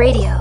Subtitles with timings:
[0.00, 0.39] Radio.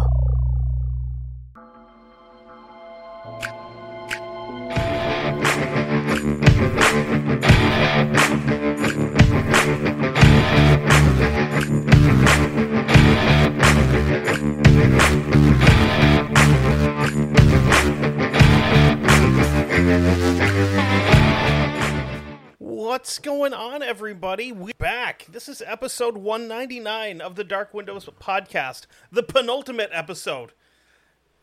[23.20, 24.54] What's going on, everybody?
[24.54, 25.26] We're back.
[25.30, 30.54] This is episode 199 of the Dark Windows podcast, the penultimate episode.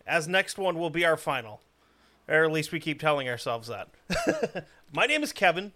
[0.06, 1.60] As next one will be our final.
[2.28, 3.90] Or at least we keep telling ourselves that.
[4.94, 5.72] My name is Kevin.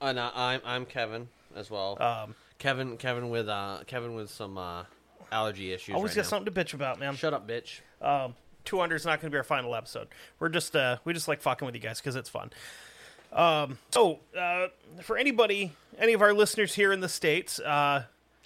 [0.00, 2.02] And uh, I'm I'm Kevin as well.
[2.02, 4.84] Um, Kevin Kevin with uh Kevin with some uh
[5.30, 5.94] allergy issues.
[5.94, 6.28] always right got now.
[6.28, 7.14] something to bitch about, man.
[7.14, 7.80] Shut up, bitch.
[8.00, 10.08] Um, 200 is not going to be our final episode.
[10.38, 12.52] We're just uh, we just like fucking with you guys because it's fun.
[13.32, 14.68] Um, so uh,
[15.02, 18.04] for anybody, any of our listeners here in the states, uh,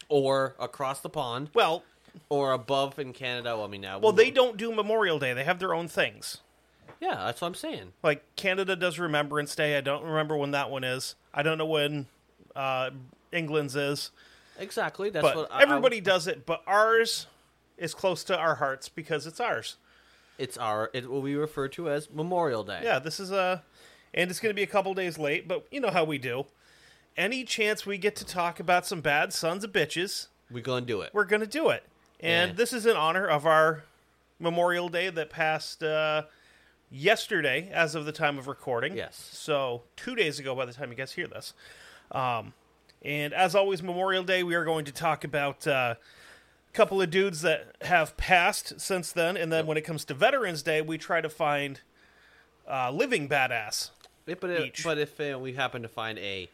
[0.08, 1.82] Or across the pond, well,
[2.28, 3.56] or above in Canada.
[3.56, 3.98] Well, I mean now.
[3.98, 5.32] well, they don't do Memorial Day.
[5.32, 6.38] They have their own things.
[7.00, 7.92] Yeah, that's what I'm saying.
[8.02, 9.76] Like Canada does Remembrance Day.
[9.76, 11.14] I don't remember when that one is.
[11.34, 12.06] I don't know when
[12.54, 12.90] uh,
[13.32, 14.10] England's is,
[14.58, 15.10] Exactly.
[15.10, 16.46] That's but what I- everybody does it.
[16.46, 17.26] But ours
[17.76, 19.76] is close to our hearts because it's ours.
[20.38, 22.80] it's our it will be referred to as Memorial Day.
[22.82, 23.62] Yeah, this is a,
[24.16, 26.46] and it's going to be a couple days late, but you know how we do.
[27.16, 31.00] Any chance we get to talk about some bad sons of bitches, we're gonna do
[31.02, 31.10] it.
[31.14, 31.84] we're going to do it.
[32.20, 32.56] And Yeah.
[32.56, 33.84] this is in honor of our
[34.38, 36.22] Memorial Day that passed uh,
[36.90, 38.96] yesterday, as of the time of recording.
[38.96, 39.28] Yes.
[39.32, 41.52] So two days ago, by the time you guys hear this.
[42.12, 42.52] Um,
[43.02, 45.94] and as always, Memorial Day, we are going to talk about uh,
[46.68, 49.36] a couple of dudes that have passed since then.
[49.36, 51.80] And then when it comes to Veterans Day, we try to find
[52.70, 53.90] uh, living badass.
[54.26, 56.48] But if, but if uh, we happen to find a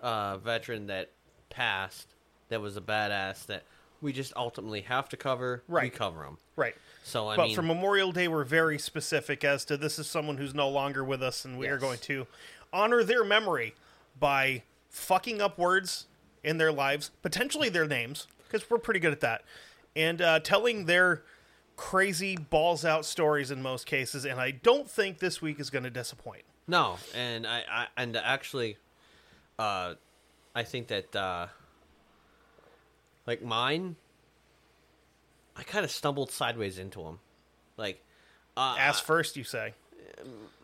[0.00, 1.10] uh, veteran that
[1.50, 2.08] passed
[2.48, 3.62] that was a badass that
[4.00, 5.94] we just ultimately have to cover, we Right.
[5.94, 6.38] cover them.
[6.56, 6.74] Right.
[7.04, 10.36] So I but mean, for Memorial Day, we're very specific as to this is someone
[10.36, 12.26] who's no longer with us, and we are going to
[12.72, 13.74] honor their memory
[14.18, 16.06] by fucking up words
[16.42, 19.44] in their lives, potentially their names, because we're pretty good at that,
[19.94, 21.22] and uh, telling their
[21.76, 24.24] crazy balls out stories in most cases.
[24.24, 26.42] And I don't think this week is going to disappoint.
[26.66, 28.76] No, and I, I and actually,
[29.58, 29.94] uh,
[30.54, 31.46] I think that uh,
[33.26, 33.96] like mine,
[35.56, 37.18] I kind of stumbled sideways into them.
[37.76, 38.02] Like,
[38.56, 39.74] uh, Ass first, you say.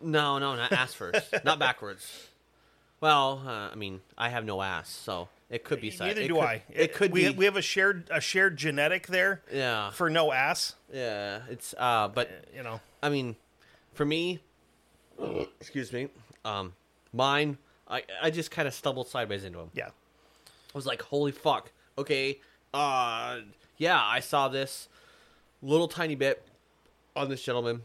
[0.01, 2.27] no, no, not ass first, not backwards.
[3.01, 6.07] Well, uh, I mean, I have no ass, so it could be side.
[6.07, 6.63] Neither it do could- I.
[6.69, 7.33] It could we, be.
[7.33, 10.75] We have a shared a shared genetic there yeah, for no ass.
[10.93, 11.41] yeah.
[11.49, 12.79] It's uh, but You know.
[13.01, 13.35] I mean,
[13.93, 14.39] for me,
[15.59, 16.07] excuse me,
[16.45, 16.73] um,
[17.13, 17.57] mine,
[17.87, 19.69] I I just kind of stumbled sideways into him.
[19.73, 19.87] Yeah.
[20.47, 21.71] I was like, holy fuck.
[21.97, 22.39] Okay.
[22.73, 23.39] Uh
[23.77, 24.87] yeah, I saw this
[25.61, 26.43] little tiny bit
[27.15, 27.81] on this gentleman.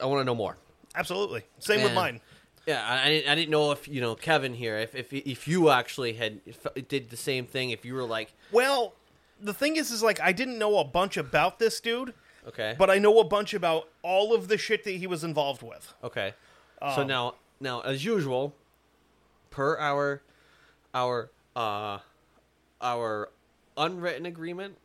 [0.00, 0.56] I want to know more.
[0.94, 1.42] Absolutely.
[1.58, 2.20] Same with And- mine.
[2.66, 5.48] Yeah, I, I didn't I didn't know if, you know, Kevin here if if if
[5.48, 8.92] you actually had if, did the same thing if you were like, Well,
[9.40, 12.12] the thing is, is like I didn't know a bunch about this dude,
[12.48, 12.74] okay.
[12.78, 15.92] but I know a bunch about all of the shit that he was involved with.
[16.02, 16.34] Okay.
[16.80, 18.54] so Um, now, now as usual,
[19.50, 20.22] per our
[20.94, 21.98] our uh
[22.80, 23.30] our
[23.76, 24.76] unwritten agreement,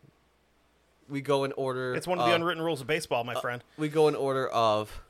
[1.09, 1.95] we go in order.
[1.95, 3.63] It's one of the uh, unwritten rules of baseball, my friend.
[3.77, 5.01] We go in order of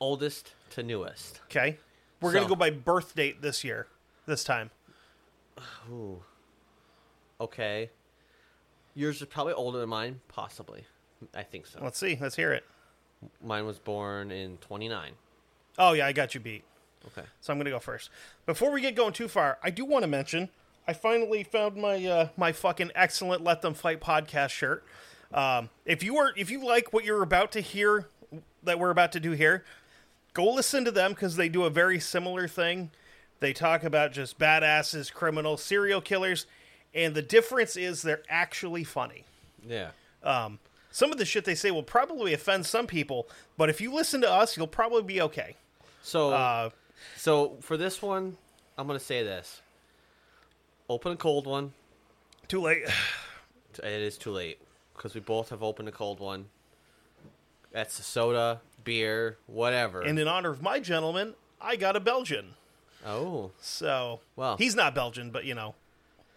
[0.00, 1.40] oldest to newest.
[1.44, 1.78] Okay,
[2.20, 3.86] we're gonna so- go by birth date this year,
[4.26, 4.70] this time.
[5.90, 6.22] Ooh.
[7.40, 7.90] Okay.
[8.94, 10.84] Yours is probably older than mine, possibly.
[11.34, 11.80] I think so.
[11.82, 12.18] Let's see.
[12.20, 12.64] Let's hear it.
[13.42, 15.12] Mine was born in 29.
[15.78, 16.64] Oh yeah, I got you beat.
[17.06, 17.26] Okay.
[17.40, 18.10] So I'm gonna go first.
[18.46, 20.48] Before we get going too far, I do want to mention
[20.86, 24.84] I finally found my uh, my fucking excellent "Let Them Fight" podcast shirt.
[25.32, 28.08] Um, if you are if you like what you're about to hear
[28.62, 29.64] that we're about to do here,
[30.34, 32.90] go listen to them because they do a very similar thing.
[33.38, 36.46] They talk about just badasses, criminals, serial killers,
[36.94, 39.24] and the difference is they're actually funny.
[39.66, 39.90] Yeah.
[40.90, 44.20] Some of the shit they say will probably offend some people, but if you listen
[44.22, 45.56] to us, you'll probably be okay.
[46.02, 46.70] So Uh,
[47.16, 48.36] so for this one,
[48.76, 49.62] I'm going to say this.
[50.88, 51.72] Open a cold one.
[52.48, 52.82] too late.
[53.78, 54.58] It is too late
[54.94, 56.46] because we both have opened a cold one.
[57.70, 60.02] That's a soda, beer, whatever.
[60.02, 62.54] And in honor of my gentleman, I got a Belgian.
[63.06, 64.56] oh, So, Well.
[64.56, 65.76] he's not Belgian, but you know,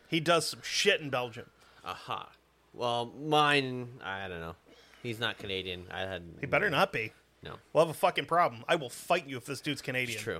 [0.08, 1.48] he does some shit in Belgium.
[1.84, 2.30] aha.
[2.74, 4.56] Well, mine, I don't know.
[5.02, 5.86] He's not Canadian.
[5.92, 6.24] I had.
[6.40, 7.12] He better not be.
[7.44, 8.64] No, We'll have a fucking problem.
[8.70, 10.16] I will fight you if this dude's Canadian.
[10.16, 10.40] it's true.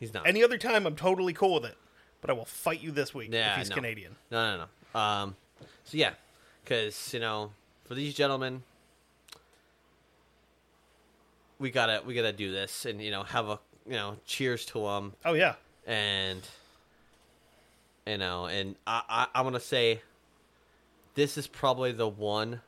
[0.00, 0.26] He's not.
[0.26, 1.76] Any other time, I'm totally cool with it.
[2.20, 3.76] But I will fight you this week yeah, if he's no.
[3.76, 4.16] Canadian.
[4.30, 4.64] No, no,
[4.94, 5.00] no.
[5.00, 5.36] Um.
[5.84, 6.14] So yeah,
[6.64, 7.52] because you know,
[7.84, 8.62] for these gentlemen,
[11.58, 14.80] we gotta we gotta do this, and you know, have a you know, cheers to
[14.80, 15.54] them, Oh yeah.
[15.86, 16.40] and
[18.06, 20.00] you know, and I, I I'm gonna say,
[21.16, 22.60] this is probably the one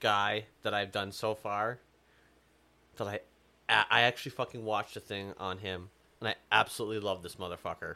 [0.00, 1.78] guy that I've done so far
[2.96, 3.20] that I
[3.68, 7.94] I actually fucking watched a thing on him, and I absolutely love this motherfucker.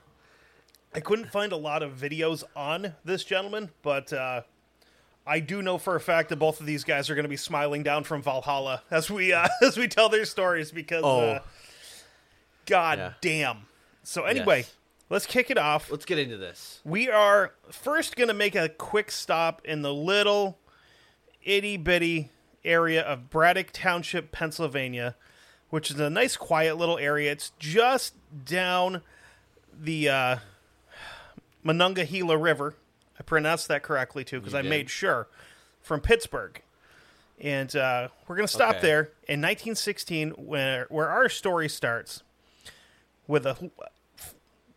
[0.95, 4.43] I couldn't find a lot of videos on this gentleman, but uh,
[5.27, 7.37] I do know for a fact that both of these guys are going to be
[7.37, 11.21] smiling down from Valhalla as we uh, as we tell their stories because, Oh.
[11.33, 11.41] uh,
[12.67, 13.12] God Yeah.
[13.21, 13.67] damn.
[14.05, 14.75] So anyway, Yes.
[15.14, 15.93] Let's kick it off.
[15.93, 16.81] Let's get into this.
[16.84, 20.58] We are first going to make a quick stop in the little
[21.44, 22.31] itty bitty
[22.64, 25.14] area of Braddock Township, Pennsylvania,
[25.70, 27.31] which is a nice, quiet little area.
[27.31, 28.14] It's just
[28.44, 29.02] down
[29.72, 30.37] the uh,
[31.62, 32.75] Monongahela River.
[33.19, 35.28] I pronounced that correctly too because I made sure
[35.81, 36.61] from Pittsburgh.
[37.40, 38.81] And uh, we're going to stop Okay.
[38.81, 42.22] there in 1916, where where our story starts
[43.28, 43.70] with a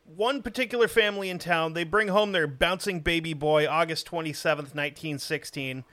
[0.07, 1.74] one particular family in town.
[1.74, 5.83] They bring home their bouncing baby boy August 27th, 1916.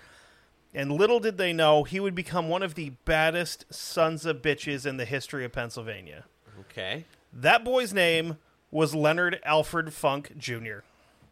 [0.72, 4.86] And little did they know he would become one of the baddest sons of bitches
[4.86, 6.24] in the history of Pennsylvania.
[6.60, 7.04] Okay.
[7.32, 8.38] That boy's name
[8.70, 10.78] was Leonard Alfred Funk Jr.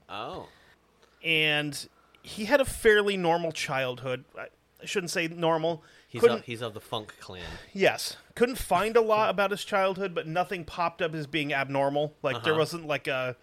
[0.09, 0.49] Oh.
[1.25, 1.89] And
[2.23, 4.25] he had a fairly normal childhood.
[4.39, 4.47] I
[4.83, 5.83] I shouldn't say normal.
[6.13, 7.43] He's of, he's of the Funk clan.
[7.73, 8.17] Yes.
[8.35, 12.15] Couldn't find a lot about his childhood, but nothing popped up as being abnormal.
[12.23, 12.61] Like there Uh-huh.
[12.61, 13.35] wasn't like a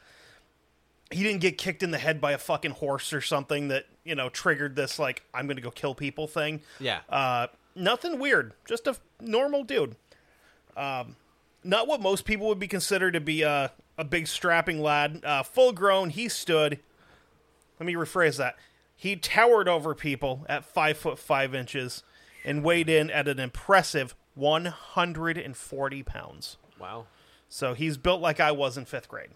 [1.12, 4.14] he didn't get kicked in the head by a fucking horse or something that, you
[4.14, 6.62] know, triggered this like I'm going to go kill people thing.
[6.80, 7.00] Yeah.
[7.10, 9.96] Uh nothing weird, just a normal dude.
[10.78, 11.16] Um
[11.64, 15.22] not what most people would be considered to be a a big strapping lad.
[15.24, 16.80] Uh full grown, he stood
[17.80, 18.58] let me rephrase that.
[18.96, 22.04] He towered over people at five foot five inches
[22.46, 26.58] and weighed in at an impressive 140 pounds.
[26.80, 27.06] wow.
[27.52, 29.32] So he's built like I was in fifth grade.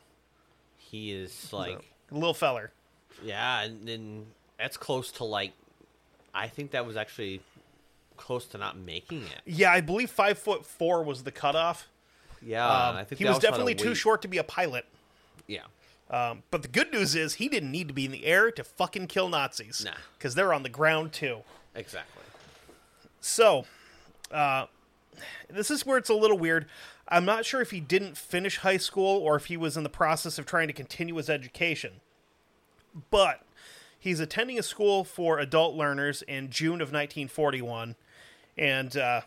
[0.78, 1.80] He is like,
[2.12, 2.72] A little feller.
[3.24, 4.28] yeah, and then
[4.60, 5.52] that's close to like,
[6.34, 7.42] I think that was actually
[8.16, 9.42] close to not making it.
[9.46, 11.90] Yeah, I believe five foot four was the cutoff.
[12.40, 14.86] Yeah, Um, I think he that was trying definitely too short to be a pilot.
[15.48, 15.62] Yeah.
[16.12, 18.64] Um, but the good news is he didn't need to be in the air to
[18.64, 19.82] fucking kill Nazis.
[19.84, 19.94] Nah.
[20.20, 21.40] Because they're on the ground too.
[21.74, 22.22] Exactly.
[23.25, 23.66] So,
[24.34, 24.66] uh,
[25.50, 26.66] this is where it's a little weird.
[27.08, 29.90] I'm not sure if he didn't finish high school or if he was in the
[29.90, 32.02] process of trying to continue his education.
[33.12, 33.42] But
[33.98, 37.96] he's attending a school for adult learners in June of 1941,
[38.58, 39.22] and uh,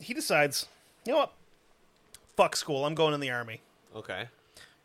[0.00, 0.66] he decides,
[1.06, 1.32] you know what?
[2.36, 2.84] Fuck school.
[2.84, 3.60] I'm going in the army.
[3.94, 4.26] Okay.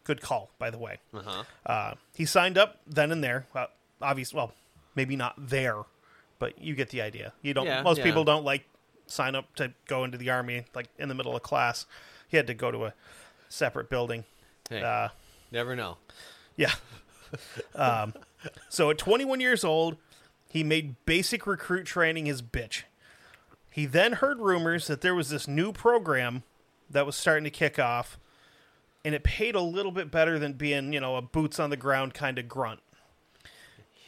[0.04, 0.98] Good call, by the way.
[1.16, 1.44] Uh huh.
[1.66, 3.48] Uh, he signed up then and there.
[3.56, 3.66] Uh,
[4.00, 4.54] obviously, well,
[4.94, 5.78] maybe not there,
[6.40, 7.34] but you get the idea.
[7.42, 7.66] You don't.
[7.66, 8.06] Yeah, most yeah.
[8.06, 8.66] people don't like
[9.08, 11.86] sign up to go into the army like in the middle of class.
[12.28, 12.94] He had to go to a
[13.50, 14.24] separate building.
[14.70, 15.10] Hey, Uh,
[15.52, 15.98] never know.
[16.56, 16.74] yeah.
[17.76, 18.14] um,
[18.70, 19.98] so at 21 years old,
[20.50, 22.84] he made basic recruit training his bitch.
[23.70, 26.44] He then heard rumors that there was this new program
[26.90, 28.18] that was starting to kick off,
[29.06, 31.78] and it paid a little bit better than being, you know, a boots on the
[31.78, 32.80] ground kind of grunt.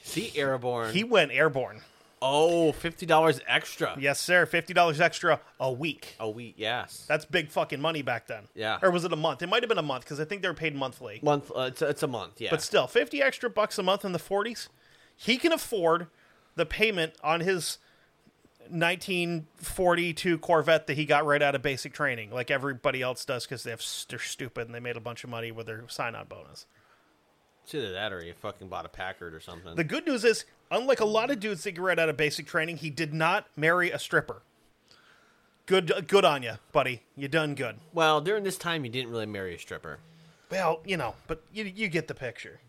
[0.03, 0.93] See, airborne.
[0.93, 1.81] He went airborne.
[2.21, 3.95] Oh, fifty dollars extra.
[4.00, 4.45] Yes, sir.
[4.45, 6.15] Fifty dollars extra a week.
[6.19, 6.55] A week.
[6.57, 7.05] Yes.
[7.07, 8.43] That's big fucking money back then.
[8.55, 8.79] Yeah.
[8.81, 9.41] Or was it a month?
[9.41, 11.19] It might have been a month because I think they were paid monthly.
[11.24, 11.51] month.
[11.55, 12.39] Uh, it's, a, it's a month.
[12.39, 12.50] Yeah.
[12.51, 14.69] But still, fifty extra bucks a month in the forties,
[15.15, 16.07] he can afford
[16.55, 17.77] the payment on his
[18.69, 23.63] 1942 Corvette that he got right out of basic training, like everybody else does, because
[23.63, 26.65] they have they're stupid and they made a bunch of money with their sign-on bonus.
[27.63, 29.75] it's either that or you fucking bought a Packard or something.
[29.75, 32.47] The good news is, unlike a lot of dudes that get right out of basic
[32.47, 34.41] training, he did not marry a stripper.
[35.67, 37.03] Good, good on you, buddy.
[37.15, 37.77] You done good.
[37.93, 39.99] well, during this time, you didn't really marry a stripper.
[40.49, 42.59] Well, you know, but you you get the picture.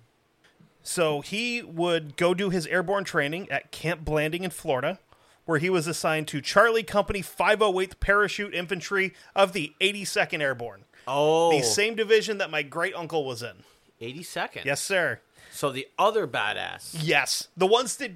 [0.84, 4.98] So he would go do his airborne training at Camp Blanding in Florida,
[5.46, 11.50] where he was assigned to Charlie Company 508th Parachute Infantry of the 82nd Airborne, Oh,
[11.50, 13.64] the same division that my great uncle was in.
[14.00, 14.64] 82nd.
[14.64, 15.20] Yes, sir.
[15.52, 16.96] So the other badass.
[17.00, 18.12] Yes, the ones that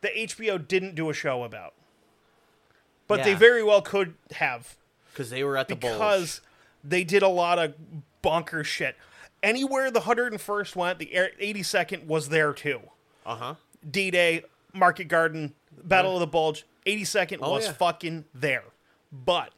[0.00, 1.74] the HBO didn't do a show about,
[3.06, 4.76] but they very well could have
[5.12, 6.40] Because they were at the because
[6.84, 7.74] they did a lot of
[8.22, 8.96] bonker shit.
[9.42, 12.80] Anywhere the 101st went, the 82nd was there too.
[13.26, 13.54] Uh huh.
[13.88, 15.54] D Day, Market Garden,
[15.84, 17.72] Battle of the Bulge, 82nd Oh, was yeah.
[17.72, 18.64] fucking there.
[19.12, 19.52] But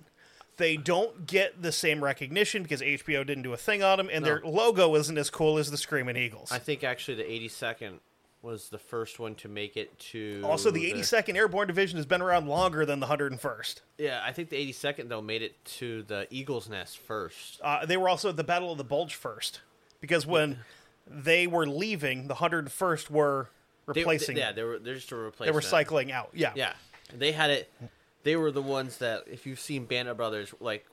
[0.60, 4.24] they don't get the same recognition because HBO didn't do a thing on them, and
[4.24, 6.52] their logo isn't as cool as the Screaming Eagles.
[6.52, 7.94] I think actually the 82nd
[8.42, 10.40] was the first one to make it to.
[10.44, 13.80] Also, the 82nd Airborne Division has been around longer than the 101st.
[13.98, 17.60] Yeah, I think the 82nd though made it to the Eagle's Nest first.
[17.62, 19.60] Uh, they were also at the Battle of the Bulge first,
[20.00, 20.58] because when
[21.06, 23.48] they were leaving, the 101st were
[23.86, 24.36] They- replacing.
[24.36, 25.48] yeah, they were they're just to replace.
[25.48, 26.30] they were cycling out.
[26.34, 26.72] Yeah, Yeah,
[27.14, 27.72] they had it.
[28.22, 30.86] They were the ones that, if you've seen Band of Brothers, like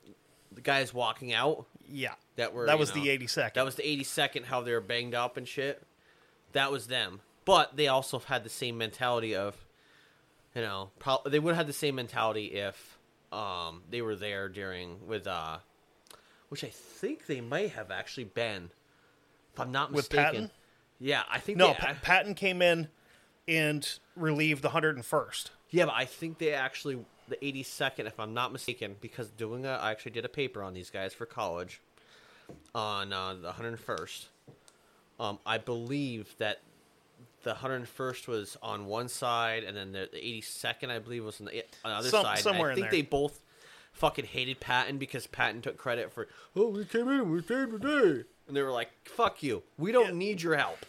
[0.51, 2.13] the guys walking out, yeah.
[2.35, 3.53] that were that was know, the 82nd.
[3.53, 4.45] That was the 82nd.
[4.45, 5.83] How they were banged up and shit.
[6.53, 7.21] That was them.
[7.45, 9.55] But they also had the same mentality of,
[10.55, 12.97] you know, pro- they would have had the same mentality if
[13.31, 15.57] um they were there during with uh,
[16.49, 18.69] which I think they might have actually been,
[19.53, 20.17] if I'm not mistaken.
[20.17, 20.25] With.
[20.25, 20.51] Patton?
[20.99, 22.87] Yeah, I think no, they, Pa- Patton came in
[23.47, 25.49] and relieved the 101st.
[25.69, 29.71] Yeah, but I think they actually the 82nd, if I'm not mistaken, because doing a,
[29.71, 31.81] I actually did a paper on these guys for college
[32.73, 34.25] on uh, the 101st.
[35.19, 36.61] Um, I believe that
[37.43, 41.47] the 101st was on one side, and then the, the 82nd, I believe, was on
[41.47, 42.35] the, on the other Some- side.
[42.35, 42.99] And somewhere I in think there.
[42.99, 43.39] they both
[43.93, 47.71] fucking hated Patton because Patton took credit for, oh, we came in, and we saved
[47.71, 50.85] the day, and they were like, "Fuck you, we don't need your help."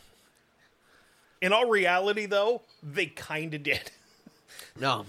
[1.40, 3.90] In all reality, though, they kind of did.
[4.80, 5.04] No,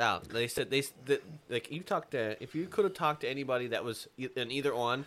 [0.00, 0.20] no.
[0.26, 3.68] They said they that, like you talked to if you could have talked to anybody
[3.68, 5.04] that was in either one.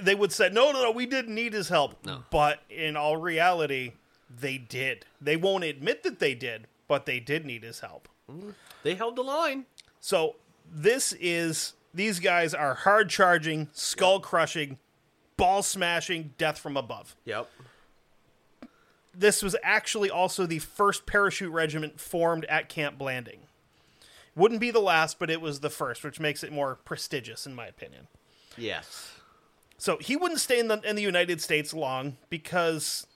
[0.00, 2.04] they would say, no, no, no, we didn't need his help.
[2.04, 2.24] No.
[2.30, 3.92] But in all reality,
[4.28, 5.06] they did.
[5.20, 8.08] They won't admit that they did, but they did need his help.
[8.30, 8.50] Mm-hmm.
[8.82, 9.66] They held the line.
[10.00, 10.34] So
[10.70, 14.78] this is these guys are hard charging, skull crushing,
[15.36, 17.14] ball smashing, death from above.
[17.24, 17.48] Yep.
[19.14, 23.40] This was actually also the first parachute regiment formed at Camp Blanding.
[24.34, 27.54] Wouldn't be the last, but it was the first, which makes it more prestigious, in
[27.54, 28.08] my opinion.
[28.56, 29.12] Yes.
[29.76, 33.06] So he wouldn't stay in the in the United States long because,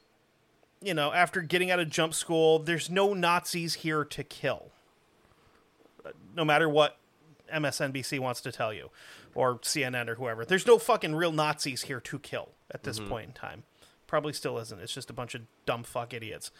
[0.83, 4.71] you know, after getting out of jump school, there's no Nazis here to kill.
[6.35, 6.99] No matter what
[7.53, 8.91] MSNBC wants to tell you,
[9.35, 13.29] or CNN or whoever, there's no fucking real Nazis here to kill at this point
[13.29, 13.63] in time.
[14.07, 14.81] Probably still isn't.
[14.81, 16.51] It's just a bunch of dumb fuck idiots.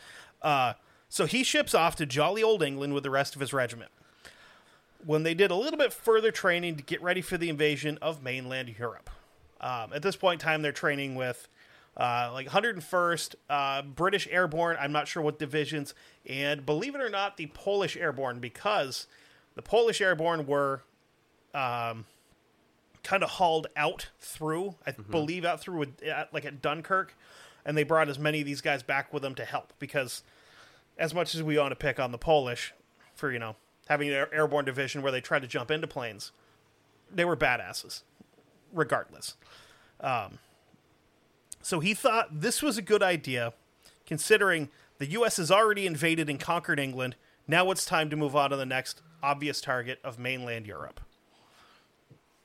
[0.41, 0.75] Uh,
[1.09, 3.91] so he ships off to jolly old England with the rest of his regiment
[5.07, 8.23] when they did a little bit further training to get ready for the invasion of
[8.23, 9.09] mainland Europe.
[9.61, 11.49] Um, at this point in time, they're training with
[11.97, 15.95] uh, like 101st, uh, British Airborne, I'm not sure what divisions,
[16.27, 19.07] and believe it or not, the Polish Airborne, because
[19.55, 20.83] the Polish Airborne were
[21.55, 22.05] um,
[23.03, 27.17] kind of hauled out through, I believe, out through with, at, like at Dunkirk,
[27.65, 30.23] and they brought as many of these guys back with them to help because
[30.99, 32.75] as much as we want to pick on the Polish
[33.15, 36.33] for you know having an airborne division where they tried to jump into planes,
[37.13, 38.03] they were badasses,
[38.73, 39.37] regardless.
[40.01, 40.39] Um,
[41.63, 43.53] so he thought this was a good idea,
[44.07, 45.37] considering the U.S.
[45.37, 47.17] has already invaded and conquered England.
[47.49, 51.01] Now it's time to move on to the next obvious target of mainland Europe.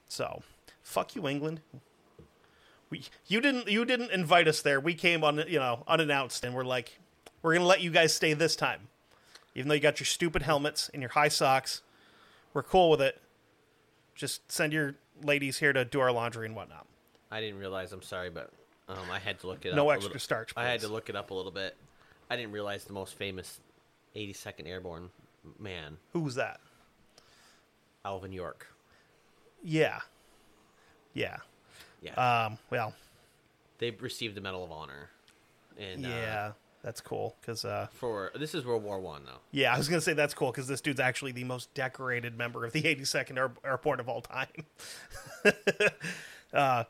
[0.08, 0.44] So,
[0.82, 1.62] fuck you, England.
[2.90, 4.80] We, you didn't you didn't invite us there.
[4.80, 7.00] We came on you know unannounced, and we're like,
[7.42, 8.90] we're gonna let you guys stay this time,
[9.56, 11.82] even though you got your stupid helmets and your high socks.
[12.54, 13.22] We're cool with it.
[14.16, 16.86] Just send your ladies here to do our laundry and whatnot.
[17.32, 17.92] I didn't realize.
[17.94, 18.52] I'm sorry, but
[18.90, 19.94] um, I had to look it No up.
[19.94, 21.78] a extra little- starch, I had to look it up a little bit.
[22.30, 23.60] I didn't realize the most famous
[24.16, 25.10] 82nd Airborne
[25.60, 26.60] man, Who's that?
[28.04, 28.68] Alvin York.
[29.64, 30.00] Yeah,
[31.14, 31.38] yeah.
[32.02, 32.46] Yeah.
[32.46, 32.58] Um.
[32.72, 32.94] Well,
[33.78, 35.10] they received the Medal of Honor.
[35.78, 36.52] And uh, yeah,
[36.84, 39.40] that's cool because uh, for this is World War One though.
[39.52, 42.66] Yeah, I was gonna say that's cool because this dude's actually the most decorated member
[42.66, 44.66] of the 82nd Air- Airport of all time.
[46.54, 46.84] uh,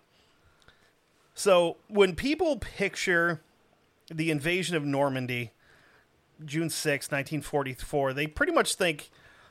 [1.34, 3.42] so when people picture
[4.10, 5.52] the invasion of Normandy,
[6.46, 9.10] June 6, 1944, they pretty much think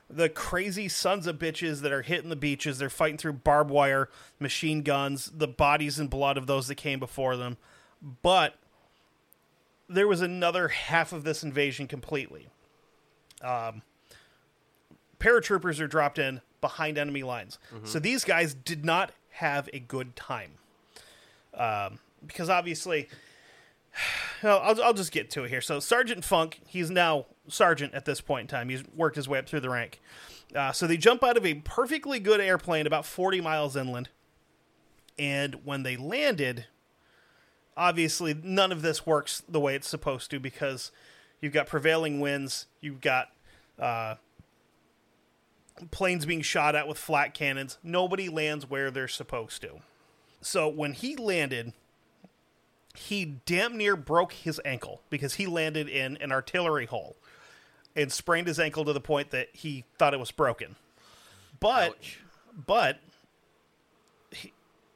[0.08, 2.78] the crazy sons of bitches that are hitting the beaches.
[2.78, 6.98] They're fighting through barbed wire, machine guns, the bodies and blood of those that came
[6.98, 7.58] before them.
[8.22, 8.56] But
[9.90, 12.48] there was another half of this invasion completely.
[13.42, 13.82] Um,
[15.18, 17.58] paratroopers are dropped in behind enemy lines.
[17.84, 20.52] So these guys did not have a good time.
[21.54, 23.08] Um, because obviously,
[24.42, 25.60] well, I'll, I'll just get to it here.
[25.60, 28.68] So Sergeant Funk, he's now sergeant at this point in time.
[28.68, 30.00] He's worked his way up through the rank.
[30.54, 34.08] Uh, so they jump out of a perfectly good airplane about 40 miles inland.
[35.18, 36.66] And when they landed,
[37.80, 40.92] obviously none of this works the way it's supposed to because
[41.40, 43.28] you've got prevailing winds, you've got
[43.78, 44.16] uh,
[45.90, 47.78] planes being shot at with flak cannons.
[47.82, 49.80] Nobody lands where they're supposed to.
[50.42, 51.72] So when he landed,
[52.94, 57.16] he damn near broke his ankle because he landed in an artillery hole
[57.96, 60.76] and sprained his ankle to the point that he thought it was broken.
[61.60, 62.20] But Ouch.
[62.66, 62.98] but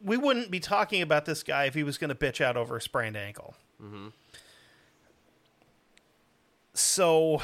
[0.05, 2.77] we wouldn't be talking about this guy if he was going to bitch out over
[2.77, 3.55] a sprained ankle.
[6.75, 7.41] So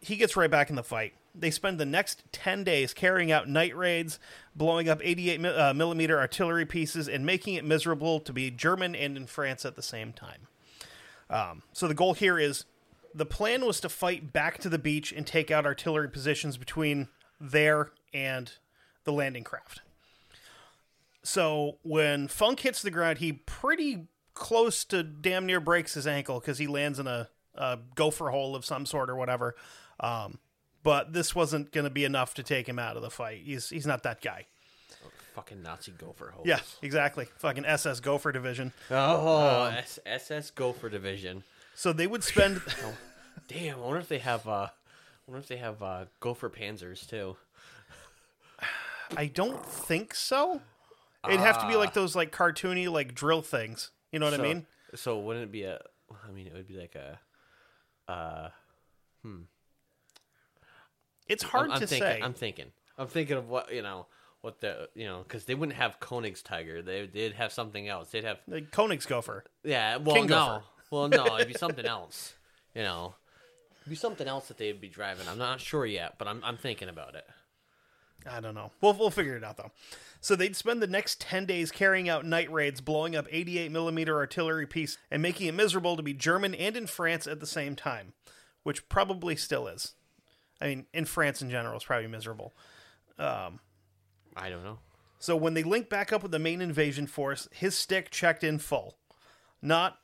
[0.00, 1.14] he gets right back in the fight.
[1.34, 4.18] They spend the next 10 days carrying out night raids,
[4.56, 9.16] blowing up 88 uh, millimeter artillery pieces, and making it miserable to be German and
[9.16, 10.48] in France at the same time.
[11.28, 12.64] Um, so the goal here is
[13.14, 17.06] the plan was to fight back to the beach and take out artillery positions between
[17.40, 18.52] there and
[19.04, 19.82] the landing craft.
[21.22, 26.40] So when Funk hits the ground, he pretty close to damn near breaks his ankle
[26.40, 29.54] because he lands in a, a gopher hole of some sort or whatever.
[30.00, 30.38] Um,
[30.82, 33.42] but this wasn't going to be enough to take him out of the fight.
[33.44, 34.46] He's he's not that guy.
[35.34, 36.42] Fucking Nazi gopher hole.
[36.46, 37.26] Yeah, exactly.
[37.38, 38.72] Fucking SS Gopher Division.
[38.90, 41.44] Oh, S- SS Gopher Division.
[41.74, 42.60] So they would spend.
[43.48, 44.48] Damn, I wonder if they have.
[44.48, 44.70] uh I
[45.26, 47.36] wonder if they have uh, Gopher Panzers too.
[49.16, 50.60] I don't think so.
[51.28, 53.90] It'd have to be like those like cartoony like drill things.
[54.12, 54.66] You know what so, I mean?
[54.94, 55.80] So wouldn't it be a?
[56.26, 57.20] I mean, it would be like a.
[58.10, 58.48] Uh,
[61.28, 62.20] It's hard I'm, I'm to thinking, say.
[62.22, 62.66] I'm thinking.
[62.98, 64.06] I'm thinking of what you know.
[64.40, 66.80] What the you know because they wouldn't have Koenig's Tiger.
[66.80, 68.10] They did have something else.
[68.10, 69.44] They'd have Like Koenig's Gopher.
[69.62, 69.98] yeah.
[69.98, 70.34] Well, King no.
[70.34, 70.64] Gopher.
[70.90, 71.36] Well, no.
[71.36, 72.34] It'd be something else.
[72.74, 73.14] You know,
[73.82, 75.28] it'd be something else that they'd be driving.
[75.28, 77.26] I'm not sure yet, but I'm I'm thinking about it.
[78.28, 78.70] I don't know.
[78.80, 79.72] We'll we'll figure it out though.
[80.20, 84.16] So they'd spend the next ten days carrying out night raids, blowing up 88 millimeter
[84.16, 87.74] artillery piece, and making it miserable to be German and in France at the same
[87.74, 88.12] time,
[88.62, 89.94] which probably still is.
[90.60, 92.52] I mean, in France in general, it's probably miserable.
[93.18, 93.60] Um,
[94.36, 94.78] I don't know.
[95.18, 98.58] So when they link back up with the main invasion force, his stick checked in
[98.58, 98.96] full.
[99.62, 99.98] Not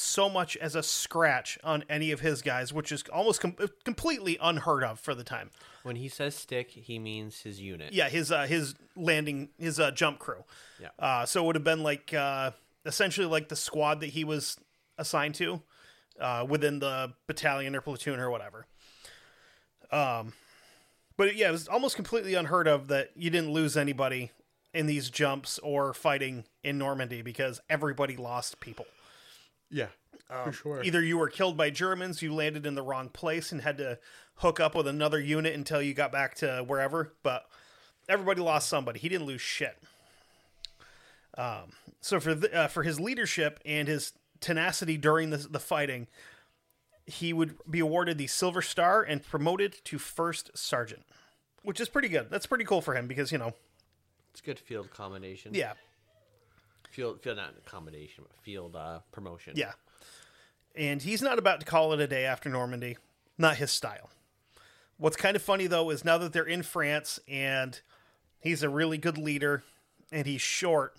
[0.00, 4.38] so much as a scratch on any of his guys, which is almost com- completely
[4.40, 5.50] unheard of for the time.
[5.82, 7.92] When he says stick, he means his unit.
[7.92, 10.44] Yeah, his uh, his landing his uh, jump crew.
[10.80, 10.88] Yeah.
[10.98, 12.52] Uh, so it would have been like uh,
[12.84, 14.58] essentially like the squad that he was
[14.98, 15.62] assigned to
[16.18, 18.66] uh, within the battalion or platoon or whatever.
[19.90, 20.32] Um,
[21.16, 24.30] but yeah, it was almost completely unheard of that you didn't lose anybody
[24.72, 28.86] in these jumps or fighting in Normandy because everybody lost people.
[29.70, 29.86] Yeah.
[30.44, 30.82] for sure.
[30.84, 33.98] Either you were killed by Germans, you landed in the wrong place and had to
[34.36, 37.46] hook up with another unit until you got back to wherever, but
[38.08, 38.98] everybody lost somebody.
[38.98, 39.76] He didn't lose shit.
[41.36, 46.06] Um, so for the, uh, for his leadership and his tenacity during the, the fighting,
[47.06, 51.02] he would be awarded the Silver Star and promoted to first sergeant,
[51.62, 52.28] which is pretty good.
[52.30, 53.52] That's pretty cool for him because you know,
[54.32, 55.54] It's good field combination.
[55.54, 55.72] yeah,
[56.90, 59.54] Field, field not accommodation, but field uh, promotion.
[59.56, 59.72] Yeah.
[60.74, 62.96] And he's not about to call it a day after Normandy.
[63.38, 64.10] Not his style.
[64.98, 67.80] What's kind of funny, though, is now that they're in France and
[68.40, 69.62] he's a really good leader
[70.12, 70.96] and he's short,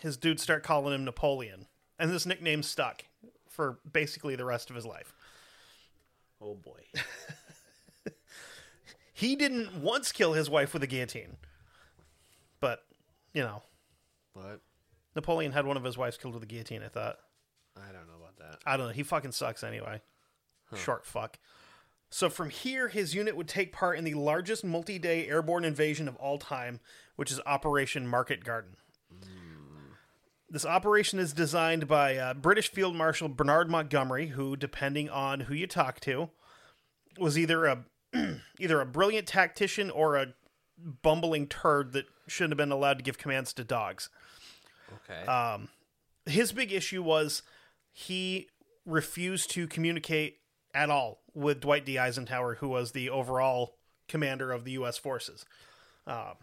[0.00, 1.66] his dudes start calling him Napoleon.
[1.98, 3.04] And this nickname stuck
[3.48, 5.14] for basically the rest of his life.
[6.40, 6.80] Oh boy.
[9.22, 11.36] He didn't once kill his wife with a guillotine.
[12.58, 12.82] But,
[13.32, 13.62] you know,
[14.34, 14.60] What?
[15.14, 17.18] Napoleon had one of his wives killed with a guillotine, I thought.
[17.76, 18.58] I don't know about that.
[18.66, 18.92] I don't know.
[18.92, 20.00] He fucking sucks anyway.
[20.74, 21.38] Short fuck.
[22.10, 26.08] So from here, his unit would take part in the largest multi day airborne invasion
[26.08, 26.80] of all time,
[27.16, 28.76] which is Operation Market Garden.
[30.48, 35.54] This operation is designed by uh, British Field Marshal Bernard Montgomery, who, depending on who
[35.54, 36.28] you talk to,
[37.18, 37.84] was either a
[38.58, 40.34] either a brilliant tactician or a
[41.02, 44.10] bumbling turd that shouldn't have been allowed to give commands to dogs
[45.10, 45.24] Okay.
[46.26, 47.42] his big issue was
[47.92, 48.48] he
[48.86, 50.38] refused to communicate
[50.74, 51.98] at all with Dwight D.
[51.98, 53.76] Eisenhower, who was the overall
[54.08, 54.98] commander of the U.S.
[54.98, 55.44] forces.
[56.06, 56.34] Um,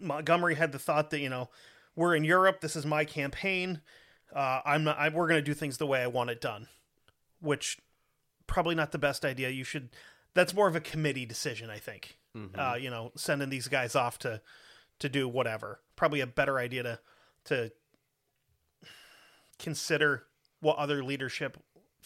[0.00, 1.48] Montgomery had the thought that you know
[1.96, 2.60] we're in Europe.
[2.60, 3.80] This is my campaign.
[4.34, 4.98] Uh, I'm not.
[4.98, 6.68] I, we're going to do things the way I want it done,
[7.40, 7.78] which
[8.46, 9.48] probably not the best idea.
[9.50, 9.90] You should.
[10.34, 12.16] That's more of a committee decision, I think.
[12.56, 14.40] Uh, you know, sending these guys off to
[15.00, 15.80] to do whatever.
[15.96, 16.98] Probably a better idea to
[17.46, 17.72] to
[19.58, 20.24] consider
[20.60, 21.56] what other leadership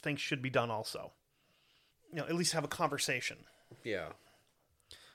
[0.01, 1.12] thinks should be done also.
[2.12, 3.38] You know, at least have a conversation.
[3.83, 4.07] yeah.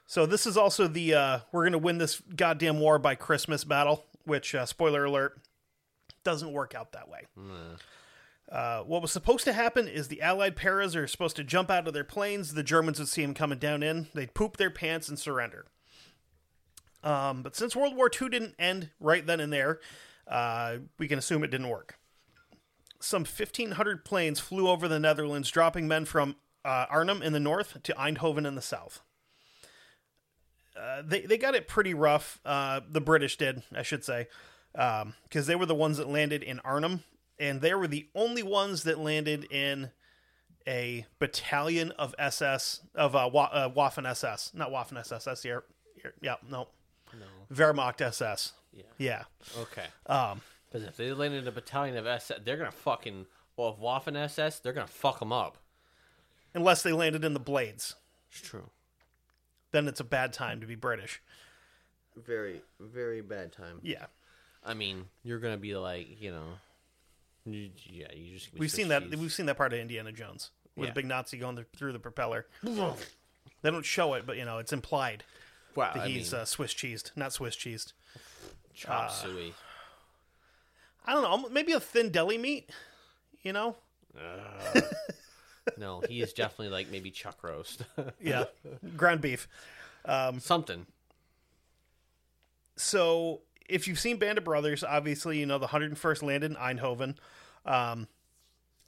[0.06, 3.64] So this is also the uh, we're going to win this goddamn war by Christmas
[3.64, 5.40] battle, which uh, spoiler alert
[6.24, 7.28] doesn't work out that way.
[8.52, 11.88] Uh, what was supposed to happen is the Allied paras are supposed to jump out
[11.88, 12.56] of their planes.
[12.56, 14.08] The Germans would see them coming down in.
[14.16, 15.68] They'd poop their pants and surrender.
[17.04, 19.80] Um, but since World War II didn't end right then and there,
[20.30, 21.98] Uh, we can assume it didn't work.
[23.00, 27.82] Some 1,500 planes flew over the Netherlands, dropping men from uh, Arnhem in the north
[27.84, 29.02] to Eindhoven in the south.
[30.80, 32.40] Uh, they, they got it pretty rough.
[32.46, 34.28] Uh, the British did, I should say,
[34.74, 37.04] because they were the ones that landed in Arnhem,
[37.40, 39.92] and they were the only ones that landed in
[40.68, 45.24] a battalion of SS of uh, Wa- uh, Waffen SS, not Waffen SS.
[45.24, 45.64] That's the air,
[46.04, 46.68] air- yeah, no,
[47.18, 47.26] No.
[47.56, 48.54] Wehrmacht SS.
[48.72, 48.84] Yeah.
[48.98, 49.24] Yeah,
[49.58, 49.86] Okay.
[50.06, 50.42] um,
[50.72, 53.26] Because if they landed a battalion of SS, they're gonna fucking.
[53.58, 55.58] Well, if Waffen SS, they're gonna fuck them up.
[56.54, 57.96] unless they landed in the Blades,
[58.32, 58.70] It's true.
[59.72, 61.22] then it's a bad time to be British.
[62.16, 63.80] Very, very bad time.
[63.84, 64.06] Yeah,
[64.64, 66.58] I mean, you're gonna be like, you know,
[67.46, 68.54] you, yeah, you just.
[68.54, 69.10] we've seen that.
[69.10, 70.92] We've seen that part of Indiana Jones with Yeah.
[70.92, 72.46] a big Nazi going th- through the propeller.
[72.64, 75.24] they don't show it, but you know it's implied
[75.76, 77.94] wow, he's mean, uh, Swiss cheesed, not Swiss cheesed.
[78.74, 79.54] chop suey.
[81.06, 82.70] I don't know, maybe a thin deli meat.
[83.42, 83.78] You know,
[85.78, 87.84] No, he is definitely like maybe chuck roast,
[88.22, 88.46] yeah,
[88.98, 89.48] ground beef.
[90.40, 90.86] something.
[92.76, 97.16] so if you've seen Band of Brothers, obviously you know the 101st landed in Eindhoven.
[97.66, 98.08] Um,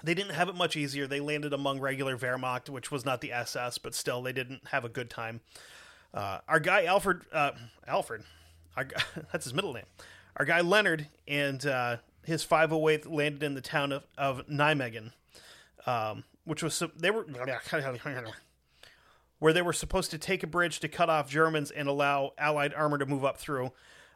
[0.03, 1.05] they didn't have it much easier.
[1.05, 4.83] They landed among regular Wehrmacht, which was not the SS, but still they didn't have
[4.83, 5.41] a good time.
[6.13, 7.51] Uh, our guy Alfred, uh,
[7.87, 8.23] Alfred,
[8.75, 8.87] our,
[9.31, 9.85] that's his middle name.
[10.37, 15.11] Our guy Leonard and uh, his 508 landed in the town of, of Nijmegen,
[15.85, 17.25] um, which was they were
[19.39, 22.73] where they were supposed to take a bridge to cut off Germans and allow Allied
[22.73, 23.71] armor to move up through.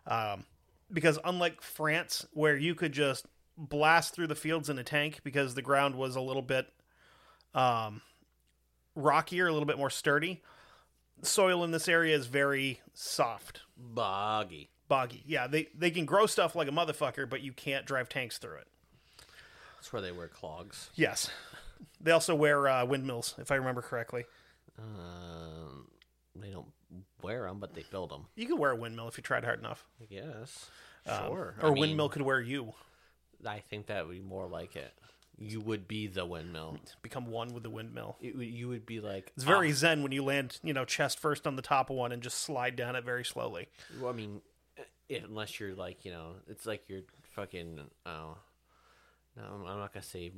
[0.06, 0.46] Um,
[0.92, 3.26] because unlike France, where you could just
[3.58, 6.68] blast through the fields in a tank because the ground was a little bit
[7.56, 8.02] um,
[8.96, 10.44] rockier, a little bit more sturdy,
[11.22, 14.70] soil in this area is very soft, Boggy.
[14.88, 15.24] boggy.
[15.26, 18.58] Yeah, they, they can grow stuff like a motherfucker, but you can't drive tanks through
[18.58, 18.68] it.
[19.78, 20.90] That's where they wear clogs.
[20.96, 21.30] Yes.
[22.02, 24.26] They also wear uh, windmills, if I remember correctly.
[24.78, 25.88] Um,
[26.36, 26.68] they don't
[27.22, 28.26] wear them, but they build them.
[28.36, 29.86] You could wear a windmill if you tried hard enough.
[30.10, 30.70] Guess.
[31.08, 31.56] Um, Sure.
[31.62, 32.74] Or I a mean, windmill could wear you.
[33.48, 34.92] I think that would be more like it.
[35.38, 36.78] You would be the windmill.
[37.02, 38.18] Become one with the windmill.
[38.22, 39.32] It, you would be like.
[39.36, 41.98] It's very ah, zen when you land, you know, chest first on the top of
[41.98, 43.68] one and just slide down it very slowly.
[44.00, 44.42] well, I mean,
[45.10, 47.02] eh, unless you're like, you know, it's like you're
[47.36, 47.82] fucking.
[48.06, 48.38] Oh,
[49.36, 50.32] no, I'm I'm not gonna say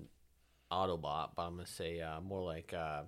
[0.71, 3.03] Autobot, but I'm gonna say uh, more like uh,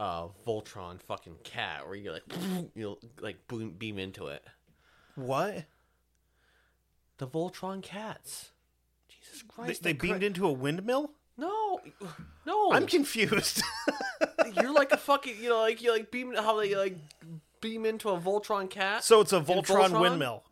[0.00, 2.24] uh, Voltron fucking cat, where you're like,
[2.74, 4.42] you'll like boom, beam into it.
[5.16, 5.64] What?
[7.18, 8.50] The Voltron cats.
[9.24, 9.82] Jesus They, Christ!
[9.82, 11.10] they the beamed cra- into a windmill?
[11.36, 11.80] No,
[12.46, 12.72] no.
[12.72, 13.62] I'm confused.
[14.60, 16.96] You're like a fucking, you know, like you like beam how they like
[17.60, 19.02] beam into a Voltron cat.
[19.04, 20.44] so it's a In Voltron, windmill.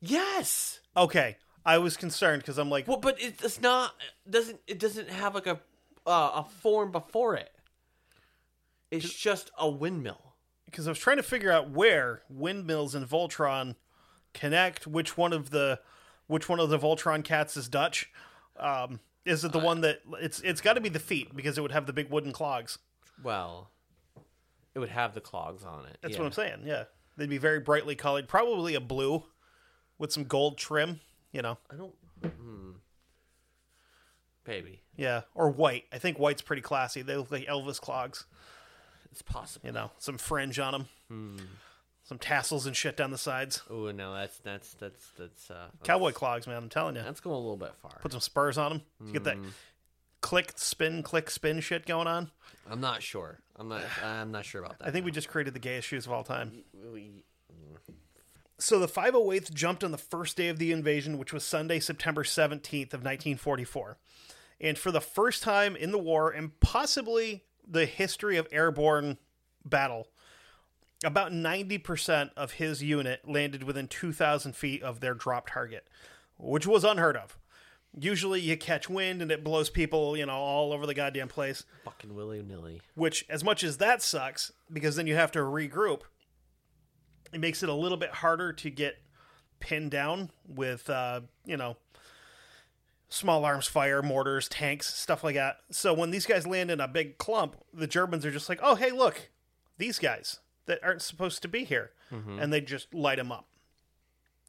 [0.00, 0.80] Yes.
[0.96, 1.36] Okay.
[1.66, 3.94] I was concerned because I'm like, Well, but it's not.
[4.28, 5.60] Doesn't it doesn't have like a
[6.06, 7.50] uh, a form before it?
[8.90, 10.32] It's just a windmill.
[10.64, 13.74] because I was trying to figure out where windmills and Voltron
[14.32, 14.86] connect.
[14.86, 15.80] Which one of the,
[16.28, 18.10] which one of the Voltron cats is Dutch?
[18.56, 20.40] Um, is it the one that it's?
[20.40, 22.78] It's got to be the feet because it would have the big wooden clogs.
[23.22, 23.70] Well,
[24.74, 25.98] it would have the clogs on it.
[26.00, 26.20] That's yeah.
[26.20, 26.60] what I'm saying.
[26.64, 26.84] Yeah,
[27.16, 29.24] they'd be very brightly colored, probably a blue
[29.98, 31.00] with some gold trim.
[31.32, 31.94] You know, I don't.
[32.24, 32.70] Hmm.
[34.44, 35.84] Baby, yeah, or white.
[35.92, 37.02] I think white's pretty classy.
[37.02, 38.24] They look like Elvis clogs.
[39.12, 39.66] it's possible.
[39.66, 41.36] You know, some fringe on them, Hmm.
[42.08, 43.62] Some tassels and shit down the sides.
[43.70, 46.56] Oh no, that's that's that's that's uh, Cowboy clogs, man.
[46.56, 47.02] I'm telling you.
[47.02, 47.98] That's going a little bit far.
[48.00, 48.82] Put some spurs on them.
[49.04, 49.48] You get that Hmm.
[50.20, 52.30] click, spin, click, spin shit going on.
[52.70, 53.38] I'm not sure.
[53.56, 53.82] I'm not.
[54.04, 54.88] I'm not sure about that.
[54.88, 56.64] I think we just created the gayest shoes of all time.
[56.92, 57.24] we.
[58.60, 62.24] So the 508th jumped on the first day of the invasion, which was Sunday, September
[62.24, 63.98] 17th of 1944.
[64.60, 69.18] And for the first time in the war, and possibly the history of airborne
[69.64, 70.08] battle,
[71.04, 75.86] about 90% of his unit landed within 2,000 feet of their drop target,
[76.38, 77.38] which was unheard of.
[77.98, 81.64] Usually you catch wind and it blows people, you know, all over the goddamn place,
[81.84, 82.80] Fucking willy nilly.
[82.94, 86.02] which, as much as that sucks, because then you have to regroup,
[87.32, 88.96] it makes it a little bit harder to get
[89.60, 91.76] pinned down with, uh, you know,
[93.08, 95.56] small arms fire, mortars, tanks, stuff like that.
[95.70, 98.74] So when these guys land in a big clump, the Germans are just like, oh,
[98.74, 99.30] hey, look,
[99.78, 101.90] these guys that aren't supposed to be here.
[102.40, 103.46] And they just light them up.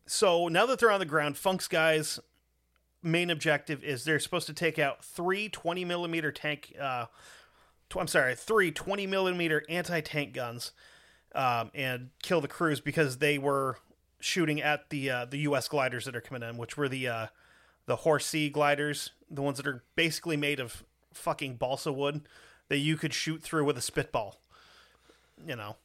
[0.05, 2.19] So now that they're on the ground, Funk's guys'
[3.03, 7.05] main objective is they're supposed to take out three 20 millimeter tank, uh,
[7.89, 10.71] tw- I'm sorry, three 20 millimeter anti tank guns
[11.35, 13.77] um, and kill the crews because they were
[14.19, 15.67] shooting at the uh, the U.S.
[15.67, 17.27] gliders that are coming in, which were the uh,
[17.85, 22.21] the Horsa gliders, the ones that are basically made of fucking balsa wood
[22.67, 24.39] that you could shoot through with a spitball.
[25.45, 25.77] You know,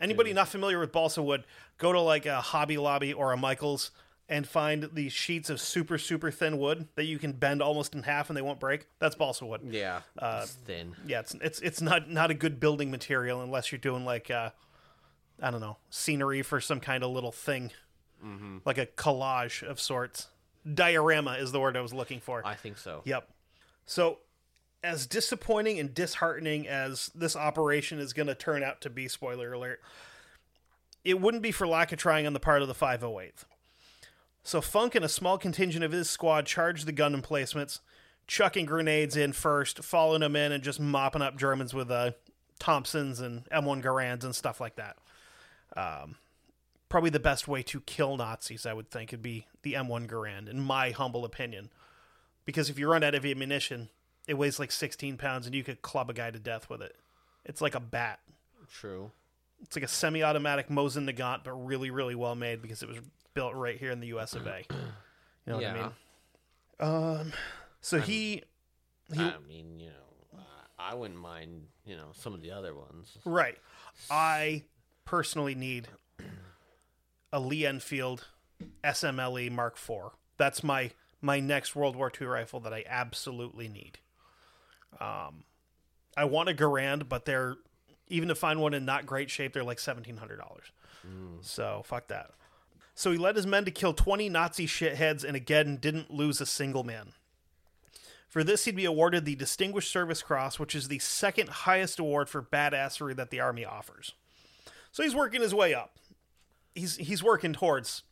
[0.00, 1.44] anybody not familiar with balsa wood,
[1.78, 3.90] go to like a Hobby Lobby or a Michaels
[4.28, 8.04] and find these sheets of super super thin wood that you can bend almost in
[8.04, 8.86] half and they won't break.
[9.00, 9.62] That's balsa wood.
[9.70, 10.94] Yeah, it's thin.
[11.06, 14.50] Yeah, it's it's it's not not a good building material unless you're doing like uh,
[15.42, 17.72] I don't know scenery for some kind of little thing,
[18.64, 20.28] like a collage of sorts.
[20.72, 22.42] Diorama is the word I was looking for.
[22.44, 23.00] I think so.
[23.04, 23.28] Yep.
[23.86, 24.18] So,
[24.82, 29.52] as disappointing and disheartening as this operation is going to turn out to be, spoiler
[29.52, 29.80] alert,
[31.04, 33.44] it wouldn't be for lack of trying on the part of the 508th.
[34.42, 37.80] So, Funk and a small contingent of his squad charged the gun emplacements,
[38.26, 42.12] chucking grenades in first, following them in, and just mopping up Germans with uh,
[42.58, 44.96] Thompsons and M1 Garands and stuff like that.
[45.76, 46.16] Um,
[46.88, 50.48] probably the best way to kill Nazis, I would think, would be the M1 Garand,
[50.48, 51.70] in my humble opinion
[52.44, 53.88] because if you run out of ammunition,
[54.30, 56.94] it weighs like 16 pounds and you could club a guy to death with it.
[57.44, 58.20] It's like a bat.
[58.72, 59.10] True.
[59.60, 62.98] It's like a semi-automatic Mosin Nagant, but really, really well made because it was
[63.34, 64.34] built right here in the U.S.
[64.34, 64.64] of A.
[64.70, 64.76] You
[65.46, 65.90] know what I mean?
[66.78, 67.32] Um,
[67.80, 68.44] so he,
[69.12, 70.42] he I mean, you know,
[70.78, 73.18] I wouldn't mind, you know, some of the other ones.
[73.24, 73.58] right.
[74.12, 74.62] I
[75.04, 75.88] personally need
[77.32, 78.28] a Lee Enfield
[78.84, 80.12] SMLE Mark IV.
[80.36, 83.98] That's my my next World War II rifle that I absolutely need.
[84.98, 85.44] Um,
[86.16, 87.56] I want a Garand, but they're
[88.08, 90.72] even to find one in not great shape, they're like seventeen hundred dollars.
[91.42, 92.32] So fuck that.
[92.94, 96.46] So he led his men to kill twenty Nazi shitheads, and again didn't lose a
[96.46, 97.12] single man.
[98.28, 102.28] For this, he'd be awarded the Distinguished Service Cross, which is the second highest award
[102.28, 104.12] for badassery that the Army offers.
[104.92, 105.96] So he's working his way up.
[106.74, 108.02] He's he's working towards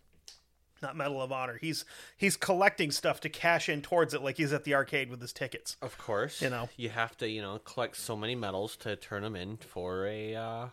[0.82, 1.58] not Medal of Honor.
[1.60, 1.84] He's
[2.16, 5.32] he's collecting stuff to cash in towards it, like he's at the arcade with his
[5.32, 5.76] tickets.
[5.82, 6.68] Of course, You know.
[6.76, 10.34] you have to, you know, collect so many medals to turn them in for a
[10.34, 10.66] uh,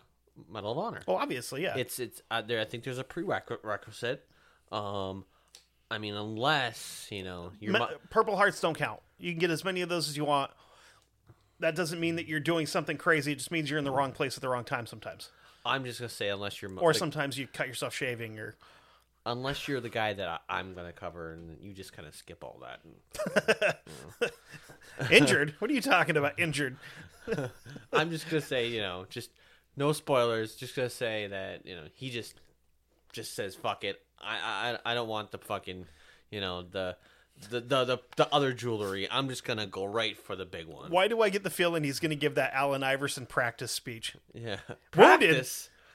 [0.50, 1.00] Medal of Honor.
[1.06, 1.76] Well, obviously, yeah.
[1.76, 2.60] It's it's uh, there.
[2.60, 4.26] I think there's a prerequisite.
[4.72, 5.24] Um,
[5.90, 7.72] I mean, unless you know you're.
[7.72, 9.00] Me- Purple Hearts don't count.
[9.18, 10.50] You can get as many of those as you want.
[11.60, 13.32] That doesn't mean that you're doing something crazy.
[13.32, 15.30] It just means you're in the wrong place at the wrong time sometimes.
[15.64, 18.56] I'm just gonna say unless you're Or the- sometimes you cut yourself shaving or
[19.26, 22.42] unless you're the guy that I, I'm gonna cover and you just kind of skip
[22.42, 22.80] all that.
[24.98, 25.54] And, injured.
[25.58, 26.38] what are you talking about?
[26.38, 26.76] Injured.
[27.92, 29.30] I'm just gonna say, you know, just
[29.76, 30.54] no spoilers.
[30.54, 32.40] Just gonna say that you know he just
[33.12, 34.00] just says fuck it.
[34.22, 35.84] I I I don't want the fucking
[36.30, 36.96] you know the.
[37.50, 39.06] The, the the the other jewelry.
[39.10, 40.90] I'm just gonna go right for the big one.
[40.90, 44.16] Why do I get the feeling he's going to give that Allen Iverson practice speech?
[44.32, 44.56] Yeah,
[44.96, 45.46] Wounded?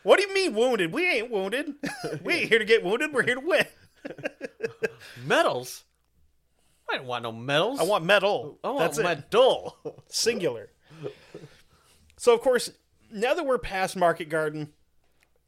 [0.03, 0.91] What do you mean wounded?
[0.91, 1.73] We ain't wounded.
[2.23, 3.13] we ain't here to get wounded.
[3.13, 3.65] We're here to win.
[5.25, 5.83] Medals.
[6.91, 7.79] I don't want no medals.
[7.79, 8.59] I want medal.
[8.63, 9.03] I want That's it.
[9.03, 9.77] medal.
[10.09, 10.69] Singular.
[12.17, 12.69] So of course,
[13.11, 14.73] now that we're past Market Garden,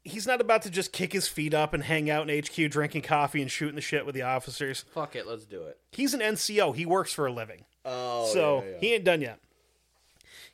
[0.04, 3.02] he's not about to just kick his feet up and hang out in HQ drinking
[3.02, 4.86] coffee and shooting the shit with the officers.
[4.94, 5.78] Fuck it, let's do it.
[5.92, 6.74] He's an NCO.
[6.74, 7.66] He works for a living.
[7.84, 9.38] Oh, so he ain't done yet.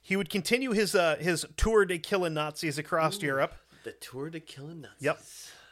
[0.02, 3.54] He would continue his uh, his tour de killing Nazis across Europe.
[3.84, 5.00] The tour to killing Nazis.
[5.00, 5.20] Yep.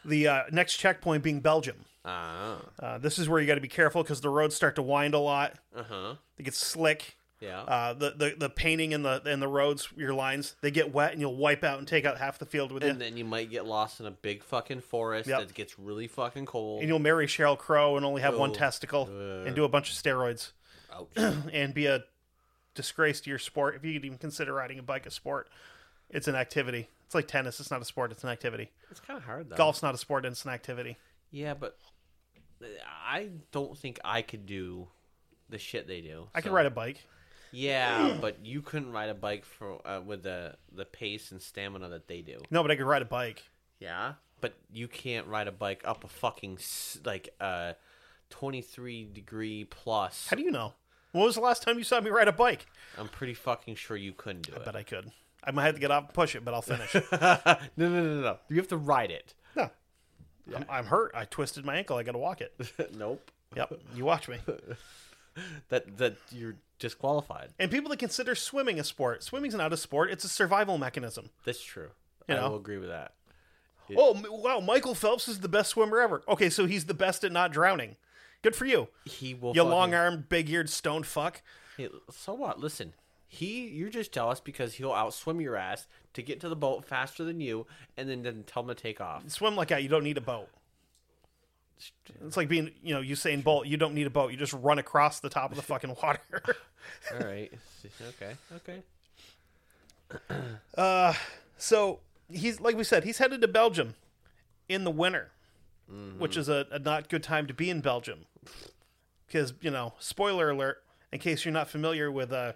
[0.05, 1.85] The uh, next checkpoint being Belgium.
[2.05, 2.59] Ah.
[2.79, 5.13] Uh, this is where you got to be careful because the roads start to wind
[5.15, 5.55] a lot.
[5.77, 6.15] Uh huh.
[6.37, 7.17] They get slick.
[7.41, 7.61] Yeah.
[7.61, 11.13] Uh, the, the the painting in the in the roads, your lines, they get wet,
[11.13, 12.89] and you'll wipe out and take out half the field with it.
[12.91, 15.39] and then you might get lost in a big fucking forest Yep.
[15.41, 16.81] that gets really fucking cold.
[16.81, 19.97] and you'll marry Sheryl Crow and only have one testicle and do a bunch of
[19.97, 20.51] steroids
[20.93, 21.09] Ouch.
[21.53, 22.03] and be a
[22.75, 25.49] disgrace to your sport if you could even consider riding a bike a sport.
[26.11, 26.89] It's an activity.
[27.09, 27.59] It's like tennis.
[27.59, 28.13] It's not a sport.
[28.13, 28.71] It's an activity.
[28.91, 29.57] it's kind of hard though.
[29.57, 30.27] Golf's not a sport.
[30.27, 30.99] It's an activity.
[31.31, 31.79] Yeah, but
[32.87, 34.89] I don't think I could do
[35.49, 36.29] the shit they do.
[36.35, 37.03] I could ride a bike.
[37.51, 41.89] Yeah, but you couldn't ride a bike for uh, with the the pace and stamina
[41.89, 42.41] that they do.
[42.51, 43.43] No, but I could ride a bike.
[43.81, 46.59] Yeah, but you can't ride a bike up a fucking
[47.07, 47.73] like uh,
[48.29, 50.27] twenty three degree plus.
[50.29, 50.75] How do you know?
[51.13, 52.67] When was the last time you saw me ride a bike?
[52.99, 54.67] I'm pretty fucking sure you couldn't do it.
[54.67, 55.11] Bet I could.
[55.45, 56.95] I might have to get off and push it, but I'll finish.
[56.95, 57.01] no,
[57.77, 58.37] no, no, no, no.
[58.49, 59.35] You have to ride it.
[59.57, 59.71] no.
[60.55, 61.13] I'm, I'm hurt.
[61.15, 61.97] I twisted my ankle.
[61.97, 62.55] I got to walk it.
[62.97, 63.31] nope.
[63.57, 63.73] Yep.
[63.95, 64.39] You watch me.
[65.69, 67.51] That that you're disqualified.
[67.61, 70.11] And people that consider swimming a sport, swimming's not a sport.
[70.11, 71.31] It's a survival mechanism.
[71.45, 71.91] That's true.
[72.27, 72.51] You I know?
[72.51, 73.13] will agree with that.
[73.97, 76.23] Oh wow, Michael Phelps is the best swimmer ever.
[76.29, 77.95] Okay, so he's the best at not drowning.
[78.43, 78.89] Good for you.
[79.05, 79.55] He will.
[79.55, 81.41] You long armed, big eared stone fuck.
[81.77, 82.59] Hey, so what?
[82.59, 82.93] Listen,
[83.29, 87.25] he you're just jealous because he'll outswim your ass to get to the boat faster
[87.25, 89.29] than you, and then then tell him to take off.
[89.31, 89.83] Swim like that.
[89.83, 90.49] You don't need a boat.
[92.27, 93.67] It's like being, you know, Usain Bolt.
[93.69, 94.33] You don't need a boat.
[94.33, 96.43] You just run across the top of the fucking water.
[97.13, 97.53] All right.
[98.09, 98.33] Okay.
[98.57, 98.83] Okay.
[100.77, 101.13] Uh,
[101.57, 103.95] so he's like we said, he's headed to Belgium
[104.69, 105.31] in the winter,
[106.19, 108.25] which is a, a not good time to be in Belgium.
[109.27, 112.55] Because you know, spoiler alert, in case you're not familiar with uh,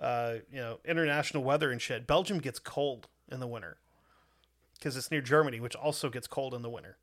[0.00, 3.76] uh, you know, international weather and shit, Belgium gets cold in the winter
[4.74, 6.96] because it's near Germany, which also gets cold in the winter.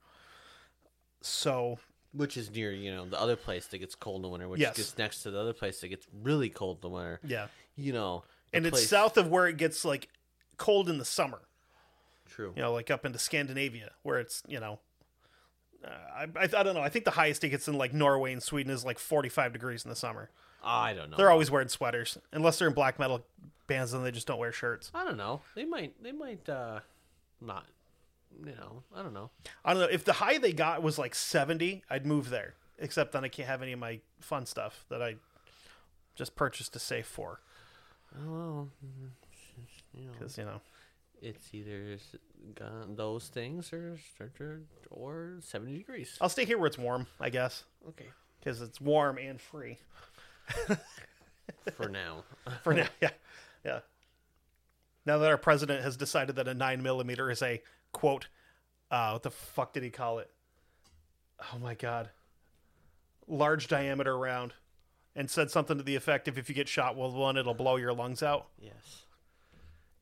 [1.21, 1.79] So
[2.13, 4.61] Which is near, you know, the other place that gets cold in the winter, which
[4.61, 4.77] Yes.
[4.77, 7.19] gets next to the other place that gets really cold in the winter.
[7.23, 10.09] yeah, You know, and it's place- south of where it gets like
[10.57, 11.41] cold in the summer.
[12.29, 12.53] True.
[12.55, 14.79] you know, like up into Scandinavia, where it's you know,
[15.83, 16.81] uh, I, I I don't know.
[16.81, 19.53] I think the highest it gets in like Norway and Sweden is like forty five
[19.53, 20.29] degrees in the summer.
[20.67, 21.17] I don't know.
[21.17, 23.25] They're always wearing sweaters, unless they're in black metal
[23.67, 24.91] bands, and they just don't wear shirts.
[24.93, 25.41] I don't know.
[25.55, 26.01] They might.
[26.03, 26.47] They might.
[26.49, 26.79] uh
[27.41, 27.65] Not.
[28.39, 28.83] You know.
[28.95, 29.29] I don't know.
[29.65, 32.53] I don't know if the high they got was like seventy, I'd move there.
[32.79, 35.15] Except then I can't have any of my fun stuff that I
[36.15, 37.39] just purchased to save for,
[38.15, 38.69] Oh, well,
[39.93, 40.61] you know, because you know,
[41.21, 41.97] it's either
[42.95, 43.97] those things or
[44.39, 44.59] or-
[44.91, 46.17] or seventy degrees.
[46.21, 48.09] I'll stay here where it's warm, I guess, Okay.
[48.39, 49.79] because it's warm and free
[51.75, 52.23] For now.
[52.63, 52.87] for now.
[53.01, 53.09] Yeah,
[53.65, 53.79] yeah.
[55.05, 58.27] Now that our president has decided that a nine millimeter is a quote,
[58.89, 60.29] uh, what the fuck did he call it?
[61.53, 62.09] Oh my god,
[63.27, 64.53] large diameter round,
[65.15, 67.75] and said something to the effect of if you get shot with one, it'll blow
[67.75, 68.47] your lungs out.
[68.59, 69.03] yes.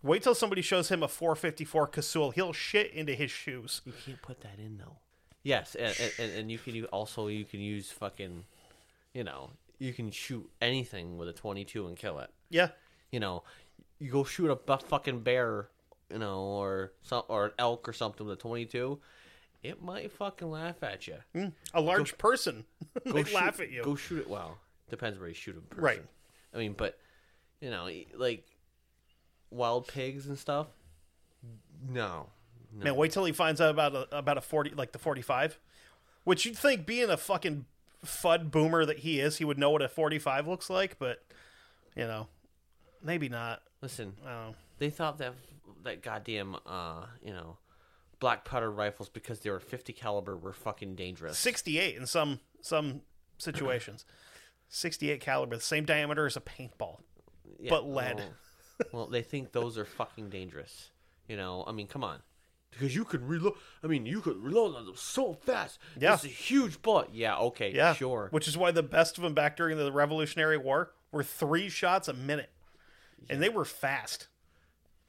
[0.03, 3.81] Wait till somebody shows him a 454 Casull, he'll shit into his shoes.
[3.85, 4.97] You can't put that in though.
[5.41, 8.43] Yes, and, and- and, you can also you can use fucking,
[9.15, 12.29] you know, you can shoot anything with a twenty two and kill it.
[12.49, 12.69] Yeah,
[13.11, 13.43] You know,
[13.99, 15.69] you go shoot a fucking bear,
[16.11, 18.99] you know, or some or an elk or something with a twenty two.
[19.63, 21.15] It might fucking laugh at you.
[21.33, 21.53] Mm.
[21.73, 22.65] a large person
[23.11, 23.83] Go shoot, laugh at you.
[23.83, 24.29] Go shoot it.
[24.29, 24.59] Well,
[24.89, 25.83] depends where you shoot a person.
[25.83, 26.01] Right.
[26.53, 26.99] I mean, but
[27.61, 28.45] you know, like
[29.49, 30.67] wild pigs and stuff.
[31.89, 32.27] No.
[32.73, 32.83] no.
[32.83, 35.59] Man, wait till he finds out about a, about a 40, like the 45,
[36.23, 37.65] which you'd think being a fucking
[38.05, 41.23] fud boomer that he is, he would know what a 45 looks like, but
[41.95, 42.27] you know,
[43.03, 43.61] maybe not.
[43.81, 44.55] Listen, know.
[44.79, 45.33] they thought that
[45.83, 47.57] that goddamn uh, you know,
[48.19, 51.37] black powder rifles because they were 50 caliber were fucking dangerous.
[51.37, 53.01] 68 in some some
[53.37, 54.05] situations.
[54.69, 56.99] 68 caliber, the same diameter as a paintball.
[57.59, 58.17] Yeah, but lead.
[58.17, 58.27] Well,
[58.91, 60.89] well, they think those are fucking dangerous.
[61.27, 62.19] You know, I mean, come on.
[62.77, 63.53] Because you could reload.
[63.83, 65.79] I mean, you could reload on them so fast.
[65.99, 66.13] Yeah.
[66.13, 67.09] It's a huge bullet.
[67.13, 68.27] Yeah, okay, Yeah, sure.
[68.31, 72.09] Which is why the best of them back during the Revolutionary War were three shots
[72.09, 72.49] a minute,
[73.29, 74.27] and they were fast.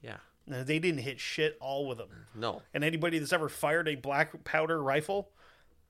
[0.00, 0.18] Yeah.
[0.46, 2.08] And they didn't hit shit all with them.
[2.34, 2.62] No.
[2.72, 5.30] And anybody that's ever fired a black powder rifle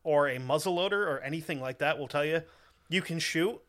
[0.03, 2.43] or a muzzleloader or anything like that will tell you
[2.89, 3.61] you can shoot,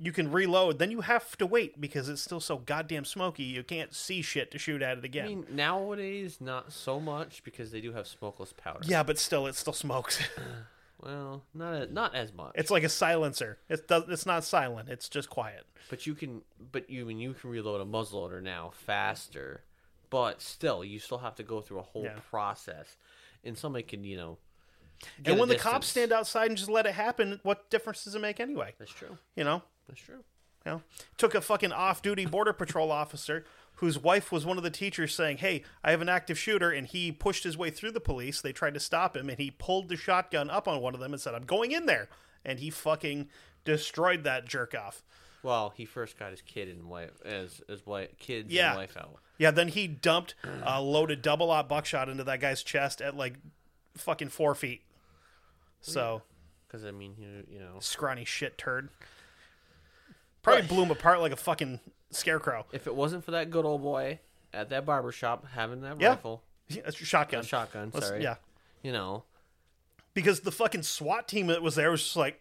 [0.00, 3.62] you can reload, then you have to wait because it's still so goddamn smoky you
[3.62, 5.24] can't see shit to shoot at it again.
[5.24, 8.80] I mean, nowadays, not so much because they do have smokeless powder.
[8.82, 10.20] yeah, but still, it still smokes.
[11.00, 12.52] Well, not a, not as much.
[12.54, 13.58] it's like a silencer.
[13.68, 14.04] It does.
[14.08, 14.88] It's not silent.
[14.88, 15.64] It's just quiet.
[15.90, 16.40] But you can,
[16.72, 19.64] but you I mean you can reload a muzzleloader now faster,
[20.08, 22.18] but still you still have to go through a whole Yeah.
[22.30, 22.96] process,
[23.42, 24.38] and somebody can you know.
[25.22, 28.14] get and when the cops stand outside and just let it happen, what difference does
[28.14, 28.72] it make anyway?
[28.78, 29.18] that's true.
[29.36, 30.24] You know, That's true.
[30.64, 30.82] you know,
[31.18, 33.44] took a fucking off-duty border patrol officer
[33.78, 36.86] whose wife was one of the teachers saying, "Hey, I have an active shooter," and
[36.86, 38.40] he pushed his way through the police.
[38.40, 41.12] They tried to stop him, and he pulled the shotgun up on one of them
[41.12, 42.08] and said, "I'm going in there,"
[42.44, 43.28] and he fucking
[43.64, 45.02] destroyed that jerk off.
[45.42, 48.70] Well, he first got his kid and wife as as wife kids Yeah.
[48.70, 49.18] and wife out.
[49.36, 53.34] Yeah, then he dumped a loaded double aught buckshot into that guy's chest at like
[53.96, 54.82] fucking four feet.
[55.82, 56.22] So
[56.66, 58.88] Because I mean, you you know, scrawny shit turd.
[60.44, 61.80] Probably blew him apart like a fucking
[62.10, 62.66] scarecrow.
[62.72, 64.20] if it wasn't for that good old boy
[64.52, 66.10] at that barber shop having that Yeah.
[66.10, 67.40] rifle, That's your shotgun.
[67.40, 68.36] a shotgun, Let's- sorry, Yeah,
[68.82, 69.24] you know,
[70.14, 72.40] because the fucking SWAT team that was there was just like,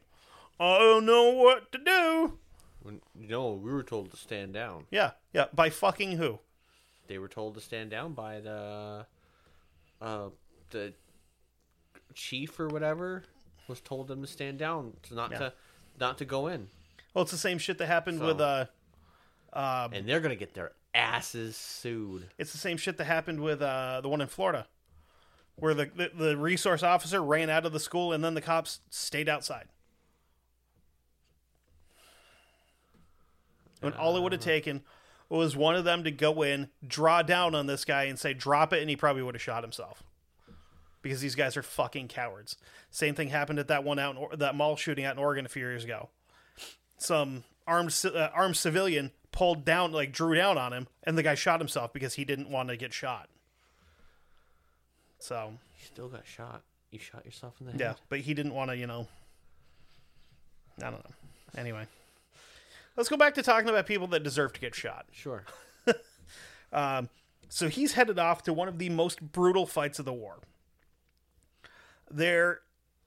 [0.60, 2.38] I don't know what to do.
[2.84, 4.86] when, you know, we were told to stand down.
[4.92, 5.46] Yeah, yeah.
[5.54, 6.40] By fucking who?
[7.08, 9.08] They were told to stand down by the
[10.02, 10.30] uh
[10.72, 10.94] the
[12.14, 13.24] chief or whatever
[13.68, 15.38] was told them to stand down, to not Yeah.
[15.40, 15.54] to
[16.00, 16.70] not to go in,
[17.14, 18.66] Well, it's the same shit that happened So- with uh,
[19.54, 22.30] and they're gonna get their asses sued.
[22.38, 24.68] it's the same shit that happened with uh the one in Florida,
[25.56, 28.80] where the the, the resource officer ran out of the school and then the cops
[28.90, 29.68] stayed outside.
[33.82, 34.82] When all it would have taken
[35.30, 38.72] was one of them to go in, draw down on this guy, and say, "Drop
[38.72, 40.04] it," and he probably would have shot himself.
[41.02, 42.56] because these guys are fucking cowards.
[42.90, 45.46] Same thing happened at that one out in, Or- that mall shooting out in Oregon
[45.46, 46.10] a few years ago.
[47.04, 51.36] Some armed uh, armed civilian pulled down like drew down on him, and the guy
[51.36, 53.30] shot himself because he didn't want to get shot.
[55.20, 56.64] So You still got shot.
[56.92, 57.82] You shot yourself in the head.
[57.82, 59.08] yeah, but he didn't want to, you know.
[60.80, 61.16] I don't know.
[61.58, 61.86] Anyway,
[62.96, 65.06] let's go back to talking about people that deserve to get shot.
[65.12, 65.44] Sure.
[67.50, 70.40] So he's headed off to one of the most brutal fights of the war.
[72.10, 72.62] There,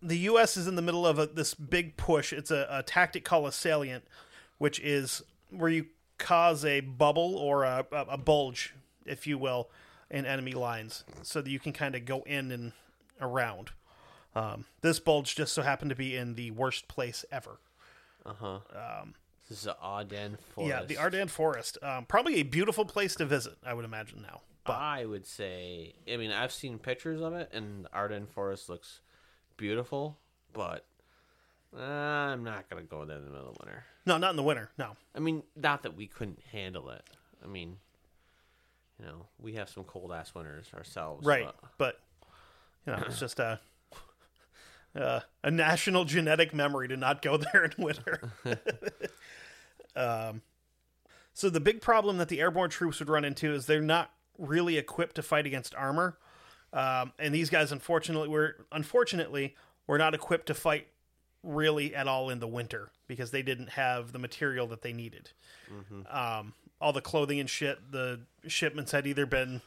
[0.09, 0.57] the U.S.
[0.57, 2.33] is in the middle of a, this big push.
[2.33, 4.05] It's a, a tactic called a salient,
[4.59, 5.87] which is where you
[6.19, 9.71] cause a bubble or a, a, a bulge, if you will,
[10.11, 12.73] in enemy lines, so that you can kind of go in and
[13.21, 13.71] around.
[14.35, 17.59] Um, this bulge just so happened to be in the worst place ever.
[18.25, 18.59] Uh huh.
[18.75, 19.15] Um,
[19.49, 20.69] this is the Ardennes Forest.
[20.69, 21.79] Yeah, the Ardennes Forest.
[21.83, 24.43] Um, probably a beautiful place to visit, I would imagine now.
[24.65, 25.95] But I would say.
[26.13, 29.01] I mean, I've seen pictures of it, and Ardennes Forest looks
[29.57, 30.17] beautiful,
[30.53, 30.85] but
[31.77, 33.85] I'm not gonna go there in the middle of winter.
[34.07, 34.71] no, not in the winter.
[34.79, 34.97] No.
[35.15, 37.03] I mean, not that we couldn't handle it.
[37.45, 37.77] I mean,
[38.99, 41.27] you know, we have some cold ass winters ourselves.
[41.27, 42.01] Right, but- but
[42.87, 43.61] you know, it's just a
[44.97, 48.33] uh, a national genetic memory to not go there in winter.
[49.97, 50.43] um,
[51.35, 54.79] so the big problem that the airborne troops would run into is they're not really
[54.79, 56.17] equipped to fight against armor,
[56.77, 59.57] um, and these guys, unfortunately, were unfortunately
[59.87, 60.89] were not equipped to fight
[61.43, 65.31] really at all in the winter because they didn't have the material that they needed.
[66.11, 69.63] Um, all the clothing and shit, the shipments had either been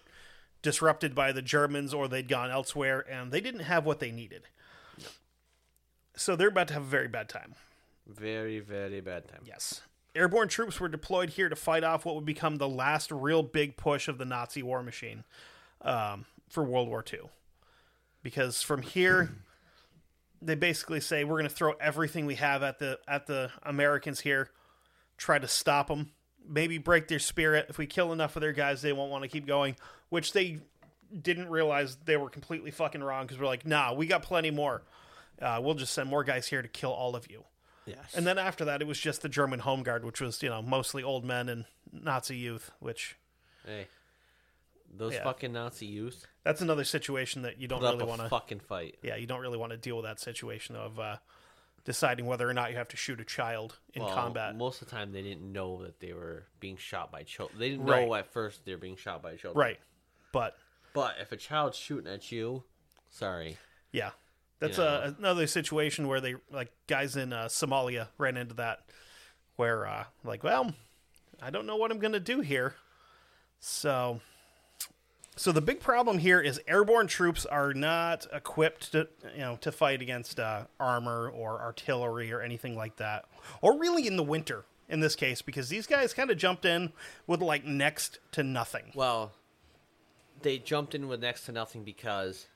[0.61, 4.43] disrupted by the Germans or they'd gone elsewhere and they didn't have what they needed.
[6.15, 7.55] So they're about to have a very bad time.
[8.05, 9.41] very, very bad time.
[9.45, 9.81] Yes.
[10.13, 13.77] Airborne troops were deployed here to fight off what would become the last real big
[13.77, 15.23] push of the Nazi war machine
[15.81, 17.21] um, for World War II.
[18.21, 19.29] Because from here,
[20.41, 24.19] they basically say we're going to throw everything we have at the at the Americans
[24.19, 24.49] here,
[25.17, 26.11] try to stop them,
[26.47, 27.67] maybe break their spirit.
[27.69, 29.75] If we kill enough of their guys, they won't want to keep going.
[30.09, 30.59] Which they
[31.21, 34.83] didn't realize they were completely fucking wrong because we're like, nah, we got plenty more.
[35.41, 37.43] Uh, we'll just send more guys here to kill all of you.
[37.85, 38.13] Yes.
[38.13, 40.61] And then after that, it was just the German Home Guard, which was you know
[40.61, 42.71] mostly old men and Nazi youth.
[42.79, 43.17] Which
[43.65, 43.87] hey,
[44.93, 45.23] those Yeah.
[45.23, 48.29] fucking Nazi youth that's another situation that you don't put really want to.
[48.29, 48.97] fucking fight.
[49.01, 51.17] Yeah, you don't really want to deal with that situation of uh,
[51.85, 54.55] deciding whether or not you have to shoot a child in Well, combat.
[54.55, 57.59] Most of the time, they didn't know that they were being shot by children.
[57.59, 58.07] They didn't Right.
[58.07, 59.59] know at first they were being shot by children.
[59.59, 59.79] Right,
[60.31, 60.57] but
[60.93, 62.63] But if a child's shooting at you,
[63.09, 63.57] sorry.
[63.91, 64.11] yeah,
[64.59, 68.79] that's You uh, another situation where they like guys in uh, Somalia ran into that,
[69.55, 70.73] where uh, like, well,
[71.41, 72.75] I don't know what I'm gonna do here,
[73.59, 74.21] so.
[75.39, 79.71] So the big problem here is airborne troops are not equipped to you know to
[79.71, 83.23] fight against uh, armor or artillery or anything like that,
[83.61, 86.91] or really in the winter in this case because these guys kind of jumped in
[87.25, 88.91] with like next to nothing.
[88.93, 89.31] Well,
[90.41, 92.47] they jumped in with next to nothing because,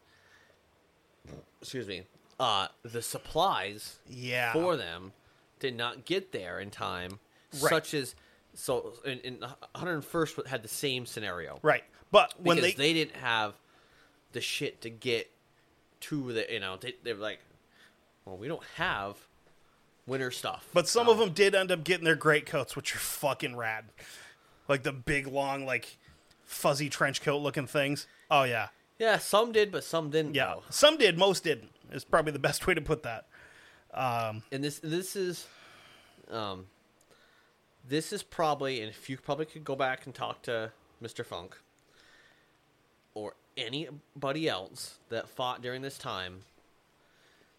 [1.61, 2.03] excuse me,
[2.37, 5.13] uh, the supplies Yeah, for them
[5.59, 7.19] did not get there in time.
[7.61, 7.69] Right.
[7.69, 8.13] Such as,
[8.53, 11.59] so in, in 101st had the same scenario.
[11.61, 11.85] right.
[12.13, 13.55] But when they, they didn't have
[14.33, 15.29] the shit to get
[16.01, 17.39] to the you know they they're like,
[18.23, 19.17] well, we don't have
[20.05, 20.69] winter stuff.
[20.73, 23.55] But some So- of them did end up getting their great coats, which are fucking
[23.57, 23.85] rad.
[24.67, 25.97] Like the big, long, like
[26.45, 28.05] fuzzy trench coat looking things.
[28.29, 28.67] Oh yeah,
[28.99, 30.35] yeah, some did, but some didn't.
[30.35, 30.53] yeah.
[30.53, 30.63] though.
[30.69, 31.71] Some did, most didn't.
[31.91, 33.25] Is probably the best way to put that.
[33.93, 35.47] and this this is,
[36.29, 36.67] um,
[37.87, 41.57] this is probably, and if you probably could go back and talk to Mister Funk
[43.13, 46.41] or anybody else that fought during this time,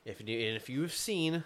[0.04, 1.44] if you and if you've seen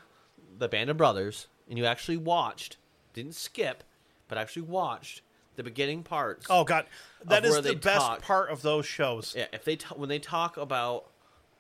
[0.58, 2.76] the Band of Brothers and you actually watched,
[3.12, 3.84] didn't skip,
[4.28, 5.22] but actually watched
[5.56, 6.46] the beginning parts.
[6.48, 6.86] Oh god,
[7.24, 8.22] that is the best talk.
[8.22, 9.34] part of those shows.
[9.36, 11.06] Yeah, if they t- when they talk about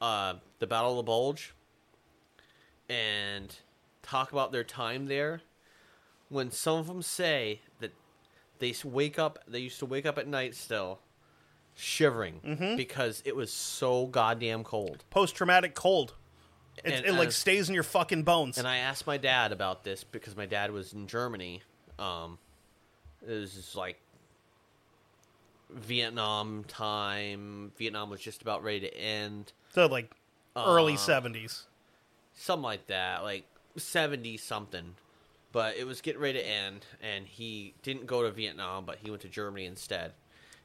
[0.00, 1.54] uh, the Battle of the Bulge
[2.88, 3.54] and
[4.02, 5.42] talk about their time there,
[6.28, 7.92] when some of them say that
[8.58, 11.00] they wake up, they used to wake up at night still
[11.80, 12.76] shivering Mm-hmm.
[12.76, 15.04] because it was so goddamn cold.
[15.10, 16.14] Post traumatic cold.
[16.84, 18.58] It, And it like stays in your fucking bones.
[18.58, 21.62] And I asked my dad about this because my dad was in Germany.
[21.98, 22.38] Um,
[23.26, 24.00] it was just like
[25.70, 27.72] Vietnam time.
[27.76, 29.52] Vietnam was just about ready to end.
[29.72, 30.10] so like
[30.56, 31.64] early Uh, seventies.
[32.34, 33.44] something like that, like
[33.76, 34.94] seventy something.
[35.50, 39.10] But it was getting ready to end, and he didn't go to Vietnam, but he
[39.10, 40.12] went to Germany instead.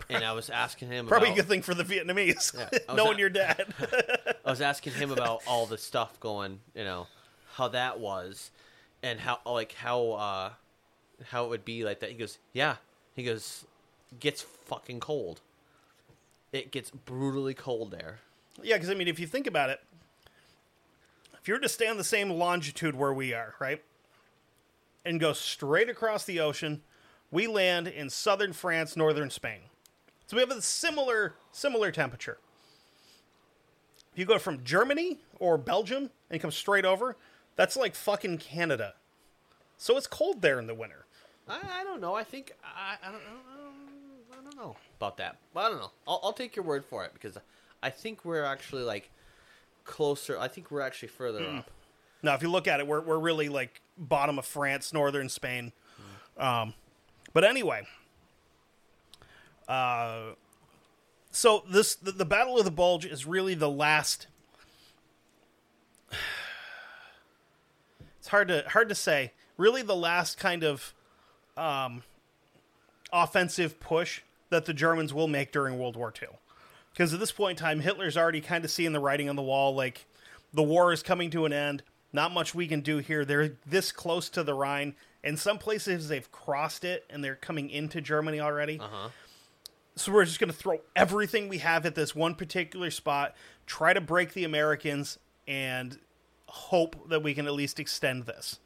[0.09, 3.13] And I was asking him Probably about, a good thing for the Vietnamese, Yeah, knowing
[3.13, 3.73] at- your dad.
[4.45, 7.07] I was asking him about all the stuff going, you know,
[7.53, 8.51] how that was,
[9.01, 10.49] and how like how uh
[11.25, 12.09] how it would be like that.
[12.09, 12.75] He goes, yeah.
[13.15, 13.65] He goes,
[14.19, 15.39] gets fucking cold.
[16.51, 18.19] It gets brutally cold there.
[18.61, 19.79] yeah, because I mean, if you think about it,
[21.41, 23.81] if you were to stay on the same longitude where we are, right,
[25.05, 26.81] and go straight across the ocean,
[27.31, 29.61] we land in southern France, northern Spain.
[30.27, 32.37] So we have a similar similar temperature.
[34.13, 37.15] If you go from Germany or Belgium and come straight over,
[37.55, 38.93] that's like fucking Canada.
[39.77, 41.05] So it's cold there in the winter.
[41.47, 42.13] I, I don't know.
[42.15, 43.39] I think I, I don't know.
[44.31, 45.37] I don't know about that.
[45.55, 45.91] I don't know.
[46.07, 47.37] I'll, I'll take your word for it because
[47.81, 49.09] I think we're actually like
[49.83, 50.39] closer.
[50.39, 51.71] I think we're actually further up.
[52.21, 55.73] Now, if you look at it, we're, we're really like bottom of France, northern Spain.
[56.37, 56.73] Um,
[57.33, 57.85] but anyway,
[59.67, 60.33] uh,
[61.31, 64.27] so this the, the Battle of the Bulge is really the last.
[68.19, 69.33] It's hard to hard to say.
[69.57, 70.93] Really, the last kind of
[71.57, 72.03] um,
[73.11, 76.29] offensive push that the Germans will make during World War II.
[76.91, 79.41] Because at this point in time, Hitler's already kind of seeing the writing on the
[79.41, 79.75] wall.
[79.75, 80.05] Like,
[80.53, 81.83] the war is coming to an end.
[82.11, 83.25] Not much we can do here.
[83.25, 84.95] They're this close to the Rhine.
[85.23, 88.79] In some places, they've crossed it and they're coming into Germany already.
[88.79, 89.09] Uh huh.
[89.95, 93.35] So we're just going to throw everything we have at this one particular spot,
[93.67, 95.99] try to break the Americans, and
[96.47, 98.59] hope that we can at least extend this.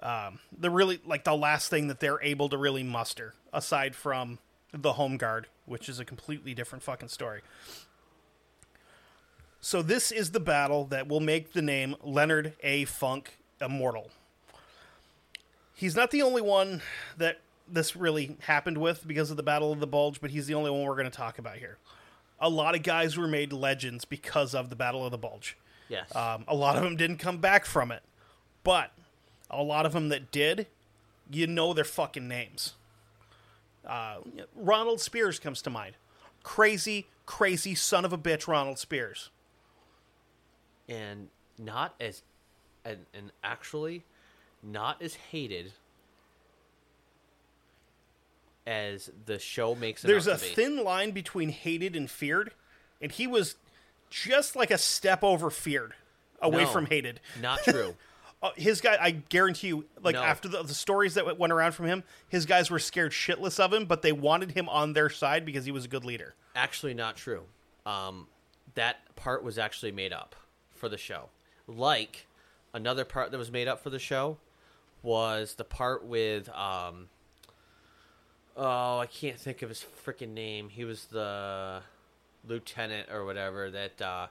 [0.00, 4.38] Um, the really like the last thing that they're able to really muster, aside from
[4.72, 7.42] the home guard, which is a completely different fucking story.
[9.60, 12.84] So this is the battle that will make the name Leonard A.
[12.84, 14.10] Funk immortal.
[15.74, 16.80] He's not the only one
[17.16, 17.40] that
[17.70, 20.70] this really happened with because of the Battle of the Bulge, but he's the only
[20.70, 21.78] one we're going to talk about here.
[22.40, 25.56] A lot of guys were made legends because of the Battle of the Bulge.
[25.88, 26.14] Yes.
[26.14, 28.02] Um, a lot of them didn't come back from it,
[28.62, 28.92] but
[29.50, 30.66] a lot of them that did,
[31.30, 32.74] you know their fucking names.
[33.86, 34.18] Uh,
[34.54, 35.94] Ronald Speirs comes to mind.
[36.42, 39.28] Crazy, crazy son of a bitch, Ronald Speirs.
[40.88, 42.22] and not as,
[42.84, 44.04] and, and actually,
[44.62, 45.72] not as hated
[48.68, 52.52] as the show makes him There's a thin line between hated and feared,
[53.00, 53.56] and he was
[54.10, 55.94] just like a step over feared,
[56.42, 56.70] away No.
[56.70, 57.20] from hated.
[57.40, 57.94] Not true.
[58.42, 60.22] Uh, his guy, I guarantee you, like No.
[60.22, 63.72] after the, the stories that went around from him, his guys were scared shitless of
[63.72, 66.34] him, but they wanted him on their side because he was a good leader.
[66.54, 67.42] actually not true.
[67.86, 68.26] Um,
[68.74, 70.36] that part was actually made up
[70.74, 71.30] for the show.
[71.66, 72.26] Like
[72.74, 74.36] another part that was made up for the show
[75.02, 77.08] was the part with um,
[78.58, 80.68] oh I can't think of his freaking name.
[80.68, 81.80] He was the
[82.46, 84.26] lieutenant or whatever that uh,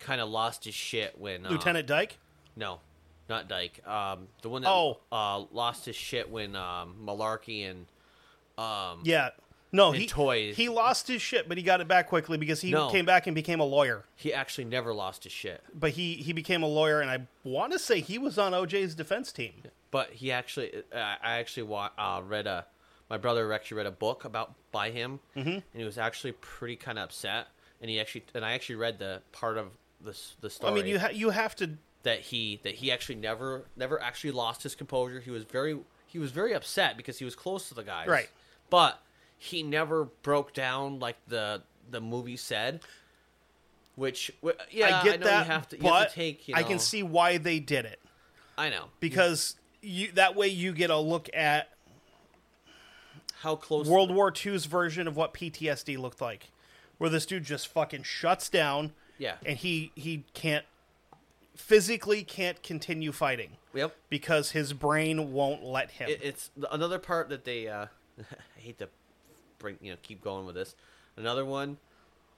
[0.00, 2.18] kind of lost his shit when uh, Lieutenant Dike.
[2.56, 2.80] No,
[3.28, 3.86] not Dike.
[3.86, 4.98] Um, the one that Oh.
[5.12, 7.86] uh, lost his shit when um, Malarkey and
[8.58, 9.30] um, Yeah.
[9.72, 10.56] No, And he toys.
[10.56, 12.88] he lost his shit, but he got it back quickly because he No.
[12.88, 14.04] came back and became a lawyer.
[14.14, 15.62] he actually never lost his shit.
[15.74, 18.94] But he he became a lawyer, and I want to say he was on OJ's
[18.94, 19.52] defense team.
[19.90, 22.64] But he actually, I actually wa- uh, read a.
[23.08, 25.48] My brother actually read a book about by him, mm-hmm.
[25.48, 27.48] and he was actually pretty kind of upset.
[27.80, 29.68] And he actually, and I actually read the part of
[30.02, 30.72] the the story.
[30.72, 34.32] I mean, you ha- you have to that he that he actually never never actually
[34.32, 35.20] lost his composure.
[35.20, 38.28] He was very he was very upset because he was close to the guys, Right.
[38.70, 39.00] But
[39.38, 42.80] he never broke down like the the movie said.
[43.94, 44.30] Which,
[44.70, 46.48] yeah, I get know that, you have to, you but have to take.
[46.48, 47.98] You know, I can see why they did it
[48.58, 51.70] I know because you that way you get a look at
[53.42, 56.50] how close World War II's version of what PTSD looked like,
[56.98, 58.92] where this dude just fucking shuts down.
[59.18, 59.36] Yeah.
[59.46, 60.64] and he he can't
[61.54, 63.94] physically can't continue fighting Yep.
[64.10, 66.08] because his brain won't let him.
[66.10, 67.86] it, it's another part that they uh
[68.20, 68.88] I hate to
[69.58, 70.74] bring you know keep going with this.
[71.16, 71.78] Another one,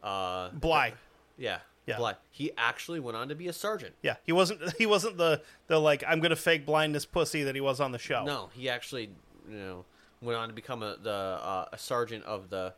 [0.04, 0.94] uh, Bly.
[1.36, 1.96] yeah, Yeah.
[1.96, 2.14] Bly.
[2.30, 3.94] He actually went on to be a sergeant.
[4.02, 4.60] Yeah, he wasn't.
[4.78, 7.98] He wasn't the the like I'm gonna fake blindness pussy that he was on the
[7.98, 8.24] show.
[8.24, 9.10] No, he actually
[9.50, 9.84] you know
[10.20, 12.74] went on to become a the uh, a sergeant of the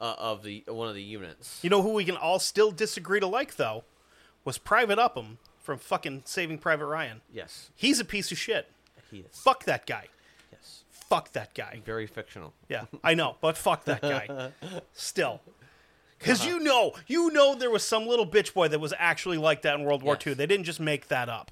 [0.00, 1.60] uh, of the one of the units.
[1.62, 3.84] You know who we can all still disagree to like though
[4.44, 7.20] was Private Upham from fucking Saving Private Ryan.
[7.32, 8.68] Yes, He's a piece of shit.
[9.10, 9.26] he is.
[9.36, 10.08] Fuck that guy.
[10.52, 11.80] Yes, Fuck that guy.
[11.84, 12.52] very fictional.
[12.68, 14.50] Yeah, I know, but fuck that guy.
[14.92, 15.40] Still.
[16.18, 19.62] Because you know, you know there was some little bitch boy that was actually like
[19.62, 20.26] that in World War Yes.
[20.28, 20.34] II.
[20.34, 21.50] They didn't just make that up.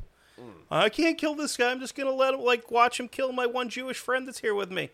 [0.71, 1.71] I can't kill this guy.
[1.71, 4.55] I'm just gonna let him like watch him kill my one Jewish friend that's here
[4.55, 4.91] with me.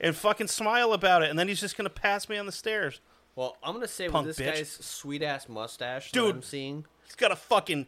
[0.00, 3.00] and fucking smile about it, and then he's just gonna pass me on the stairs.
[3.36, 4.54] Well, I'm gonna say Punk with this bitch.
[4.54, 6.24] guy's sweet ass mustache Dude.
[6.26, 7.86] that I'm seeing, He's got a fucking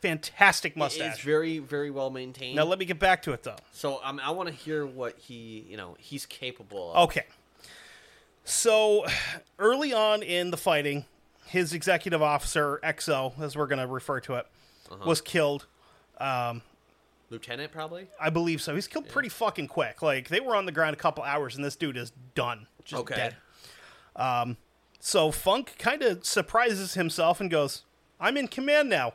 [0.00, 1.22] fantastic it's mustache.
[1.22, 2.56] very very well maintained.
[2.56, 3.56] Now let me get back to it though.
[3.72, 7.04] so um, I want to hear what he you know he's capable of.
[7.08, 7.24] Okay.
[8.44, 9.04] So
[9.58, 11.04] early on in the fighting,
[11.46, 14.46] his executive officer, XO, as we're going to refer to it,
[15.04, 15.66] was killed.
[17.30, 18.08] Lieutenant probably.
[18.20, 18.74] I believe so.
[18.74, 20.02] He's killed pretty fucking quick.
[20.02, 23.00] Like they were on the ground a couple hours, and this dude is done, just
[23.02, 23.14] Okay.
[23.14, 23.36] dead.
[24.16, 24.56] Um,
[25.00, 27.84] so Funk kind of surprises himself and goes,
[28.20, 29.14] "I'm in command now.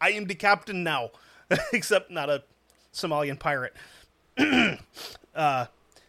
[0.00, 1.10] I am the captain now."
[1.72, 2.42] Except not a
[2.92, 3.74] Somalian pirate.
[5.34, 5.66] uh,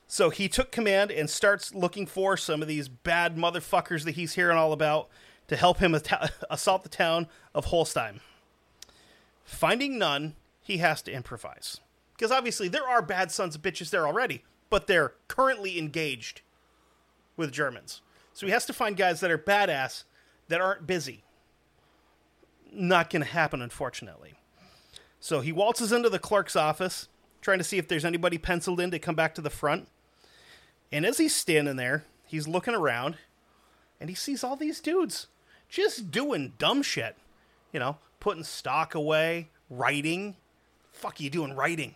[0.07, 4.33] so he took command and starts looking for some of these bad motherfuckers that he's
[4.33, 5.09] hearing all about
[5.47, 8.19] to help him atta- assault the town of Holzheim.
[9.43, 11.79] Finding none, he has to improvise.
[12.15, 16.41] Because obviously there are bad sons of bitches there already, but they're currently engaged
[17.35, 18.01] with Germans.
[18.33, 20.03] So he has to find guys that are badass
[20.47, 21.23] that aren't busy.
[22.71, 24.33] Not going to happen, unfortunately.
[25.19, 27.07] So he waltzes into the clerk's office,
[27.41, 29.87] trying to see if there's anybody penciled in to come back to the front.
[30.91, 33.17] And as he's standing there, he's looking around
[33.99, 35.27] and he sees all these dudes
[35.69, 37.15] just doing dumb shit.
[37.71, 40.35] You know, putting stock away, writing.
[40.93, 41.93] Fuck you doing writing.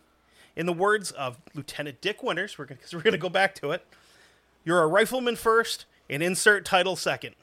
[0.57, 3.71] In the words of Lieutenant Dick Winters, we're gonna, we're going to go back to
[3.71, 3.85] it.
[4.65, 7.35] You're a rifleman first and insert title second.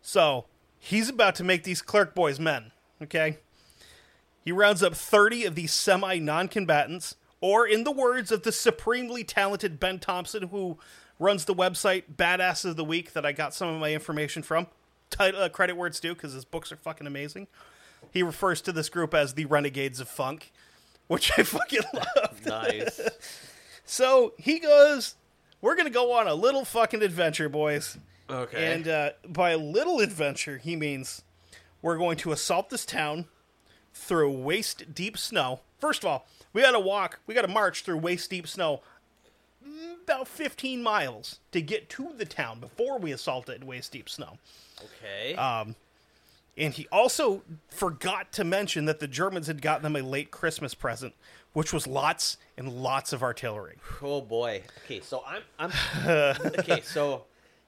[0.00, 0.44] So
[0.78, 2.70] he's about to make these clerk boys men.
[3.02, 3.38] Okay.
[4.44, 8.52] He rounds up 30 of these semi non combatants, or in the words of the
[8.52, 10.78] supremely talented Ben Thompson, who
[11.18, 14.68] runs the website Badass of the Week that I got some of my information from.
[15.10, 17.48] Title, uh, credit where it's due because his books are fucking amazing.
[18.10, 20.52] He refers to this group as the Renegades of Funk,
[21.06, 22.46] which I fucking love.
[22.46, 23.00] Nice.
[23.84, 25.16] So he goes,
[25.60, 27.98] We're going to go on a little fucking adventure, boys.
[28.30, 28.72] Okay.
[28.72, 31.22] And uh, by a little adventure, he means
[31.82, 33.26] we're going to assault this town
[33.92, 35.60] through waist deep snow.
[35.78, 38.80] First of all, we got to walk, we got to march through waist deep snow
[40.04, 44.08] about 15 miles to get to the town before we assault it in waist deep
[44.08, 44.38] snow.
[44.80, 45.34] okay.
[46.56, 50.74] And he also forgot to mention that the Germans had gotten them a late Christmas
[50.74, 51.14] present,
[51.54, 53.78] which was lots and lots of artillery.
[54.02, 54.62] oh boy.
[54.84, 55.72] Okay, so I'm I'm
[56.58, 56.82] okay.
[56.82, 57.24] So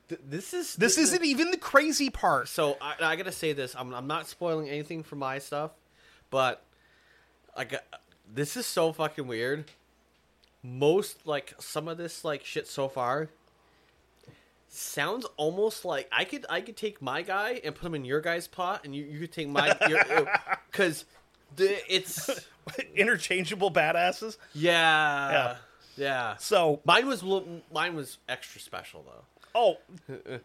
[0.09, 2.49] th- this is This isn't even the crazy part.
[2.49, 3.75] So I, I gotta say this.
[3.75, 5.71] I'm I'm not spoiling anything for my stuff,
[6.31, 6.63] but
[7.57, 7.97] I got uh,
[8.33, 9.65] this is so fucking weird.
[10.63, 13.29] Most like some of this like shit so far
[14.75, 18.21] sounds almost like I could I could take my guy and put him in your
[18.21, 19.75] guy's pot, and you you could take my
[20.71, 21.05] because
[21.57, 22.29] the it's
[22.97, 24.37] Interchangeable badasses.
[24.55, 25.57] yeah Yeah.
[25.97, 26.37] yeah.
[26.39, 27.23] So, Mine was
[27.73, 29.25] mine was extra special though.
[29.55, 29.79] oh,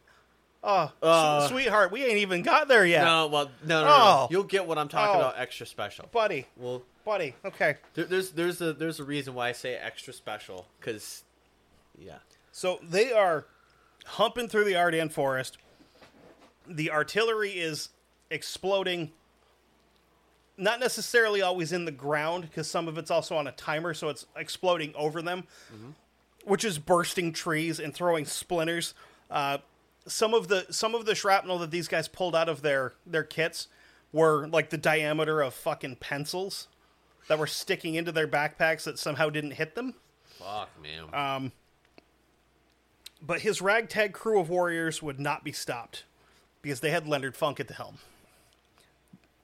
[0.63, 4.27] oh, Uh, sweetheart, we ain't even got there yet, No, well, no, no, no, Oh.
[4.29, 5.19] You'll get what I'm talking Oh.
[5.27, 5.39] about.
[5.39, 6.07] Extra special.
[6.11, 7.35] buddy, Well, buddy.
[7.45, 11.23] Okay, there, there's there's a there's a reason why I say extra special because,
[11.97, 12.17] yeah.
[12.51, 13.45] so they are
[14.09, 15.57] humping through the Ardennes forest.
[16.67, 17.89] The artillery is
[18.29, 19.11] exploding.
[20.57, 24.09] Not necessarily always in the ground because some of it's also on a timer, so
[24.09, 25.45] it's exploding over them,
[26.43, 28.93] which is bursting trees and throwing splinters.
[29.31, 29.59] Uh,
[30.05, 33.23] some of the some of the shrapnel that these guys pulled out of their their
[33.23, 33.67] kits
[34.11, 36.67] were like the diameter of fucking pencils
[37.27, 39.93] that were sticking into their backpacks that somehow didn't hit them.
[40.39, 41.05] Fuck man.
[43.21, 46.03] But his ragtag crew of warriors would not be stopped
[46.61, 47.97] because they had Leonard Funk at the helm.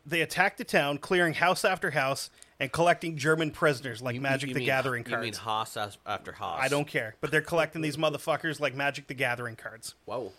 [0.05, 4.53] They attacked the town, clearing house after house and collecting German prisoners like Magic You
[4.53, 5.37] the mean- Gathering You mean cards.
[5.39, 6.59] Haas after Haas?
[6.61, 9.95] I don't care, but they're collecting these motherfuckers like Magic the Gathering cards.
[10.05, 10.31] Whoa.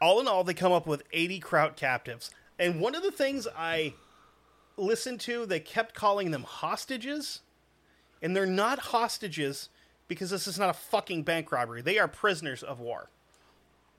[0.00, 2.30] all in all, they come up with 80 Kraut captives.
[2.58, 3.94] And one of the things I
[4.76, 7.40] listened to, they kept calling them hostages.
[8.22, 9.68] And they're not hostages
[10.08, 11.82] because this is not a fucking bank robbery.
[11.82, 13.08] They are prisoners of war.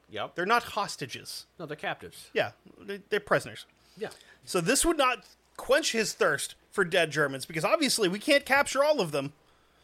[0.09, 0.35] Yep.
[0.35, 1.45] They're not hostages.
[1.59, 2.29] no, they're captives.
[2.33, 3.65] Yeah, they- they're prisoners.
[3.97, 4.09] Yeah.
[4.45, 5.25] So this would not
[5.57, 9.33] quench his thirst for dead Germans because obviously we can't capture all of them.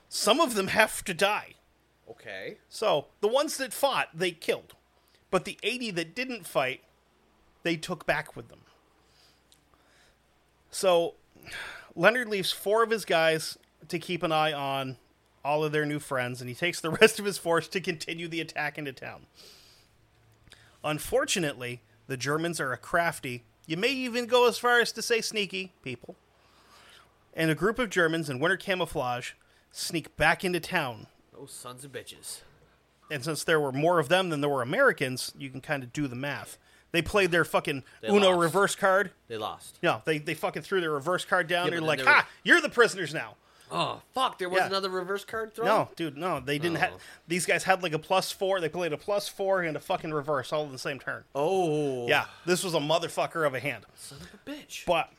[0.08, 1.56] Some of them have to die.
[2.10, 2.58] Okay.
[2.70, 4.76] So the ones that fought, they killed.
[5.32, 6.84] But the 80 that didn't fight,
[7.64, 8.60] they took back with them.
[10.72, 11.16] So
[11.96, 13.58] Leonard leaves four of his guys
[13.90, 14.98] to keep an eye on
[15.46, 18.28] all of their new friends, and he takes the rest of his force to continue
[18.28, 19.26] the attack into town.
[20.84, 25.22] Unfortunately, the Germans are a crafty, you may even go as far as to say
[25.22, 26.16] sneaky, people.
[27.34, 29.32] And a group of Germans in winter camouflage
[29.72, 32.42] sneak back into town Those sons of bitches.
[33.10, 35.94] and since there were more of them than there were Americans, you can kind of
[35.94, 36.58] do the math.
[36.92, 38.40] They played their fucking They Uno lost.
[38.42, 39.12] reverse card.
[39.28, 39.80] They lost.
[39.82, 41.66] No, they they fucking threw their reverse card down.
[41.68, 43.36] Yeah, They're like, they were- "Ha, you're the prisoners now."
[43.76, 44.38] Oh fuck!
[44.38, 44.68] There was Yeah.
[44.68, 45.66] another reverse card throw.
[45.66, 46.92] No, dude, no, they didn't have.
[46.94, 47.00] Oh.
[47.28, 48.62] These guys had like a plus four.
[48.62, 51.24] They played a plus four and a fucking reverse all in the same turn.
[51.34, 52.08] Oh.
[52.08, 53.86] Yeah, this was a motherfucker of a hand.
[53.96, 54.86] Son of a bitch.
[54.86, 55.10] But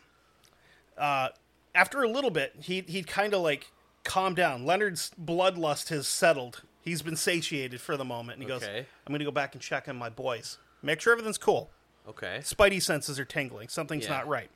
[0.97, 1.31] uh,
[1.75, 3.73] after a little bit, he he'd kind of like
[4.05, 4.65] calmed down.
[4.65, 6.63] Leonard's bloodlust has settled.
[6.83, 8.87] He's been satiated for the moment, and he goes, Okay.
[9.07, 11.71] "I'm going to go back and check on my boys, make sure everything's cool."
[12.07, 12.39] Okay.
[12.43, 13.69] Spidey senses are tingling.
[13.69, 14.11] Something's Yeah.
[14.19, 14.51] not right.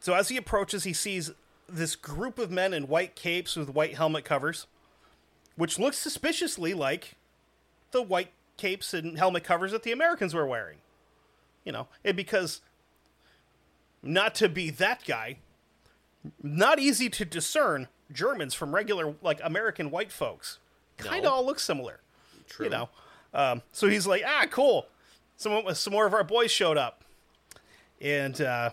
[0.00, 1.30] So as he approaches, he sees
[1.74, 4.66] this group of men in white capes with white helmet covers,
[5.56, 7.16] which looks suspiciously like
[7.92, 10.78] the white capes and helmet covers that the Americans were wearing.
[11.64, 12.60] You know, and because
[14.02, 15.38] not to be that guy,
[16.42, 20.58] not easy to discern Germans from regular like American white folks.
[20.96, 21.30] Kind of No.
[21.32, 22.00] all look similar
[22.48, 22.66] True.
[22.66, 22.88] you know.
[23.32, 24.86] Um, so he's like, ah, cool.
[25.36, 27.04] Some some more of our boys showed up,
[28.00, 28.70] and uh,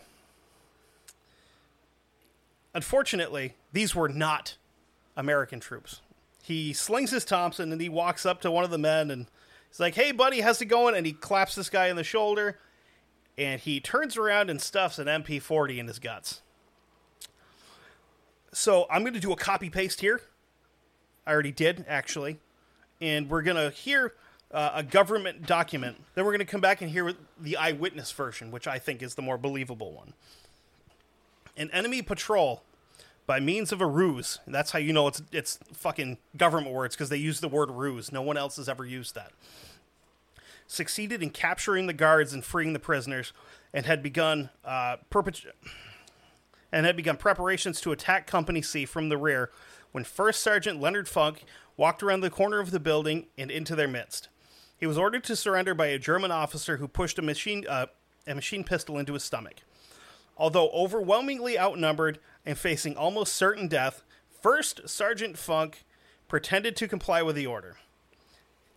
[2.77, 4.55] unfortunately, these were not
[5.15, 6.01] American troops.
[6.43, 9.25] He slings his Thompson and he walks up to one of the men and
[9.69, 12.59] he's like, "Hey, buddy, how's it going?" And he claps this guy in the shoulder,
[13.37, 16.41] and he turns around and stuffs an MP40 in his guts.
[18.53, 20.21] So I'm going to do a copy paste here.
[21.25, 22.39] I already did actually
[23.01, 24.13] and we're going to hear
[24.51, 25.97] uh, a government document.
[26.15, 29.15] Then we're going to come back and hear the eyewitness version, which I think is
[29.15, 30.13] the more believable one.
[31.57, 32.63] An enemy patrol,
[33.27, 36.95] by means of a ruse, and that's how you know it's it's fucking government words
[36.95, 38.11] because they use the word ruse.
[38.11, 39.33] No one else has ever used that.
[40.65, 43.33] Succeeded in capturing the guards and freeing the prisoners,
[43.73, 45.53] and had begun uh, perpet-
[46.71, 49.51] and had begun preparations to attack Company C from the rear
[49.91, 51.43] when First Sergeant Leonard Funk
[51.75, 54.29] walked around the corner of the building and into their midst.
[54.77, 57.87] He was ordered to surrender by a German officer who pushed a machine uh,
[58.25, 59.55] a machine pistol into his stomach.
[60.37, 64.03] Although overwhelmingly outnumbered and facing almost certain death,
[64.41, 65.83] First Sergeant Funk
[66.27, 67.77] pretended to comply with the order.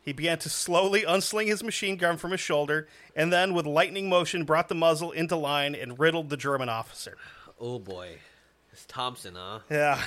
[0.02, 4.08] He began to slowly unsling his machine gun from his shoulder, and then, with lightning
[4.08, 7.18] motion, brought the muzzle into line and riddled the German officer.
[7.60, 8.18] Oh boy.
[8.72, 9.60] It's Thompson, huh?
[9.70, 10.02] Yeah.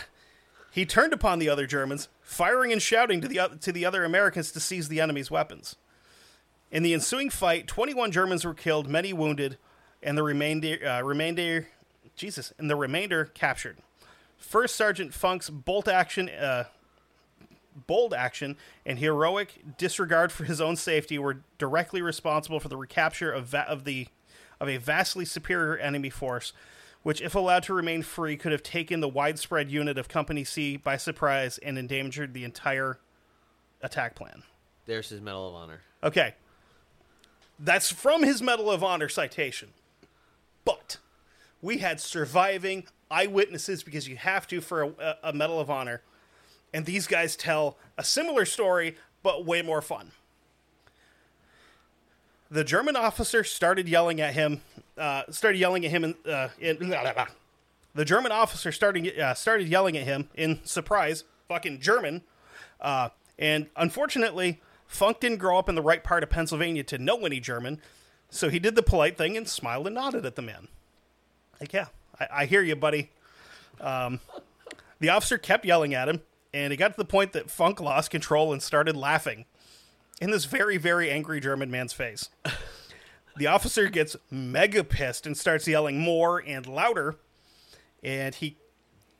[0.72, 4.51] He turned upon the other Germans, firing and shouting to the to the other Americans
[4.54, 5.76] to seize the enemy's weapons.
[6.72, 9.60] In the ensuing fight, 21 Germans were killed, many wounded,
[10.04, 11.68] and the remainder uh, remainder
[12.16, 13.78] Jesus, and the remainder captured.
[14.38, 16.66] First Sergeant Funk's bolt action uh,
[17.88, 23.32] bold action and heroic disregard for his own safety were directly responsible for the recapture
[23.32, 24.08] of va- of the
[24.60, 26.54] of a vastly superior enemy force,
[27.01, 30.78] which, if allowed to remain free, could have taken the widespread unit of Company C
[30.78, 32.99] by surprise and endangered the entire
[33.82, 34.43] attack plan.
[34.86, 35.82] There's his Medal of Honor.
[36.04, 36.36] Okay.
[37.60, 39.70] That's from his Medal of Honor citation.
[40.66, 40.97] But
[41.61, 46.01] we had surviving eyewitnesses because you have to for a, a Medal of Honor.
[46.74, 50.11] And these guys tell a similar story, but way more fun.
[52.49, 54.61] The German officer started yelling at him,
[54.97, 56.78] uh, started yelling at him in, uh, in
[57.95, 62.22] the German officer started uh, started yelling at him in surprise, fucking German,
[62.82, 67.26] uh, and unfortunately, Funk didn't grow up in the right part of Pennsylvania to know
[67.26, 67.80] any German,
[68.34, 70.67] so he did the polite thing and smiled and nodded at the man.
[71.59, 71.88] Like, yeah,
[72.19, 73.11] I, I hear you, buddy.
[73.79, 74.19] Um,
[74.99, 76.21] the officer kept yelling at him,
[76.53, 79.45] and it got to the point that Funk lost control and started laughing
[80.19, 82.29] in this very, very angry German man's face.
[83.38, 87.15] the officer gets mega pissed and starts yelling more and louder,
[88.03, 88.57] and he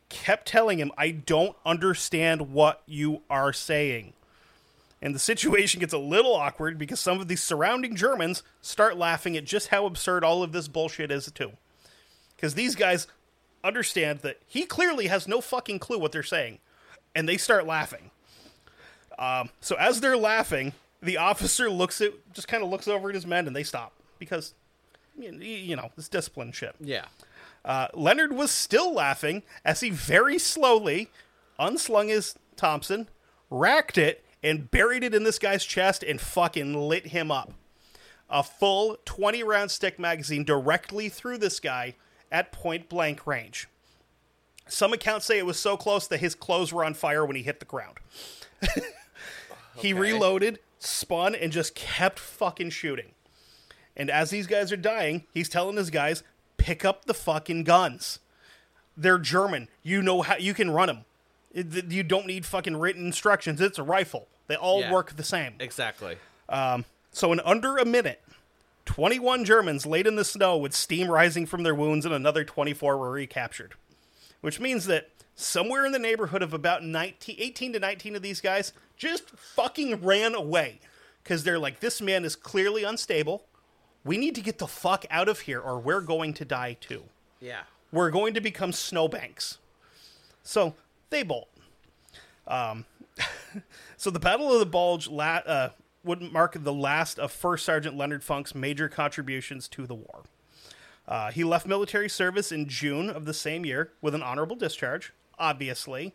[0.10, 4.14] kept telling him, I don't understand what you are saying.
[5.04, 9.36] And the situation gets a little awkward because some of the surrounding Germans start laughing
[9.36, 11.52] at just how absurd all of this bullshit is, too.
[12.38, 13.06] Because these guys
[13.66, 16.60] understand that he clearly has no fucking clue what they're saying.
[17.14, 18.12] And they start laughing.
[19.20, 23.16] Um, so as they're laughing, the officer looks at, just kind of looks over at
[23.16, 23.92] his men and they stop.
[24.20, 24.54] Because,
[25.20, 26.76] you you know, it's discipline shit.
[26.80, 27.06] Yeah.
[27.66, 31.10] Uh, Leonard was still laughing as he very slowly
[31.60, 33.10] unslung his Thompson,
[33.50, 37.54] racked it, and buried it in this guy's chest and fucking lit him up.
[38.30, 41.96] A full 20 round stick magazine directly through this guy
[42.32, 43.68] at point blank range.
[44.68, 47.44] Some accounts say it was so close that his clothes were on fire when he
[47.44, 47.98] hit the ground.
[49.76, 49.94] he Okay.
[49.94, 53.12] reloaded, spun, and just kept fucking shooting.
[53.96, 56.24] And as these guys are dying, he's telling his guys,
[56.58, 58.20] pick up the fucking guns.
[58.98, 59.68] They're German.
[59.84, 61.06] You know how you can run them.
[61.92, 63.62] You don't need fucking written instructions.
[63.62, 64.28] It's a rifle.
[64.48, 64.92] They all Yeah.
[64.92, 65.56] work the same.
[65.60, 66.18] Exactly.
[66.50, 68.22] So in under a minute,
[68.86, 72.98] 21 Germans laid in the snow with steam rising from their wounds, and another 24
[72.98, 73.76] were recaptured.
[74.42, 78.42] Which means that somewhere in the neighborhood of about 19, 18 to 19 of these
[78.42, 80.80] guys just fucking ran away.
[81.24, 83.46] Because they're like, this man is clearly unstable.
[84.04, 87.06] We need to get the fuck out of here, or we're going to die too.
[87.40, 87.62] Yeah.
[87.92, 89.60] We're going to become snowbanks.
[90.44, 90.76] So
[91.10, 91.48] they bolt.
[92.46, 92.86] Um,
[93.98, 95.70] so the Battle of the Bulge la- uh,
[96.04, 100.24] would mark the last of First Sergeant Leonard Funk's major contributions to the war.
[101.08, 105.14] Uh, he left military service in June of the same year with an honorable discharge.
[105.38, 106.14] Obviously,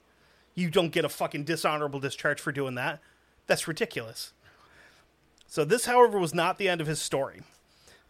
[0.54, 3.00] you don't get a fucking dishonorable discharge for doing that.
[3.46, 4.32] That's ridiculous.
[5.46, 7.42] So this, however, was not the end of his story.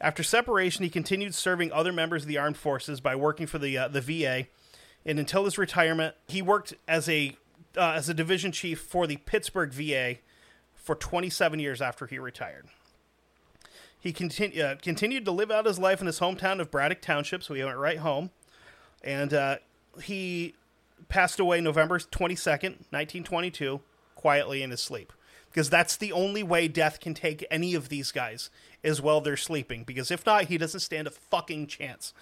[0.00, 3.76] After separation, he continued serving other members of the armed forces by working for the
[3.76, 4.46] uh, the VA,
[5.04, 7.36] and until his retirement, he worked as a
[7.78, 10.16] uh, as a division chief for the Pittsburgh VA
[10.74, 12.66] for 27 years after he retired.
[14.00, 17.42] He continu- uh, continued to live out his life in his hometown of Braddock Township,
[17.42, 18.30] so he went right home,
[19.02, 19.56] and uh,
[20.02, 20.54] he
[21.08, 23.80] passed away November 22nd, 1922,
[24.14, 25.12] quietly in his sleep.
[25.50, 28.50] Because that's the only way death can take any of these guys,
[28.82, 29.82] is while they're sleeping.
[29.82, 32.12] Because if not, he doesn't stand a fucking chance.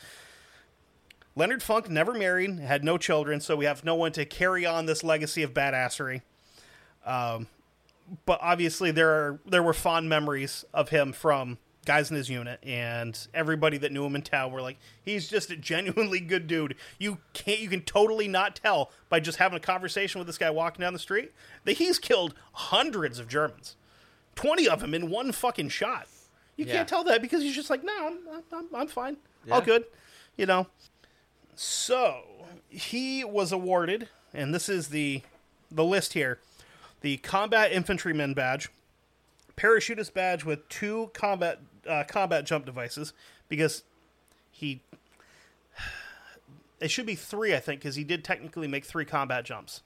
[1.36, 4.86] Leonard Funk never married, had no children, so we have no one to carry on
[4.86, 6.22] this legacy of badassery.
[7.04, 7.46] Um,
[8.24, 12.58] but obviously, there are there were fond memories of him from guys in his unit,
[12.64, 16.74] and everybody that knew him in town were like, he's just a genuinely good dude.
[16.98, 20.50] You can't, you can totally not tell by just having a conversation with this guy
[20.50, 21.32] walking down the street
[21.64, 23.76] that he's killed hundreds of Germans,
[24.34, 26.08] twenty of them in one fucking shot.
[26.56, 26.72] You Yeah.
[26.76, 29.18] can't tell that because he's just like, no, I'm, I'm, I'm fine,
[29.52, 29.84] all good,
[30.36, 30.66] you know.
[31.56, 32.22] So
[32.68, 35.22] he was awarded, and this is the
[35.70, 36.38] the list here:
[37.00, 38.68] the Combat Infantryman Badge,
[39.56, 43.14] Parachutist Badge with two combat uh, combat jump devices,
[43.48, 43.82] because
[44.50, 44.82] he.
[46.78, 49.80] It should be three, I think, because he did technically make three combat jumps.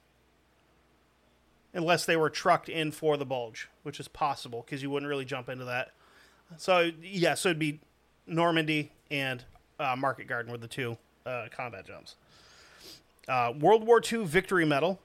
[1.73, 5.23] Unless they were trucked in for the bulge, which is possible because you wouldn't really
[5.23, 5.93] jump into that.
[6.57, 7.79] So yeah, so it'd be
[8.27, 9.45] Normandy and
[9.79, 12.15] uh, Market Garden were the two uh, combat jumps.
[13.27, 14.99] Uh, World War II Victory Medal,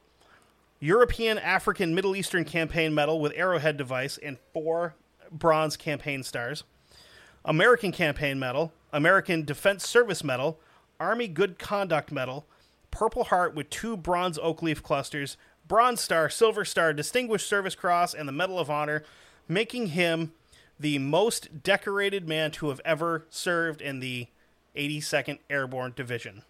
[0.80, 4.94] European, African, Middle Eastern Campaign Medal with arrowhead device and four
[5.30, 6.64] bronze campaign stars.
[7.44, 10.58] American Campaign Medal, American Defense Service Medal,
[10.98, 12.46] Army Good Conduct Medal,
[12.90, 15.36] Purple Heart with two bronze oak leaf clusters,
[15.68, 19.02] Bronze Star, Silver Star, Distinguished Service Cross, and the Medal of Honor,
[19.48, 20.32] making him
[20.78, 24.28] the most decorated man to have ever served in the
[24.76, 26.42] 82nd Airborne Division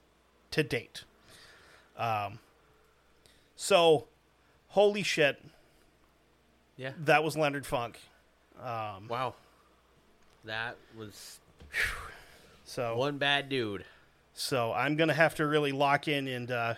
[0.50, 1.04] to date.
[1.96, 2.38] Um,
[3.54, 4.08] so,
[4.68, 5.42] holy shit,
[6.76, 6.92] Yeah.
[6.98, 7.98] that was Leonard Funk.
[8.58, 9.34] Wow.
[10.44, 11.40] That was
[12.64, 13.84] So, one bad dude.
[14.34, 16.74] so I'm gonna have to really lock in and uh,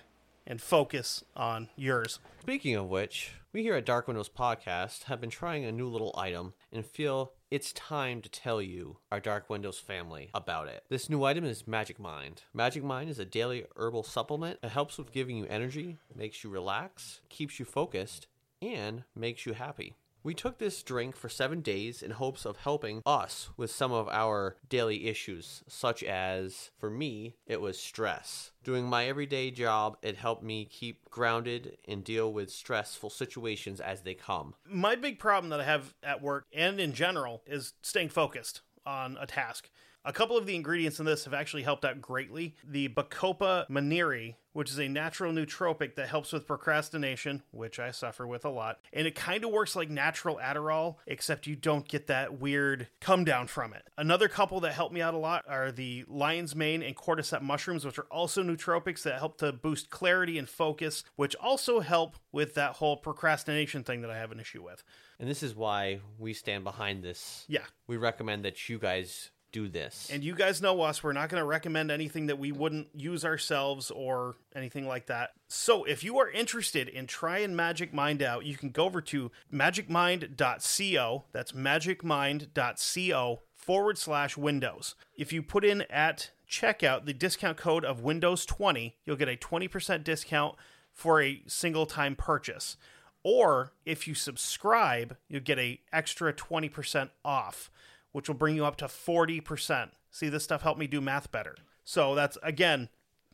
[0.47, 2.21] and focus on yours.
[2.41, 6.15] Speaking of which, we here at Dark Windows Podcast have been trying a new little
[6.17, 10.85] item and feel it's time to tell you, our Dark Windows family, about it.
[10.91, 12.43] This new item is Magic Mind.
[12.53, 16.51] Magic Mind is a daily herbal supplement that helps with giving you energy, makes you
[16.51, 18.27] relax, keeps you focused,
[18.61, 19.95] and makes you happy.
[20.29, 24.11] We took this drink for seven days in hopes of helping us with some of
[24.11, 28.51] our daily issues, such as, for me, it was stress.
[28.63, 34.03] Doing my everyday job, it helped me keep grounded and deal with stressful situations as
[34.03, 34.53] they come.
[34.69, 39.17] My big problem that I have at work and in general is staying focused on
[39.19, 39.71] a task.
[40.05, 42.55] A couple of the ingredients in this have actually helped out greatly.
[42.65, 48.27] The Bacopa monnieri, which is a natural nootropic that helps with procrastination, which I suffer
[48.27, 52.07] with a lot, and it kind of works like natural Adderall, except you don't get
[52.07, 53.83] that weird come down from it.
[53.99, 57.85] Another couple that helped me out a lot are the lion's mane and cordyceps mushrooms,
[57.85, 62.55] which are also nootropics that help to boost clarity and focus, which also help with
[62.55, 64.83] that whole procrastination thing that I have an issue with.
[65.21, 67.45] And this is why we stand behind this.
[67.49, 67.65] Yeah.
[67.87, 70.09] We recommend that you guys do this.
[70.13, 71.03] And you guys know us.
[71.03, 75.31] We're not going to recommend anything that we wouldn't use ourselves or anything like that.
[75.49, 79.31] So if you are interested in trying Magic Mind out, you can go over to
[79.53, 81.25] magicmind.co.
[81.33, 84.95] That's magicmind.co forward slash Windows.
[85.17, 89.37] If you put in at checkout the discount code of Windows 20, you'll get a
[89.37, 90.57] 20% discount
[90.93, 92.77] for a single time purchase.
[93.23, 97.71] Or if you subscribe, you'll get a extra 20% off,
[98.13, 99.91] which will bring you up to 40%.
[100.11, 101.55] See, this stuff helped me do math better.
[101.85, 102.89] So that's again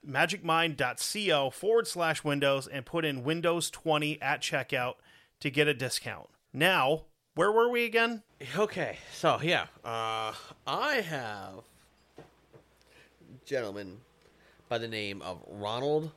[0.07, 4.95] magicmind.co forward slash windows and put in Windows 20 at checkout
[5.41, 6.29] to get a discount.
[6.53, 7.05] Now,
[7.35, 8.23] where were we again?
[8.57, 10.33] Okay, so yeah, uh,
[10.67, 11.65] I have
[12.19, 12.23] a
[13.47, 13.99] gentleman
[14.69, 16.13] by the name of Ronald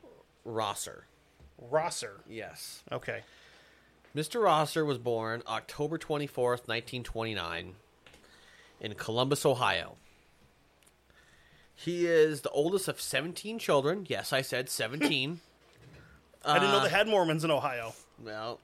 [0.45, 1.05] Rosser.
[1.59, 2.21] Rosser.
[2.29, 2.83] Yes.
[2.91, 3.21] Okay.
[4.15, 4.43] Mr.
[4.43, 7.75] Rosser was born October 24th, 1929,
[8.79, 9.95] in Columbus, Ohio.
[11.75, 14.05] He is the oldest of 17 children.
[14.09, 15.39] Yes, I said 17.
[16.45, 17.93] I didn't know they had Mormons in Ohio.
[18.23, 18.59] Well,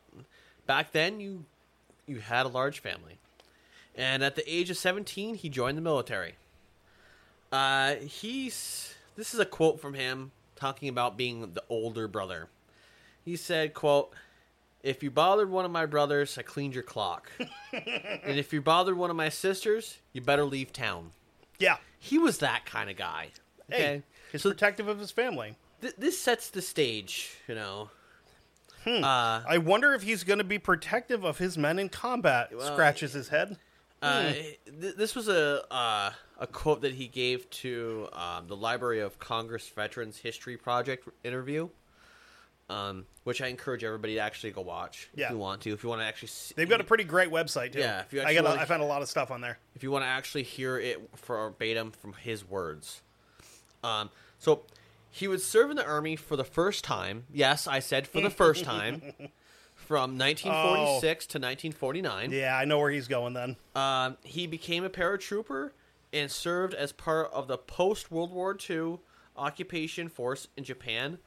[0.66, 1.46] back then you
[2.08, 3.18] you had a large family,
[3.96, 6.36] and at the age of seventeen, he joined the military.
[7.52, 12.48] Uh, he's this is a quote from him talking about being the older brother.
[13.24, 14.14] He said, "quote
[14.84, 17.32] If you bothered one of my brothers, I cleaned your clock,
[17.74, 21.12] and if you bothered one of my sisters, you better leave town."
[21.58, 21.78] Yeah.
[22.00, 23.30] He was that kind of guy.
[23.70, 25.56] Hey, he's so protective of his family.
[25.82, 27.90] th- this sets the stage, you know.
[28.84, 29.02] Hmm.
[29.04, 32.52] Uh, I wonder if he's going to be protective of his men in combat.
[32.60, 33.58] Scratches his head.
[34.02, 39.00] Uh, th- this was a uh, a quote that he gave to um, the Library
[39.00, 41.70] of Congress Veterans History Project interview,
[42.70, 45.26] um, which I encourage everybody to actually go watch Yeah.
[45.26, 45.74] if you want to.
[45.74, 47.80] If you want to actually, see, They've got a pretty great website too.
[47.80, 49.42] Yeah, if you I actually got, a, wanna- I found a lot of stuff on
[49.42, 49.60] there.
[49.76, 53.02] if you want to actually hear it verbatim from his words.
[53.84, 54.10] Um,
[54.40, 54.64] so
[55.12, 57.26] he would serve in the army for the first time.
[57.34, 59.02] Yes, I said for the first time,
[59.76, 62.32] from 1946 to 1949.
[62.32, 63.58] Yeah, I know where he's going then.
[63.76, 65.72] Um, he became a paratrooper
[66.14, 69.00] and served as part of the post World War II
[69.36, 71.18] occupation force in Japan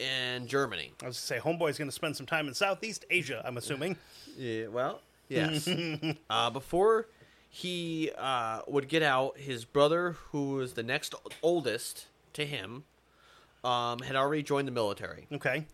[0.00, 0.92] and Germany.
[1.02, 3.42] I was going to say, Homeboy's going to spend some time in Southeast Asia.
[3.44, 3.96] I'm assuming.
[4.36, 5.68] Yeah, well, yes.
[6.30, 7.08] uh, before
[7.50, 12.84] he uh, would get out, his brother, who was the next oldest to him,
[13.64, 15.26] um, had already joined the military.
[15.32, 15.66] Okay.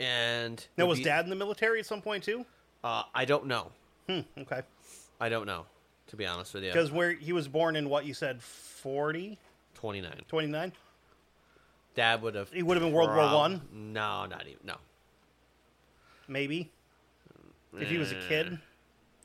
[0.00, 2.46] And Now, was be- Dad in the military at some point too?
[2.82, 3.70] Uh, I don't know.
[4.08, 4.20] Hmm.
[4.38, 4.62] Okay.
[5.20, 5.66] I don't know.
[6.08, 9.36] To be honest with you, Because where he was born in what you said, 40,
[9.74, 10.22] 29.
[10.26, 10.72] 29?
[11.96, 12.52] Dad would have.
[12.52, 13.60] He would have been World War prob- One?
[13.72, 14.58] No, not even.
[14.64, 14.76] No.
[16.28, 16.70] maybe.
[17.78, 18.58] If he was a kid,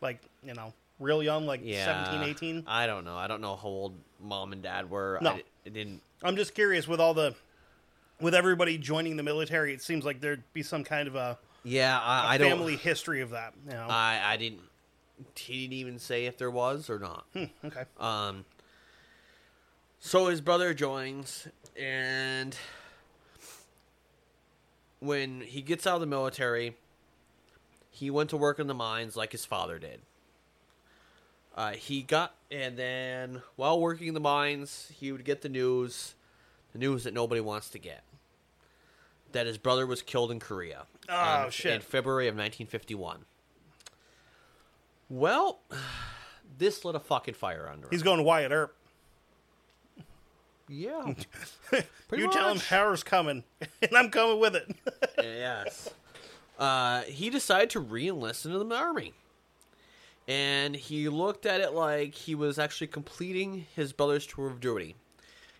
[0.01, 2.03] like, you know, real young, like Yeah.
[2.09, 2.63] 17, 18.
[2.67, 3.15] I don't know.
[3.17, 5.19] I don't know how old mom and dad were.
[5.21, 5.31] No.
[5.31, 6.01] I di- it didn't.
[6.23, 7.33] I'm just curious with all the,
[8.19, 11.97] with everybody joining the military, it seems like there'd be some kind of a, Yeah,
[11.99, 12.49] I, a I don't.
[12.49, 13.53] family history of that.
[13.65, 13.87] You know?
[13.89, 14.61] I I didn't.
[15.35, 17.25] He didn't even say if there was or not.
[17.33, 17.83] Hmm, okay.
[17.99, 18.43] Um.
[20.03, 21.47] So his brother joins,
[21.79, 22.57] and
[24.99, 26.75] when he gets out of the military,
[27.91, 30.01] he went to work in the mines like his father did.
[31.55, 36.15] Uh, he got, and then while working in the mines, he would get the news,
[36.73, 38.01] the news that nobody wants to get,
[39.33, 40.87] that his brother was killed in Korea.
[41.09, 41.73] Oh, in, shit.
[41.73, 43.25] In February of 1951.
[45.09, 45.59] Well,
[46.57, 47.91] this lit a fucking fire under him.
[47.91, 48.75] He's going Wyatt Earp.
[50.71, 51.13] Yeah.
[52.13, 53.43] you tell him Harrow's coming,
[53.81, 54.73] and I'm coming with it.
[55.17, 55.89] yes.
[56.57, 59.13] Uh, he decided to re-enlist into the army,
[60.29, 64.95] and he looked at it like he was actually completing his brother's tour of duty.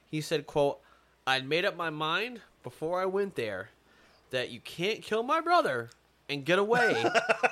[0.09, 0.79] He said, "quote
[1.27, 3.69] I'd made up my mind before I went there
[4.29, 5.89] that you can't kill my brother
[6.29, 7.03] and get away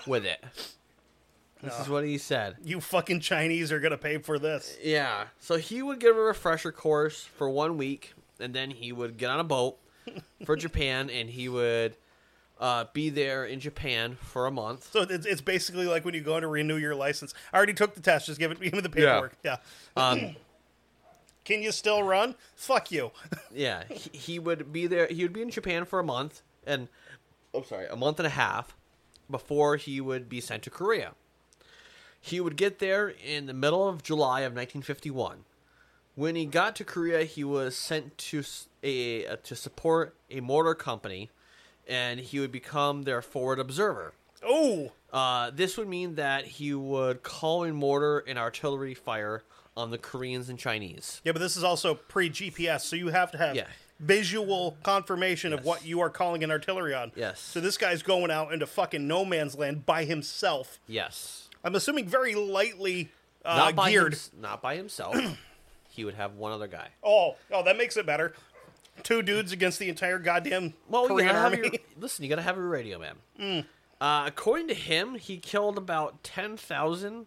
[0.07, 0.41] with it."
[1.62, 2.55] This is what he said.
[2.64, 4.78] you fucking Chinese are gonna pay for this.
[4.82, 5.26] Yeah.
[5.39, 9.30] So he would give a refresher course for one week, and then he would get
[9.30, 9.78] on a boat
[10.45, 11.97] for Japan, and he would
[12.60, 14.89] uh, be there in Japan for a month.
[14.91, 17.34] So it's, it's basically like when you go to renew your license.
[17.51, 18.28] I already took the test.
[18.28, 19.34] Just give it give me the paperwork.
[19.43, 19.57] Yeah.
[19.95, 20.36] Um,
[21.45, 22.36] Can you still run?
[22.55, 23.12] Fuck you.
[23.51, 25.07] yeah, he, he would be there.
[25.07, 26.89] He would be in Japan for a month, and
[27.55, 28.76] oh, sorry, a month and a half
[29.32, 31.14] before he would be sent to Korea.
[32.22, 35.45] He would get there in the middle of July of 1951.
[36.15, 38.43] When he got to Korea, he was sent to
[38.84, 41.30] a uh, to support a mortar company,
[41.88, 44.13] and he would become their forward observer.
[44.43, 49.43] oh, Uh, this would mean that he would call in mortar and artillery fire
[49.76, 51.20] on the Koreans and Chinese.
[51.24, 53.67] yeah, but this is also pre GPS, so you have to have Yeah.
[53.99, 57.11] visual confirmation of what you are calling an artillery on.
[57.15, 57.39] Yes.
[57.41, 60.80] So this guy's going out into fucking no man's land by himself.
[60.88, 61.48] Yes.
[61.64, 63.10] I'm assuming very lightly
[63.45, 64.14] uh, not by geared.
[64.14, 65.16] hims- not by himself.
[65.89, 66.89] he would have one other guy.
[67.03, 68.34] Oh, oh, that makes it better.
[69.03, 71.57] Two dudes against the entire goddamn Well, Korean army.
[71.57, 72.24] your, listen.
[72.24, 73.66] You gotta have a radio man.
[74.01, 77.26] Uh, according to him, he killed about ten thousand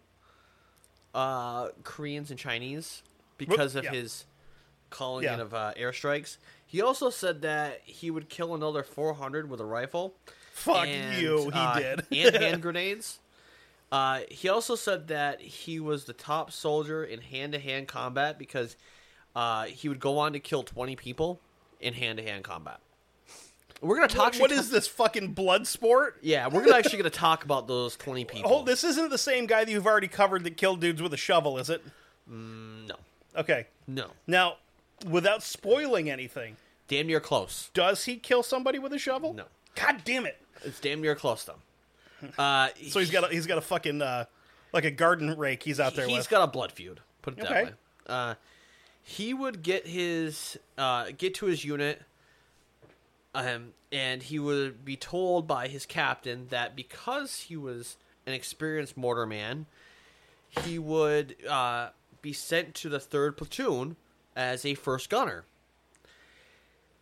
[1.13, 3.03] uh, Koreans and Chinese
[3.37, 3.91] because of yeah.
[3.91, 4.25] his
[4.89, 5.35] calling Yeah.
[5.35, 6.37] in of uh, airstrikes.
[6.65, 10.15] He also said that he would kill another four hundred with a rifle.
[10.53, 12.05] Fuck and, you, he uh, did.
[12.11, 13.19] and hand grenades.
[13.93, 18.75] Uh, he also said that he was the top soldier in hand-to-hand combat because
[19.35, 21.39] uh, he would go on to kill 20 people
[21.79, 22.79] in hand-to-hand combat.
[23.81, 24.33] We're gonna talk.
[24.33, 26.17] What, what is this fucking blood sport?
[26.23, 28.51] Yeah, we're gonna actually gonna talk about those 20 people.
[28.51, 31.17] Oh, this isn't the same guy that you've already covered that killed dudes with a
[31.17, 31.83] shovel, is it?
[32.27, 32.95] no,
[33.37, 33.67] Okay.
[33.85, 34.55] no, Now,
[35.07, 36.55] without spoiling anything,
[36.87, 37.69] damn near close.
[37.75, 39.33] does he kill somebody with a shovel?
[39.33, 39.43] No.
[39.75, 40.37] God damn it!
[40.63, 41.59] It's damn near close though.
[42.37, 44.25] Uh, So he's got a, he's got a fucking uh,
[44.71, 46.29] like a garden rake he's out there He's with.
[46.29, 46.99] got a blood feud.
[47.21, 47.71] Put it that way.
[48.07, 48.35] Uh,
[49.01, 52.01] he would get his uh, get to his unit,
[53.35, 58.95] um, and he would be told by his captain that because he was an experienced
[58.95, 59.65] mortar man,
[60.63, 61.89] he would uh,
[62.21, 63.95] be sent to the third platoon
[64.35, 65.43] as a first gunner.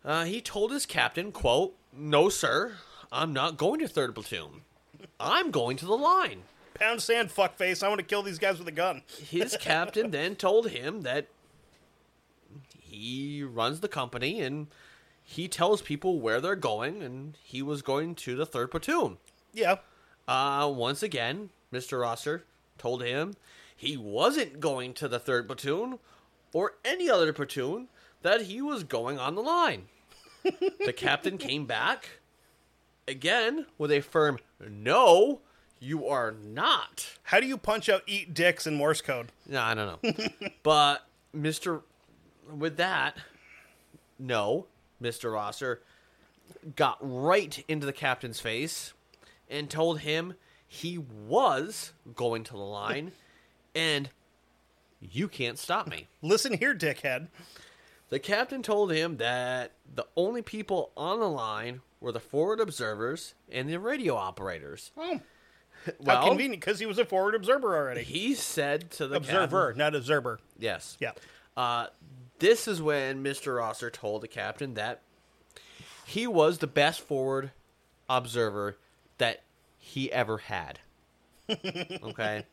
[0.04, 2.74] Uh, he told his captain, "quote No, sir,
[3.12, 4.62] I'm not going to third platoon.
[5.20, 6.42] I'm going to the line."
[6.74, 7.82] Pound sand, fuckface.
[7.82, 9.02] I want to kill these guys with a gun.
[9.30, 11.28] his captain then told him that
[12.80, 14.66] he runs the company and
[15.22, 19.18] he tells people where they're going and he was going to the third platoon
[19.52, 19.76] Yeah.
[20.28, 22.44] uh once again mr rosser
[22.78, 23.34] told him
[23.76, 25.98] he wasn't going to the third platoon
[26.52, 27.88] or any other platoon
[28.22, 29.84] that he was going on the line
[30.84, 32.18] the captain came back
[33.08, 34.38] again with a firm
[34.70, 35.40] no
[35.80, 39.32] you are not How do you punch out eat dicks in Morse code?
[39.46, 40.12] no, I don't know.
[40.62, 41.06] but
[41.36, 41.82] Mr.
[42.48, 43.16] With that,
[44.18, 44.66] no,
[45.02, 45.32] Mr.
[45.32, 45.80] Rosser
[46.76, 48.92] got right into the captain's face
[49.48, 50.34] and told him
[50.66, 53.12] he was going to the line
[53.74, 54.10] and
[55.00, 56.06] you can't stop me.
[56.20, 57.28] Listen here, dickhead.
[58.12, 63.32] The captain told him that the only people on the line were the forward observers
[63.50, 64.90] and the radio operators.
[64.98, 65.20] Oh,
[65.86, 68.02] how Well, convenient because he was a forward observer already.
[68.02, 70.40] he said to the Observer, captain- not observer.
[70.58, 70.98] yes.
[71.00, 71.12] Yeah.
[71.56, 71.86] Uh,
[72.38, 73.56] this is when Mr.
[73.56, 75.00] Rosser told the captain that
[76.04, 77.50] he was the best forward
[78.10, 78.76] observer
[79.16, 79.42] that
[79.78, 80.80] he ever had.
[81.48, 82.44] Okay.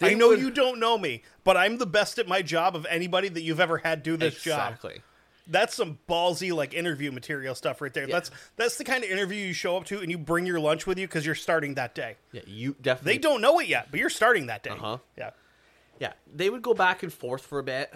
[0.00, 2.86] I know would- you don't know me, but I'm the best at my job of
[2.88, 4.72] anybody that you've ever had do this job.
[4.72, 5.02] exactly.
[5.46, 8.04] That's some ballsy like interview material stuff right there.
[8.08, 8.14] Yeah.
[8.14, 10.86] That's that's the kind of interview you show up to and you bring your lunch
[10.86, 12.16] with you because you're starting that day.
[12.30, 13.14] Yeah, you definitely.
[13.14, 14.70] They don't know it yet, but you're starting that day.
[14.70, 14.98] Uh-huh.
[15.18, 15.30] Yeah.
[15.98, 17.92] Yeah, they would go back and forth for a bit,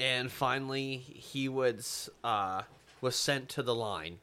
[0.00, 2.62] and finally he was uh
[3.02, 4.18] was sent to the line.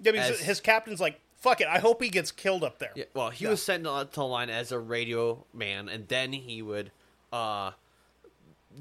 [0.00, 2.92] Yeah, because As- his captain's like, "Fuck it, I hope he gets killed up there."
[2.96, 3.50] Yeah, well, he Yeah.
[3.52, 6.90] was sent to to the line as a radio man, and then he would
[7.32, 7.72] uh,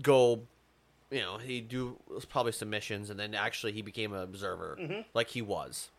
[0.01, 0.41] go,
[1.11, 1.97] you know, he'd do
[2.29, 5.01] probably some missions, and then actually he became an observer, Mm-hmm.
[5.13, 5.89] like he was.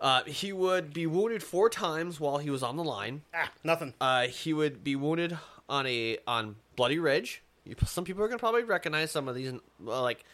[0.00, 3.22] Uh, he would be wounded four times while he was on the line.
[3.32, 3.94] Ah, nothing.
[4.00, 7.42] Uh, he would be wounded on a on Bloody Ridge.
[7.64, 10.24] You- Some people are gonna probably recognize some of these, like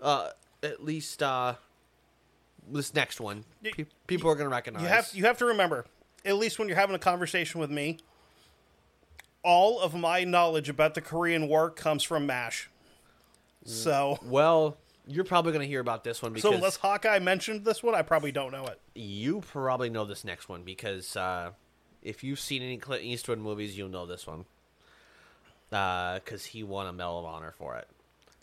[0.00, 0.30] uh,
[0.62, 1.54] at least uh,
[2.70, 3.44] this next one.
[3.62, 4.82] Pe- people are gonna recognize.
[4.82, 5.84] You have you have to remember,
[6.24, 7.98] at least when you're having a conversation with me,
[9.42, 12.68] all of my knowledge about the Korean War comes from MASH.
[13.64, 17.82] So, Well, you're probably going to hear about this one so unless Hawkeye mentioned this
[17.82, 18.80] one, I probably don't know it.
[18.94, 21.50] you probably know this next one because uh,
[22.02, 24.44] if you've seen any Clint Eastwood movies, you'll know this one.
[25.70, 27.88] Because he won a Medal of Honor for it.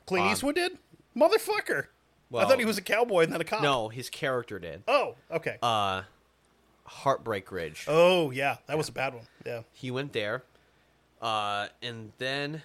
[0.05, 0.77] Clint Um, Eastwood did,
[1.15, 1.87] motherfucker.
[2.33, 3.61] I thought he was a cowboy and then a cop.
[3.61, 4.83] No, his character did.
[4.87, 5.57] Oh, okay.
[5.61, 6.03] Uh,
[6.85, 7.85] Heartbreak Ridge.
[7.87, 9.23] oh, yeah, that was a bad one.
[9.45, 10.43] Yeah, He went there,
[11.21, 12.61] uh, and then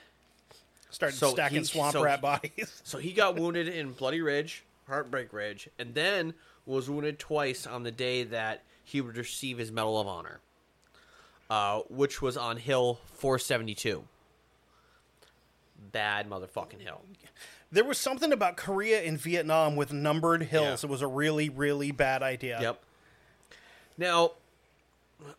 [0.91, 2.81] started So stacking he- swamp so rat he- bodies.
[2.85, 6.35] so he got wounded in Bloody Ridge, Heartbreak Ridge, and then
[6.66, 10.41] was wounded twice on the day that he would receive his Medal of Honor,
[11.51, 14.05] uh, which was on Hill 472.
[15.93, 17.03] Bad motherfucking hill.
[17.75, 20.83] There was something about Korea and Vietnam with numbered hills.
[20.85, 20.89] Yeah.
[20.89, 22.59] It was a really, really bad idea.
[22.61, 22.81] Yep.
[23.99, 24.31] Now,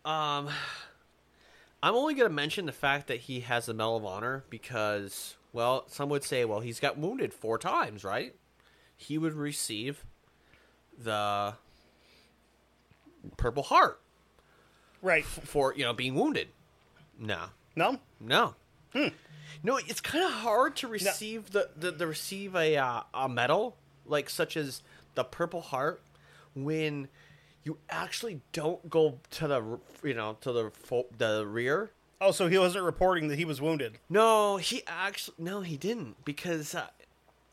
[0.04, 0.48] um,
[1.82, 5.36] I'm only going to mention the fact that he has the Medal of Honor because,
[5.54, 8.34] well, some would say, well, he's got wounded four times, right?
[8.98, 10.04] He would receive
[11.02, 11.54] the
[13.38, 13.98] Purple Heart
[15.00, 15.24] Right.
[15.24, 16.48] for you know being wounded.
[17.18, 18.00] No, No?
[18.20, 18.54] no,
[19.62, 19.76] no.
[19.76, 24.30] It's kind of hard to receive the, the, the receive a uh, a medal like
[24.30, 24.82] such as
[25.14, 26.02] the Purple Heart
[26.54, 27.08] when
[27.64, 31.90] you actually don't go to the you know to the the rear.
[32.20, 33.98] Oh, so he wasn't reporting that he was wounded.
[34.08, 36.86] No, he actually no, he didn't because uh,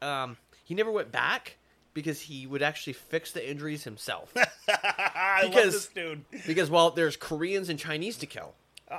[0.05, 1.57] um, he never went back
[1.93, 4.33] because he would actually fix the injuries himself.
[4.67, 6.25] I love this dude.
[6.47, 8.53] because well, there's Koreans and Chinese to kill.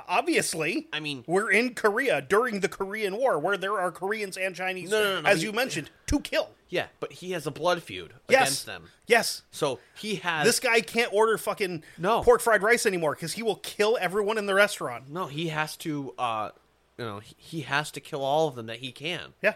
[0.07, 4.55] Obviously, I mean- we're in Korea during the Korean War, where there are Koreans and
[4.55, 6.51] Chinese, No, no, no, as he- you mentioned, to kill.
[6.69, 8.89] Yeah, but he has a blood feud Yes, against them.
[9.07, 12.23] Yes, So he has this guy can't order fucking No.
[12.23, 15.09] pork fried rice anymore because he will kill everyone in the restaurant.
[15.09, 15.27] no.
[15.27, 16.13] He has to.
[16.17, 16.51] uh
[16.97, 19.33] You know, he- has to kill all of them that he can.
[19.41, 19.55] Yeah.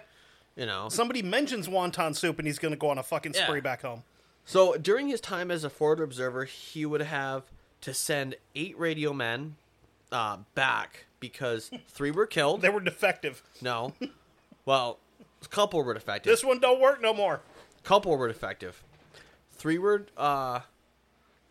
[0.57, 0.90] You know.
[0.90, 3.45] Somebody mentions wonton soup and he's going to go on a fucking Yeah.
[3.45, 4.03] spree back home.
[4.45, 7.44] So during his time as a forward observer, he would have
[7.82, 9.56] to send eight radio men
[10.11, 12.61] uh, back because three were killed.
[12.61, 13.44] They were defective.
[13.61, 13.94] No,
[14.65, 14.99] well,
[15.44, 16.31] a couple were defective.
[16.31, 17.41] This one don't work no more.
[17.84, 18.84] couple were defective.
[19.52, 20.61] Three were uh,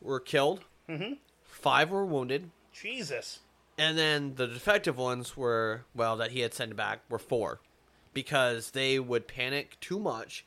[0.01, 0.61] were killed.
[0.89, 1.15] Mm-hmm.
[1.45, 3.41] Five were wounded, Jesus.
[3.77, 7.61] and then the defective ones were well that he had sent back were four
[8.15, 10.45] because they would panic too much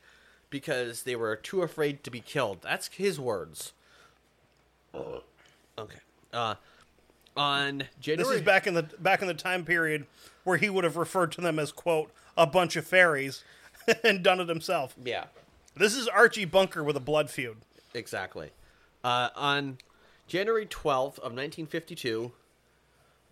[0.49, 2.59] because they were too afraid to be killed.
[2.61, 3.73] That's his words.
[4.95, 5.99] Okay.
[6.33, 6.55] Uh,
[7.37, 10.05] on This is back in the back in the time period
[10.43, 13.43] where he would have referred to them as quote a bunch of fairies
[14.03, 14.95] and done it himself.
[15.03, 15.25] yeah,
[15.75, 17.57] This is Archie Bunker with a blood feud.
[17.93, 18.51] exactly.
[19.03, 19.77] Uh, on
[20.27, 22.31] January 12th of 1952,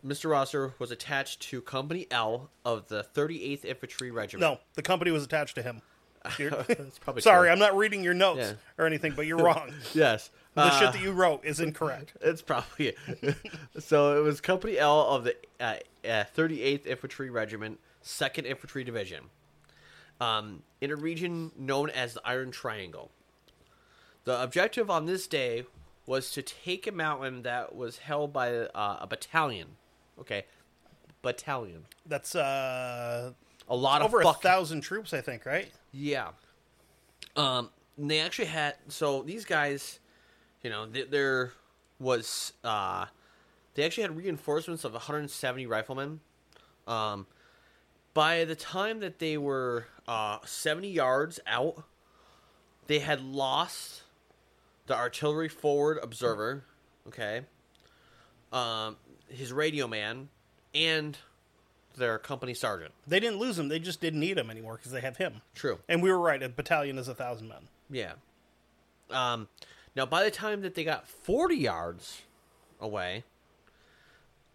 [0.06, 0.30] Mr.
[0.30, 4.42] Rosser was attached to Company L of the 38th Infantry Regiment.
[4.42, 5.82] No, the company was attached to him.
[7.02, 7.52] Probably Sorry, true.
[7.52, 8.54] I'm not reading your notes Yeah.
[8.78, 9.72] or anything, but you're wrong.
[9.94, 10.32] Yes.
[10.56, 12.14] The Uh, shit that you wrote is incorrect.
[12.22, 12.90] It's probably
[13.22, 13.36] it.
[13.80, 14.18] so.
[14.20, 19.26] It was Company L of the uh, uh, 38th Infantry Regiment, Second Infantry Division,
[20.20, 23.12] um, in a region known as the Iron Triangle.
[24.26, 25.66] The objective on this day
[26.06, 29.78] was to take a mountain that was held by uh, a battalion.
[30.20, 30.46] Okay,
[31.22, 31.86] battalion.
[32.06, 33.34] That's uh
[33.70, 35.72] A lot over of a thousand troops, I think, right?
[35.92, 36.30] Yeah.
[37.36, 40.00] Um, and they actually had so these guys,
[40.64, 41.54] you know, th- there
[42.00, 43.06] was uh,
[43.76, 46.20] they actually had reinforcements of 170 riflemen.
[46.88, 47.28] Um,
[48.14, 51.84] by the time that they were uh 70 yards out,
[52.88, 54.02] they had lost
[54.88, 56.64] the artillery forward observer.
[57.08, 57.42] Okay.
[58.52, 58.98] Um,
[59.28, 60.30] his radio man
[60.74, 61.18] and
[62.00, 62.94] their company sergeant.
[63.06, 65.42] They didn't lose him; they just didn't need him anymore because they have him.
[65.54, 65.80] True.
[65.88, 67.68] And we were right; a battalion is a thousand men.
[67.90, 68.14] Yeah.
[69.12, 69.48] Um,
[69.96, 72.22] now, by the time that they got 40 yards
[72.80, 73.24] away,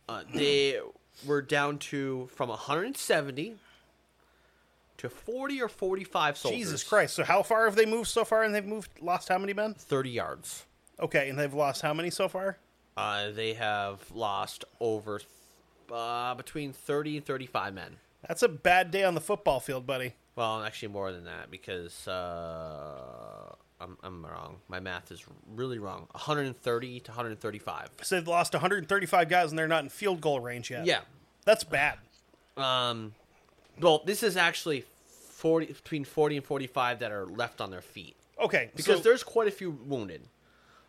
[0.09, 0.81] uh, they
[1.27, 3.57] were down to from 170
[4.97, 6.59] to 40 or 45 soldiers.
[6.59, 7.15] Jesus Christ!
[7.15, 8.43] So how far have they moved so far?
[8.43, 9.75] And they've moved, lost how many men?
[9.75, 10.65] 30 yards.
[11.01, 12.59] Okay, and they've lost how many so far?
[12.97, 15.21] Uh, they have lost over
[15.93, 17.97] uh, between 30 and 35 men.
[18.27, 20.15] That's a bad day on the football field, buddy.
[20.37, 24.57] Well, actually, more than that because uh, I'm, I'm wrong.
[24.69, 25.25] My math is
[25.55, 26.09] really wrong.
[26.13, 27.91] 130 to 135.
[28.03, 30.87] So they've lost 135 guys, and they're not in field goal range yet.
[30.87, 31.01] Yeah.
[31.45, 31.99] that's bad.
[32.57, 33.15] Um,
[33.81, 38.17] well, this is actually 40 between 40 and 45 that are left on their feet
[38.41, 40.23] Okay, because so, there's quite a few wounded.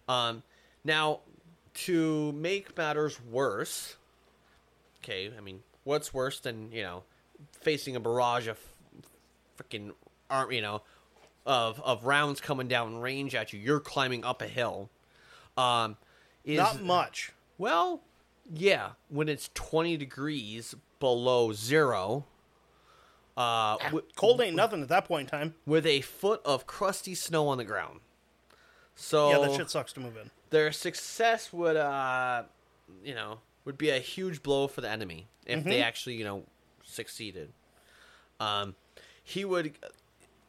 [0.07, 0.43] Um,
[0.83, 1.19] now
[1.73, 3.95] to make matters worse,
[5.05, 7.03] okay, I mean, what's worse than you know
[7.61, 8.57] facing a barrage of
[9.57, 9.91] freaking
[10.29, 10.81] arm, you know,
[11.45, 13.59] of of rounds coming down range at you?
[13.59, 14.89] You're climbing up a hill.
[15.57, 15.97] Um,
[16.43, 17.31] is not much.
[17.57, 18.01] well,
[18.51, 22.25] yeah, when it's 20 degrees below zero,
[23.37, 25.55] uh, wi- Cold ain't nothing at that point in time.
[25.65, 28.01] with a foot of crusty snow on the ground.
[28.95, 30.29] So Yeah, that shit sucks to move in.
[30.51, 32.43] their success would, uh,
[33.03, 35.81] you know, would be a huge blow for the enemy if they Mm-hmm.
[35.83, 36.43] actually, you know,
[36.83, 37.51] succeeded.
[38.39, 38.75] Um,
[39.23, 39.73] he would.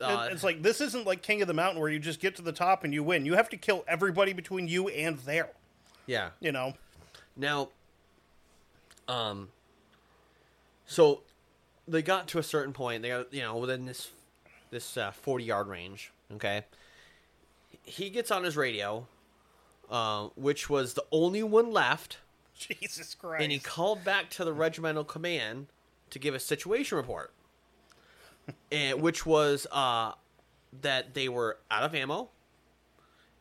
[0.00, 2.42] Uh, it's like this isn't like King of the Mountain where you just get to
[2.42, 3.24] the top and you win.
[3.24, 5.48] You have to kill everybody between you and there.
[6.06, 6.30] yeah.
[6.40, 6.74] You know,
[7.36, 7.70] Now,
[9.08, 9.48] um,
[10.86, 11.22] so
[11.88, 13.02] they got to a certain point.
[13.02, 14.10] They got you know within this
[14.70, 16.12] this uh, forty yard range.
[16.34, 16.64] Okay,
[17.82, 19.06] he gets on his radio,
[19.90, 22.18] uh, which was the only one left,
[22.80, 23.42] Jesus Christ.
[23.42, 25.66] and he called back to the regimental command
[26.10, 27.32] to give a situation report,
[28.72, 30.12] and which was uh,
[30.82, 32.28] that they were out of ammo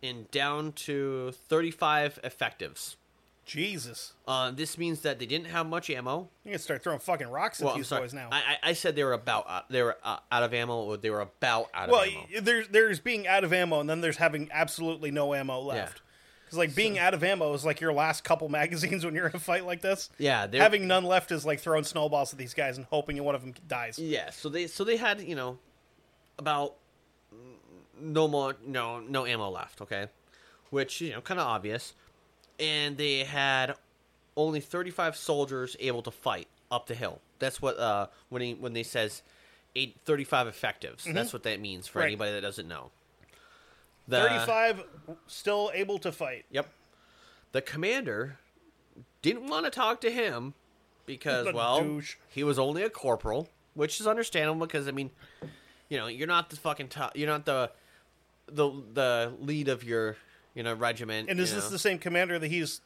[0.04, 2.98] and down to thirty five effectives.
[3.46, 6.30] Jesus, Uh, this means that they didn't have much ammo.
[6.44, 8.30] you can start throwing fucking rocks at Well, these boys now.
[8.32, 10.78] I, I I said they were about uh, they were uh, out of ammo.
[10.84, 12.20] Or they were about out well, of ammo.
[12.34, 16.02] y- there's there's being out of ammo, and then there's having absolutely no ammo left.
[16.56, 19.36] Because like being out of ammo is like your last couple magazines when you're in
[19.36, 20.10] a fight like this.
[20.18, 23.36] Yeah, they're- having none left is like throwing snowballs at these guys and hoping one
[23.36, 23.99] of them dies.
[23.99, 25.57] Yeah, so they so they had you know
[26.40, 26.76] about
[27.99, 29.82] no more no no ammo left.
[29.82, 30.07] Okay,
[30.69, 31.94] which you know kind of obvious,
[32.60, 33.76] and they had
[34.38, 37.19] only 35 soldiers able to fight up the hill.
[37.40, 39.22] That's what uh, when he when they says
[39.76, 41.06] eight, 35 effectives.
[41.10, 42.06] That's what that means for Right.
[42.07, 42.91] anybody that doesn't know.
[44.07, 44.84] The, 35
[45.27, 46.45] still able to fight.
[46.52, 46.68] Yep.
[47.52, 48.38] The commander
[49.22, 50.53] didn't want to talk to him
[51.06, 52.15] because, well, douche.
[52.30, 55.10] he was only a corporal, which is understandable because I mean,
[55.90, 57.72] you know, you're not the fucking top, you're not the
[58.48, 60.18] the the lead of your
[60.53, 61.30] you know regiment.
[61.30, 61.72] And is this know.
[61.72, 62.82] the same commander that he's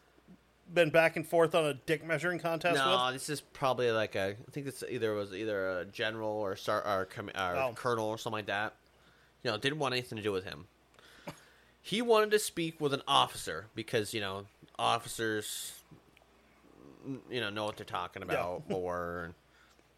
[0.73, 3.15] been back and forth on a dick measuring contest No, with?
[3.15, 4.35] this is probably like a.
[4.47, 7.73] I think it's either was either a general or star or, com, or Oh.
[7.75, 8.75] colonel or something like that.
[9.43, 10.67] You know, didn't want anything to do with him.
[11.81, 14.45] He wanted to speak with an officer because you know
[14.77, 15.73] officers,
[17.29, 19.31] you know, know what they're talking about, or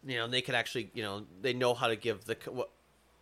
[0.06, 2.36] you know they could actually you know they know how to give the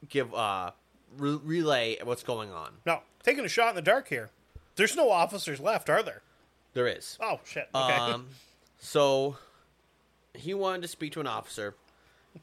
[0.08, 0.70] give uh
[1.16, 2.72] re- relay what's going on.
[2.86, 4.30] No, taking a shot in the dark here.
[4.76, 6.22] There's no officers left, are there?
[6.74, 7.18] There is.
[7.20, 7.68] Oh shit.
[7.74, 7.92] Okay.
[7.94, 8.28] Um,
[8.78, 9.36] so
[10.34, 11.74] he wanted to speak to an officer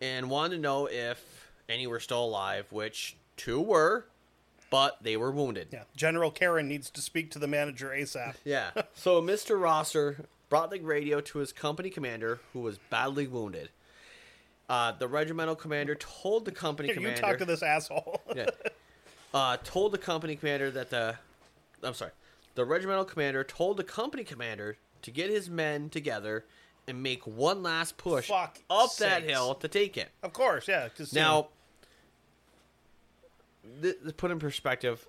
[0.02, 4.06] and wanted to know if any were still alive, which two were,
[4.70, 5.70] but they were wounded.
[5.72, 5.84] yeah.
[5.96, 8.36] General Karen needs to speak to the manager ASAP.
[8.44, 8.72] Yeah.
[8.94, 9.60] so Mr.
[9.60, 13.70] Rosser brought the radio to his company commander, who was badly wounded.
[14.70, 17.18] Uh, the regimental commander told the company Here, commander.
[17.22, 18.22] you talk to this asshole.
[18.36, 18.48] yeah.
[19.34, 21.16] Uh, told the company commander that the
[21.84, 22.12] I'm sorry,
[22.56, 26.46] the regimental commander told the company commander to get his men together
[26.88, 30.10] and make one last push Fuck up that hill to take it.
[30.24, 30.88] of course, yeah.
[30.90, 31.48] 'cause, you know, Now,
[33.82, 35.08] th- put in perspective,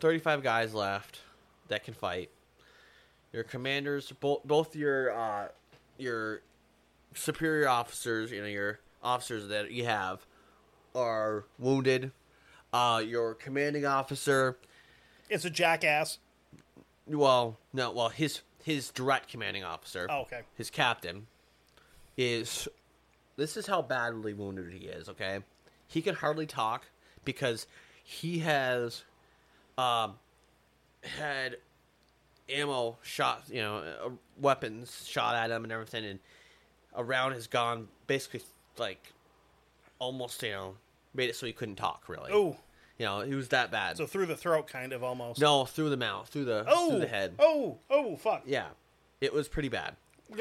[0.00, 1.20] 35 guys left
[1.68, 2.30] that can fight.
[3.32, 5.48] Your commanders, both both your uh,
[5.98, 6.42] your
[7.14, 10.26] superior officers, you know your officers that you have,
[10.94, 12.12] are wounded.
[12.74, 14.56] Uh, your commanding officer,
[15.28, 16.18] is a jackass.
[17.06, 20.42] well, no, well his his direct commanding officer, Oh, okay.
[20.56, 21.26] his captain,
[22.16, 22.68] is
[23.36, 25.08] this is how badly wounded he is.
[25.08, 25.40] Okay,
[25.86, 26.86] he can hardly talk
[27.24, 27.66] because
[28.04, 29.02] he has
[29.78, 30.14] um
[31.04, 31.56] had
[32.48, 36.18] ammo shot, you know, uh, weapons shot at him and everything, and
[36.94, 38.42] a round has gone basically
[38.78, 39.12] like
[39.98, 40.74] almost, you know,
[41.14, 42.30] made it so he couldn't talk really.
[42.32, 42.56] Oh,
[42.98, 43.96] you know, he was that bad.
[43.96, 45.40] so through the throat, kind of almost.
[45.40, 47.34] no, through the mouth, through the Oh, through the head.
[47.38, 48.42] oh, oh, fuck.
[48.46, 48.66] Yeah,
[49.20, 49.96] it was pretty bad.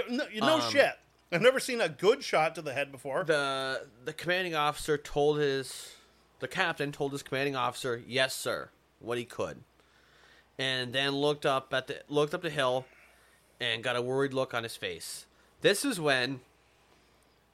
[0.09, 0.93] No, no Um, shit.
[1.31, 3.23] I've never seen a good shot to the head before.
[3.23, 5.93] the the commanding officer told his
[6.41, 8.69] the captain told his commanding officer yes sir
[8.99, 9.63] what he could
[10.59, 12.85] and then looked up at the looked up the hill
[13.59, 15.25] and got a worried look on his face
[15.61, 16.41] this is when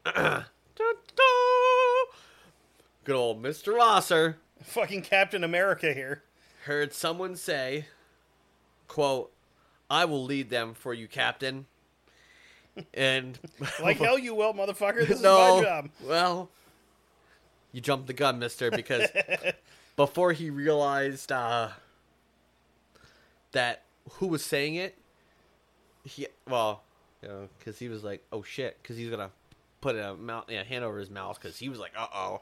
[0.05, 0.45] good
[3.09, 6.23] old mr rosser Fucking Captain America here.
[6.65, 7.85] heard someone say
[8.87, 9.31] quote
[9.89, 11.67] i will lead them for you captain
[12.93, 13.39] and
[13.81, 15.07] Like hell you will, motherfucker.
[15.07, 15.89] This no, is my job.
[16.03, 16.49] Well,
[17.71, 19.07] you jumped the gun, Mister, because
[19.95, 21.69] before he realized uh,
[23.51, 23.83] that
[24.13, 24.97] who was saying it,
[26.03, 26.83] he well,
[27.21, 29.31] you know, because he was like, "Oh shit," because he's gonna
[29.81, 32.41] put a mouth, yeah, hand over his mouth because he was like, "Uh oh."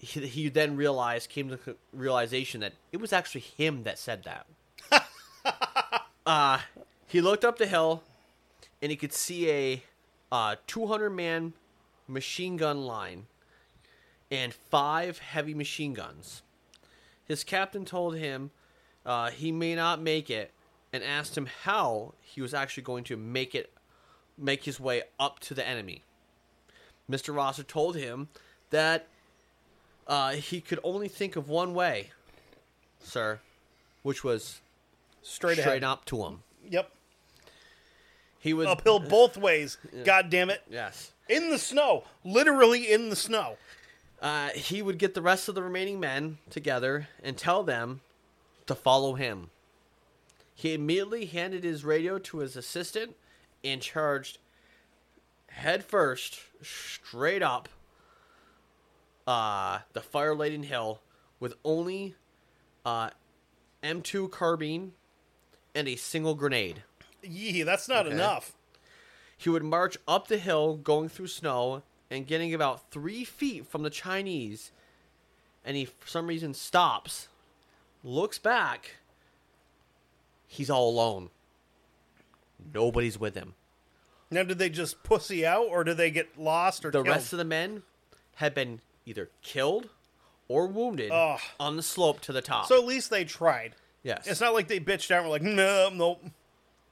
[0.00, 4.24] He, he then realized, came to the realization that it was actually him that said
[4.24, 4.46] that.
[6.26, 6.60] uh,
[7.08, 8.04] he looked up the hill,
[8.80, 9.82] and he could see a
[10.30, 11.52] uh, 200 man
[12.06, 13.26] machine gun line
[14.30, 16.42] and five heavy machine guns.
[17.24, 18.50] His captain told him
[19.04, 20.52] uh, he may not make it
[20.92, 23.72] and asked him how he was actually going to make it
[24.36, 26.02] make his way up to the enemy.
[27.10, 27.34] Mr.
[27.34, 28.28] Rosser told him
[28.70, 29.06] that
[30.06, 32.10] uh, he could only think of one way,
[33.02, 33.40] sir,
[34.02, 34.60] which was
[35.22, 35.84] Straight, straight ahead.
[35.84, 36.42] up to him.
[36.68, 36.90] Yep.
[38.38, 39.76] He was Uphill both ways.
[40.04, 40.62] God damn it.
[40.70, 41.12] Yes.
[41.28, 42.04] In the snow.
[42.24, 43.56] Literally in the snow.
[44.20, 48.00] Uh, he would get the rest of the remaining men together and tell them
[48.66, 49.50] to follow him.
[50.54, 53.14] He immediately handed his radio to his assistant
[53.62, 54.38] and charged
[55.48, 57.68] headfirst straight up
[59.26, 61.00] uh, the fire laden hill
[61.38, 62.14] with only
[62.84, 63.10] uh,
[63.82, 64.92] M2 carbine
[65.74, 66.82] and a single grenade.
[67.22, 68.14] Yee, that's not Okay.
[68.14, 68.52] enough.
[69.36, 73.82] He would march up the hill, going through snow, and getting about three feet from
[73.82, 74.70] the Chinese.
[75.64, 77.28] And he, for some reason, stops,
[78.02, 78.96] looks back.
[80.46, 81.30] He's all alone.
[82.74, 83.54] Nobody's with him.
[84.30, 87.08] Now, did they just pussy out, or did they get lost or The killed?
[87.16, 87.82] rest of the men
[88.36, 89.88] had been either killed
[90.48, 91.40] or wounded Ugh.
[91.58, 92.66] on the slope to the top.
[92.66, 93.74] So at least they tried.
[94.02, 96.22] yes, It's not like they bitched out and were like, no, nope.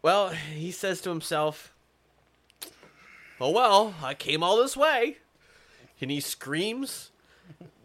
[0.03, 1.73] Well, he says to himself,
[3.41, 5.19] "Oh well, I came all this way,"
[6.01, 7.11] and he screams,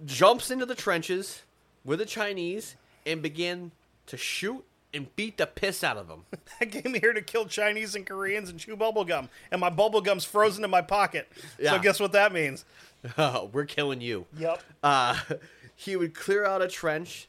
[0.06, 1.44] jumps into the trenches
[1.84, 2.76] with the Chinese,
[3.06, 3.72] and began
[4.08, 4.64] to shoot
[4.94, 6.26] and beat the piss out of them.
[6.60, 10.64] I came here to kill Chinese and Koreans and chew bubblegum, and my bubblegum's frozen
[10.64, 11.28] in my pocket.
[11.64, 12.66] So guess what that means?
[13.18, 14.26] We're killing you.
[14.38, 14.62] Yep.
[14.84, 15.20] uh,
[15.76, 17.28] he would clear out a trench,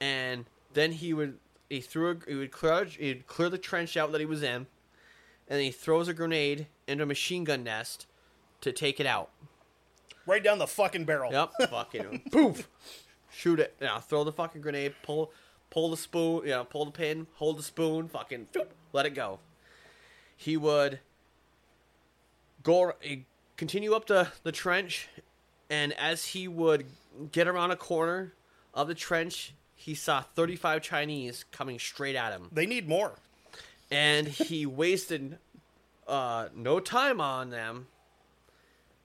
[0.00, 0.44] and
[0.74, 1.38] then he would
[1.70, 4.42] he threw a, he would clear out, he'd clear the trench out that he was
[4.42, 4.66] in,
[5.48, 8.06] and then he throws a grenade into a machine gun nest
[8.60, 9.30] to take it out.
[10.26, 11.32] Right down the fucking barrel.
[11.32, 12.68] Yep, fucking poof,
[13.30, 13.74] shoot it.
[13.80, 15.32] Yeah, throw the fucking grenade, pull
[15.70, 19.10] pull the spoon, you know, pull the pin, hold the spoon, fucking phoop, let it
[19.10, 19.40] go.
[20.36, 21.00] He would
[22.62, 22.92] go
[23.56, 25.08] continue up the the trench,
[25.68, 26.86] and as he would
[27.32, 28.32] get around a corner
[28.72, 33.12] of the trench, he saw 35 Chinese coming straight at him They need more.
[33.94, 35.38] And he wasted
[36.08, 37.86] uh, no time on them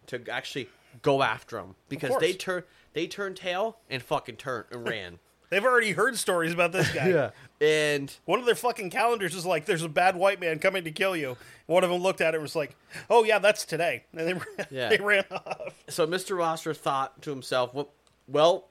[0.07, 0.69] to actually
[1.01, 2.63] go after them because they turn
[2.93, 5.19] they turned tail and fucking turned and ran.
[5.49, 7.31] They've already heard stories about this guy.
[7.59, 10.91] and One of their fucking calendars is like, "There's a bad white man coming to
[10.91, 12.75] kill you." One of them looked at it and was like,
[13.09, 14.89] "Oh yeah, that's today," and they ran, Yeah.
[14.89, 15.73] they ran off.
[15.87, 16.37] so Mr.
[16.37, 17.89] Rosser thought to himself, "Well,
[18.27, 18.67] well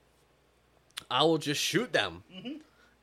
[1.11, 2.23] I will just shoot them."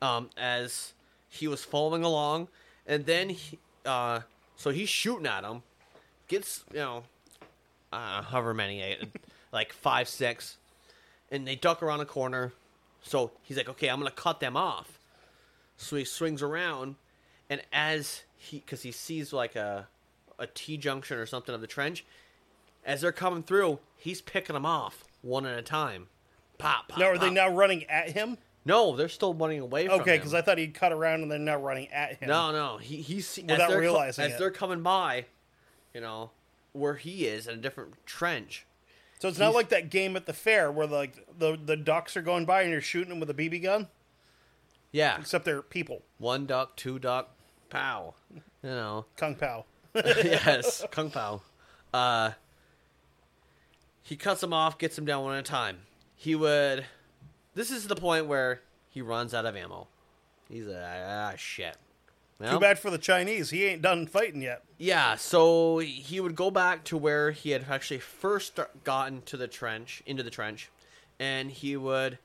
[0.02, 0.94] Um, as
[1.28, 2.48] he was following along,
[2.86, 4.22] and then he, uh,
[4.56, 5.64] so he's shooting at him,
[6.28, 7.04] gets you know,
[7.92, 8.96] uh, however many, eh,
[9.52, 10.58] like five, six,
[11.32, 12.54] and they duck around a corner.
[13.02, 15.00] So he's like, "Okay, I'm gonna cut them off."
[15.78, 16.96] So he swings around,
[17.50, 19.88] and as he, because he sees like a
[20.38, 22.06] a T junction or something of the trench,
[22.86, 26.08] as they're coming through, he's picking them off one at a time.
[26.58, 27.00] Pop, pop.
[27.00, 28.38] Now are they now running at him?
[28.66, 30.20] No, they're still running away from Okay, him.
[30.20, 32.30] because I thought he'd cut around and they're not running at him.
[32.30, 34.40] No, no, he he's Without as they're co- realizing as it.
[34.40, 35.26] they're coming by,
[35.94, 36.32] you know,
[36.74, 38.66] where he is in a different trench.
[39.20, 42.18] So it's not He's- like that game at the fair where like the the ducks
[42.18, 43.88] are going by and you're shooting them with a BB gun,
[44.92, 46.02] Yeah, except they're people.
[46.18, 47.30] one duck, two duck,
[47.70, 48.16] pow.
[48.34, 49.66] You know, Kung Pao.
[49.96, 51.42] yes, kung pao.
[51.94, 52.32] Uh,
[54.02, 55.78] he cuts them off, gets them down one at a time.
[56.16, 56.86] He would.
[57.56, 59.88] This is the point where he runs out of ammo.
[60.50, 61.76] He's like, ah, shit.
[62.40, 63.50] Well, Too bad for the Chinese.
[63.50, 64.62] He ain't done fighting yet.
[64.78, 69.48] Yeah, so he would go back to where he had actually first gotten to the
[69.48, 70.70] trench, into the trench,
[71.18, 72.20] and he would.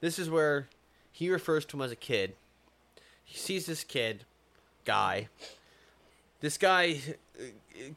[0.00, 0.68] This is where
[1.12, 2.34] he refers to him as a kid.
[3.22, 4.24] He sees this kid,
[4.86, 5.28] guy.
[6.40, 7.00] This guy
[7.38, 7.42] uh,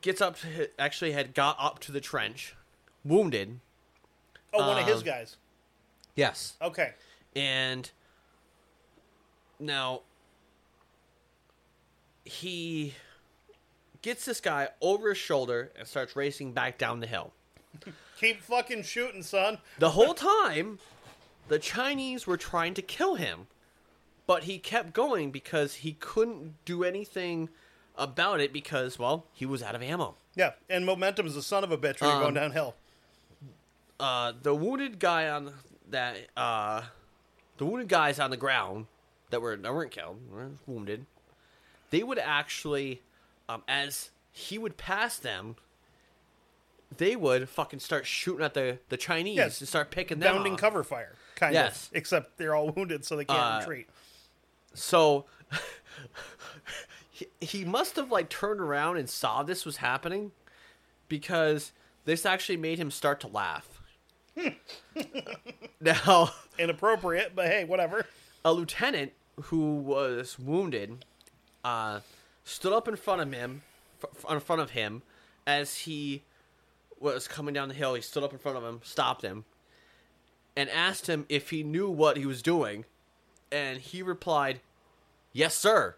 [0.02, 2.56] gets up, to, actually had got up to the trench,
[3.06, 3.60] wounded.
[4.54, 5.38] Oh, one of his Um, guys.
[6.18, 6.58] Yes.
[6.62, 6.92] Okay.
[7.36, 7.90] And
[9.60, 10.02] now
[12.26, 12.94] he
[14.02, 17.32] gets this guy over his shoulder and starts racing back down the hill.
[18.20, 19.60] Keep fucking shooting, son.
[19.80, 20.80] The whole time,
[21.48, 23.48] the Chinese were trying to kill him,
[24.26, 27.50] but he kept going because he couldn't do anything
[27.96, 30.16] about it because, well, he was out of ammo.
[30.36, 32.76] Yeah, and momentum is a son of a bitch when you're Um, going downhill.
[34.00, 35.54] uh, the wounded guy on
[35.92, 36.84] that uh,
[37.58, 38.88] the wounded guys on the ground
[39.30, 41.06] that were that weren't killed, were wounded.
[41.90, 43.02] They would actually,
[43.48, 45.56] um, as he would pass them,
[46.96, 50.54] they would fucking start shooting at the the Chinese Yes, and start picking them Bounding
[50.54, 50.60] off.
[50.60, 51.88] cover fire, kind Yes.
[51.90, 51.96] of.
[51.98, 53.88] Except they're all wounded, so they can't Uh, retreat.
[54.74, 55.26] So
[57.12, 60.32] he, he must have like turned around and saw this was happening
[61.08, 61.72] because
[62.06, 63.77] this actually made him start to laugh.
[65.82, 68.06] now, Inappropriate, but hey, whatever.
[68.46, 71.06] a lieutenant who was wounded
[71.64, 72.00] uh,
[72.44, 73.62] stood up in front of him,
[74.04, 75.02] f- in front of him,
[75.46, 76.24] as he
[77.00, 77.94] was coming down the hill.
[77.94, 79.46] He stood up in front of him, stopped him,
[80.56, 82.86] and asked him if he knew what he was doing.
[83.52, 84.60] And he replied,
[85.32, 85.96] "Yes, sir.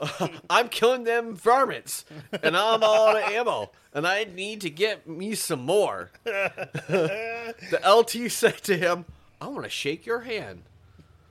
[0.50, 2.04] I'm killing them varmints,
[2.42, 7.80] and I'm all out of ammo, and I need to get me some more." the
[7.86, 9.04] LT said to him,
[9.40, 10.62] "I want to shake your hand."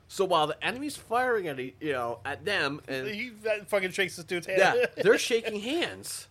[0.08, 4.16] So while the enemy's firing at you know at them, and He that fucking shakes
[4.16, 4.58] this dude's hand.
[4.58, 6.26] yeah, they're shaking hands.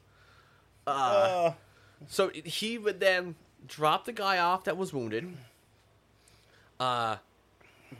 [0.87, 1.51] Uh,
[2.07, 3.35] So he would then
[3.67, 5.35] drop the guy off that was wounded,
[6.79, 7.17] uh,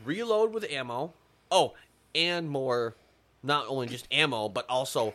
[0.06, 1.14] reload with ammo.
[1.52, 1.74] Oh,
[2.16, 2.96] and more,
[3.44, 5.14] not only just ammo, but also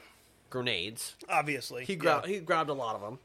[0.51, 1.14] grenades.
[1.28, 1.84] obviously.
[1.84, 1.98] He yeah.
[1.98, 3.18] grabbed he grabbed a lot of them,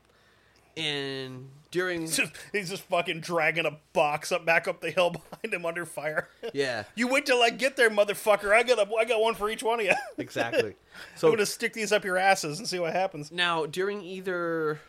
[0.75, 5.09] And during He's just, he's just fucking dragging a box up back up the hill
[5.31, 6.29] behind him under fire.
[6.53, 8.51] yeah, You wait till I get there, motherfucker.
[8.51, 9.93] I got a, I got one for each one of you.
[10.17, 10.75] exactly.
[11.15, 13.31] So I'm gonna stick these up your asses and see what happens.
[13.31, 14.79] now during either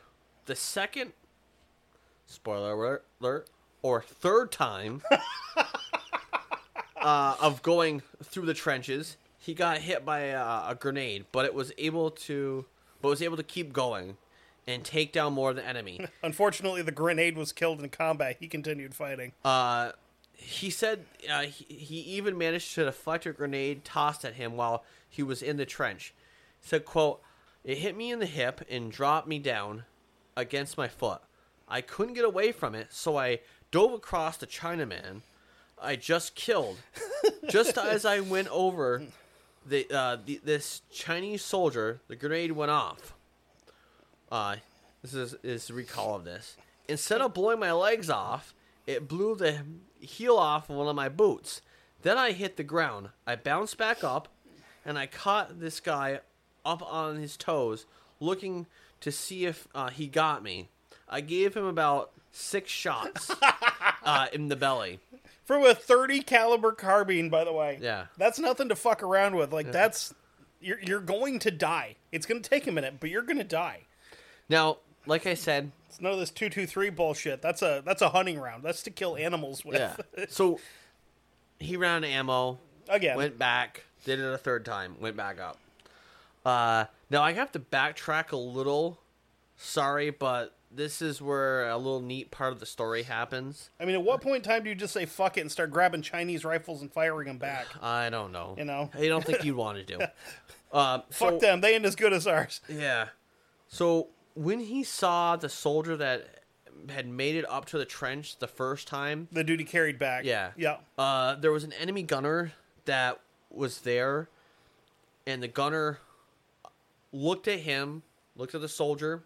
[0.46, 1.12] the second
[2.26, 3.50] spoiler alert, alert
[3.82, 5.02] or third time
[6.96, 11.54] uh, of going through the trenches, he got hit by a, a grenade, but it
[11.54, 12.66] was able to
[13.00, 14.18] but was able to keep going
[14.66, 16.06] and take down more of the enemy.
[16.22, 18.36] Unfortunately, the grenade was killed in combat.
[18.38, 19.32] He continued fighting.
[19.42, 19.92] Uh,
[20.34, 24.84] he said uh, he, he even managed to deflect a grenade tossed at him while
[25.08, 26.12] he was in the trench.
[26.60, 27.22] He said, "quote
[27.64, 29.84] It hit me in the hip and dropped me down
[30.36, 31.22] against my foot.
[31.66, 33.40] I couldn't get away from it, so I
[33.70, 35.22] dove across the Chinaman
[35.82, 36.76] I just killed.
[37.48, 39.02] just as I went over
[39.66, 43.14] the, uh, the this Chinese soldier, the grenade went off.
[44.30, 44.56] Uh,
[45.02, 46.56] this is is the recall of this.
[46.88, 48.54] Instead of blowing my legs off,
[48.86, 49.62] it blew the
[50.00, 51.60] heel off of one of my boots.
[52.02, 53.10] Then I hit the ground.
[53.26, 54.28] I bounced back up,
[54.84, 56.20] and I caught this guy
[56.64, 57.86] up on his toes,
[58.18, 58.66] looking
[59.00, 60.68] to see if uh, he got me.
[61.08, 63.30] I gave him about six shots
[64.02, 65.00] uh, in the belly.
[65.50, 67.80] From a 30 caliber carbine, by the way.
[67.82, 68.04] Yeah.
[68.16, 69.52] That's nothing to fuck around with.
[69.52, 70.14] Like that's
[70.60, 71.96] you're you're going to die.
[72.12, 73.80] It's going to take a minute, but you're going to die.
[74.48, 77.42] Now, like I said, It's none of this 223 bullshit.
[77.42, 78.62] That's a that's a hunting round.
[78.62, 79.80] That's to kill animals with.
[79.80, 79.96] yeah.
[80.28, 80.60] so
[81.58, 82.60] he ran ammo.
[82.88, 83.16] Again.
[83.16, 85.58] went back, did it a third time, went back up.
[86.46, 89.00] Uh, now I have to backtrack a little.
[89.56, 93.70] Sorry, but this is where a little neat part of the story happens.
[93.80, 95.70] I mean, at what point in time do you just say fuck it and start
[95.70, 97.66] grabbing Chinese rifles and firing them back?
[97.82, 98.54] I don't know.
[98.56, 98.90] You know?
[98.94, 100.04] I don't think you'd want to do.
[100.72, 101.60] Uh, so, Fuck them.
[101.60, 102.60] They ain't as good as ours.
[102.68, 103.08] Yeah.
[103.66, 106.44] So when he saw the soldier that
[106.88, 110.24] had made it up to the trench the first time, The duty carried back.
[110.24, 110.52] Yeah.
[110.56, 110.76] Yeah.
[110.96, 112.52] Uh, there was an enemy gunner
[112.84, 113.20] that
[113.50, 114.28] was there,
[115.26, 115.98] and the gunner
[117.12, 118.02] looked at him,
[118.36, 119.24] looked at the soldier.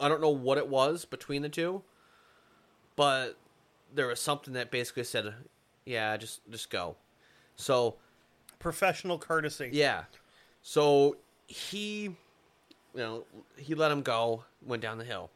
[0.00, 1.82] I don't know what it was between the two,
[2.96, 3.36] but
[3.94, 5.34] there was something that basically said,
[5.84, 6.96] "Yeah, just just go."
[7.56, 7.96] So
[8.58, 9.70] Professional courtesy.
[9.72, 10.04] yeah,
[10.62, 11.16] so
[11.46, 12.16] he, you
[12.94, 13.24] know,
[13.58, 15.30] he let him go, went down the hill.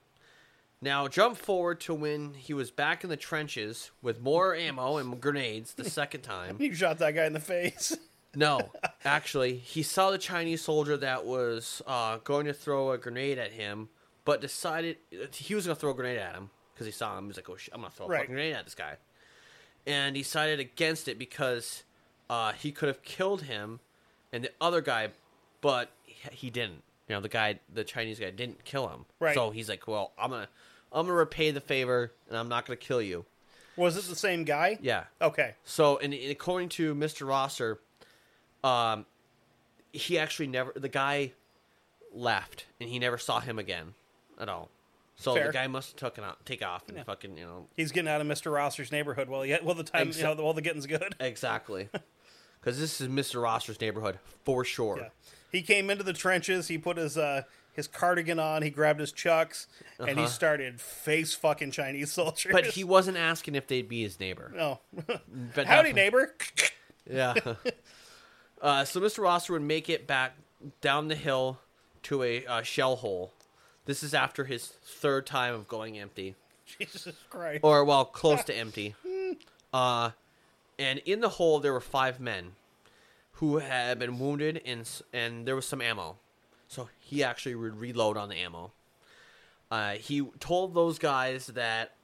[0.80, 5.20] Now jump forward to when he was back in the trenches with more ammo and
[5.20, 6.56] grenades the second time.
[6.60, 7.96] You shot that guy in the face.
[8.36, 8.70] No,
[9.06, 13.52] actually, he saw the Chinese soldier that was uh, going to throw a grenade at
[13.52, 13.88] him,
[14.28, 14.98] but decided
[15.32, 17.28] he was going to throw a grenade at him because he saw him.
[17.28, 18.18] He's like, "Oh, shit, I'm going to throw a Right.
[18.20, 18.96] fucking grenade at this guy,"
[19.86, 21.82] and he decided against it because
[22.28, 23.80] uh, he could have killed him
[24.30, 25.08] and the other guy,
[25.62, 26.82] but he- he didn't.
[27.08, 29.06] You know, the guy, the Chinese guy, didn't kill him.
[29.18, 29.32] Right.
[29.34, 30.50] So he's like, "Well, I'm gonna,
[30.92, 33.24] I'm gonna repay the favor, and I'm not gonna kill you."
[33.76, 34.76] Was it the same guy?
[34.82, 35.04] Yeah.
[35.22, 35.54] Okay.
[35.64, 37.26] So, and, and according to Mr.
[37.26, 37.78] Rosser,
[38.62, 39.06] um,
[39.92, 41.32] he actually never the guy
[42.12, 43.94] left, and he never saw him again
[44.38, 44.70] at all.
[45.16, 45.48] So Fair.
[45.48, 48.20] the guy must have taken out, take off, and fucking, you know, He's getting out
[48.20, 48.52] of Mr.
[48.52, 51.16] Rosser's neighborhood while yet while the time you know while the getting's good.
[51.20, 51.88] exactly,
[52.60, 53.42] because this is Mr.
[53.42, 54.98] Rosser's neighborhood for sure.
[54.98, 55.08] Yeah.
[55.50, 56.68] He came into the trenches.
[56.68, 57.42] He put his uh,
[57.72, 58.62] his cardigan on.
[58.62, 59.66] He grabbed his chucks,
[59.98, 60.26] and he Uh-huh.
[60.26, 62.52] started face fucking Chinese soldiers.
[62.52, 64.52] But he wasn't asking if they'd be his neighbor.
[64.54, 64.78] no.
[65.54, 66.32] But Howdy, neighbor.
[67.10, 67.34] Yeah.
[68.62, 69.20] uh, so Mr.
[69.22, 70.34] Rosser would make it back
[70.80, 71.58] down the hill
[72.04, 73.32] to a uh, shell hole.
[73.88, 76.34] This is after his third time of going empty.
[76.78, 77.60] Jesus Christ.
[77.64, 78.94] or well, close to empty.
[79.72, 80.10] Uh,
[80.78, 82.52] and in the hole there were five men
[83.32, 86.16] who had been wounded, and and there was some ammo.
[86.68, 88.72] So he actually would reload on the ammo.
[89.70, 91.94] Uh, he told those guys that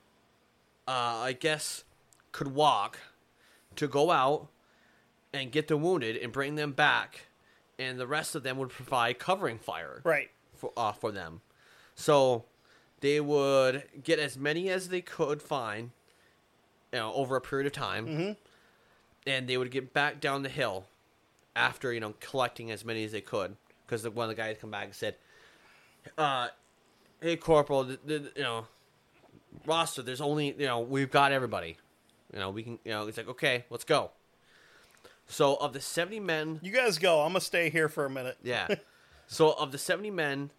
[0.89, 0.91] uh,
[1.23, 1.85] I guess
[2.33, 2.99] could walk
[3.77, 4.49] to go out
[5.35, 7.27] and get the wounded and bring them back,
[7.79, 10.31] and the rest of them would provide covering fire Right.
[10.57, 11.43] for uh, for them.
[11.95, 12.45] So
[13.01, 15.91] they would get as many as they could find,
[16.93, 18.37] you know, over a period of time,
[19.27, 20.87] and they would get back down the hill
[21.57, 23.57] after you know collecting as many as they could.
[23.87, 25.17] Because one of the guys come back and said,
[26.19, 26.49] uh,
[27.21, 28.67] "Hey, Corporal, th- th- you know,
[29.67, 30.03] Rosser.
[30.03, 31.77] There's only you know we've got everybody.
[32.33, 32.79] You know we can.
[32.85, 34.11] You know, it's like okay, let's go."
[35.27, 37.21] So of the seventy men You guys go.
[37.21, 38.37] I'm gonna stay here for a minute.
[38.43, 38.69] yeah.
[39.27, 40.51] so of the 70 men,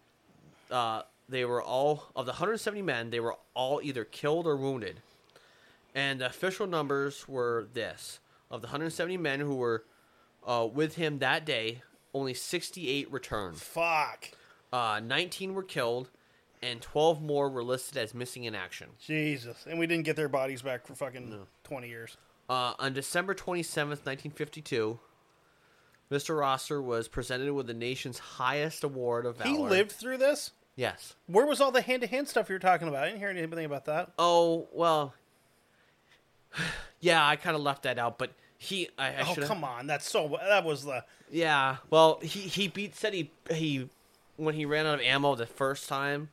[0.72, 3.10] uh, they were all of the 170 men.
[3.10, 5.00] They were all either killed or wounded,
[5.94, 8.20] and the official numbers were this:
[8.50, 9.84] of the 170 men who were
[10.46, 11.82] uh, with him that day,
[12.14, 13.56] only 68 returned.
[13.56, 14.30] Fuck.
[14.72, 16.10] Uh, 19 were killed,
[16.62, 18.88] and 12 more were listed as missing in action.
[19.00, 19.64] Jesus.
[19.68, 22.16] And we didn't get their bodies back for fucking 20 years.
[22.48, 24.98] Uh, on December 27th, 1952,
[26.10, 26.38] Mr.
[26.38, 29.50] Rosser was presented with the nation's highest award of valor.
[29.50, 30.52] He lived through this?
[30.76, 31.14] Yes.
[31.26, 33.02] Where was all the hand to hand stuff you were talking about?
[33.04, 34.12] I didn't hear anything about that.
[34.18, 35.14] Oh, well.
[36.98, 38.88] Yeah, I kind of left that out, but he.
[38.98, 39.86] I, I Oh, come on.
[39.86, 40.38] That's so.
[40.48, 41.04] That was the.
[41.30, 41.76] Yeah.
[41.90, 43.88] Well, he, he beat, said he, he.
[44.36, 46.30] When he ran out of ammo the first time,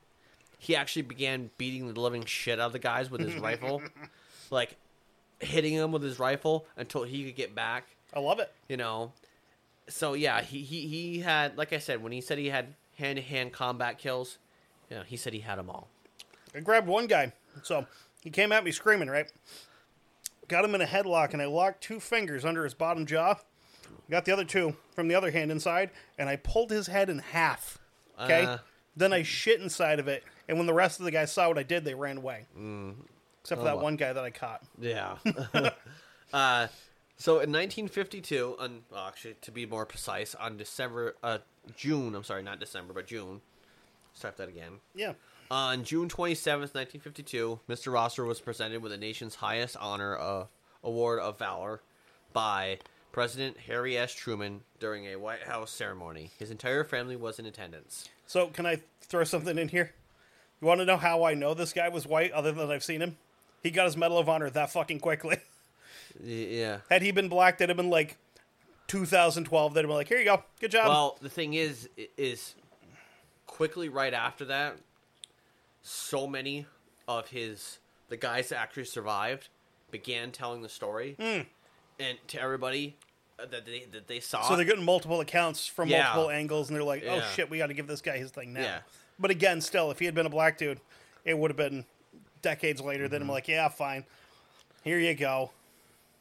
[0.58, 3.82] he actually began beating the living shit out of the guys with his rifle.
[4.50, 4.76] Like,
[5.40, 7.86] hitting them with his rifle until he could get back.
[8.14, 8.52] I love it.
[8.68, 9.12] you know
[9.88, 13.52] so yeah he, he he had like i said when he said he had hand-to-hand
[13.54, 14.38] combat kills
[14.90, 15.88] you know he said he had them all
[16.56, 17.34] I grabbed one guy.
[17.64, 17.88] So
[18.22, 19.26] he came at me screaming, right?
[20.48, 23.36] Got him in a headlock, and I locked two fingers under his bottom jaw.
[24.12, 25.90] Got the other two from the other hand inside,
[26.20, 27.80] and I pulled his head in half.
[28.22, 28.44] Okay?
[28.46, 28.58] Uh.
[28.96, 31.58] then I shit inside of it, and when the rest of the guys saw what
[31.58, 32.46] I did, they ran away.
[32.56, 32.94] Mm.
[33.42, 34.62] Except Oh, for that one guy that I caught.
[34.80, 35.16] yeah
[36.34, 36.68] uh
[37.24, 41.38] so in 1952 on well, actually to be more precise on december uh
[41.78, 43.40] june i'm sorry not december but june
[44.14, 45.14] start that again Yeah.
[45.52, 47.94] On June 27th, 1952, Mr.
[47.94, 50.46] Rosser was presented with the nation's highest honor uh,
[50.84, 51.82] award of valor
[52.32, 52.80] by
[53.12, 54.16] President Harry S.
[54.16, 56.32] Truman during a White House ceremony.
[56.40, 58.10] His entire family was in attendance.
[58.26, 59.94] So can I throw something in here?
[60.60, 63.02] You want to know how I know this guy was white, other than I've seen
[63.02, 63.18] him?
[63.62, 65.38] He got his Medal of Honor that fucking quickly.
[66.22, 66.80] Yeah.
[66.90, 68.18] Had he been black, that'd have been like
[68.88, 69.74] 2012.
[69.74, 72.56] They'd have been like, "Here you go, good job." Well, the thing is, is
[73.48, 74.76] quickly right after that,
[75.82, 76.66] so many
[77.08, 77.80] of his
[78.10, 79.50] the guys that actually survived
[79.92, 81.16] began telling the story,
[82.00, 82.96] and to everybody
[83.40, 84.42] uh, that they that they saw.
[84.48, 86.04] so they're getting multiple accounts from Yeah.
[86.04, 87.30] multiple angles, and they're like, "Oh Yeah.
[87.32, 88.80] shit, we got to give this guy his thing now." Yeah.
[89.20, 90.80] But again, still, if he had been a black dude,
[91.26, 91.86] it would have been
[92.42, 93.08] decades later.
[93.08, 93.32] Then I'm Mm-hmm.
[93.32, 94.06] like, "Yeah, fine,
[94.84, 95.52] here you go."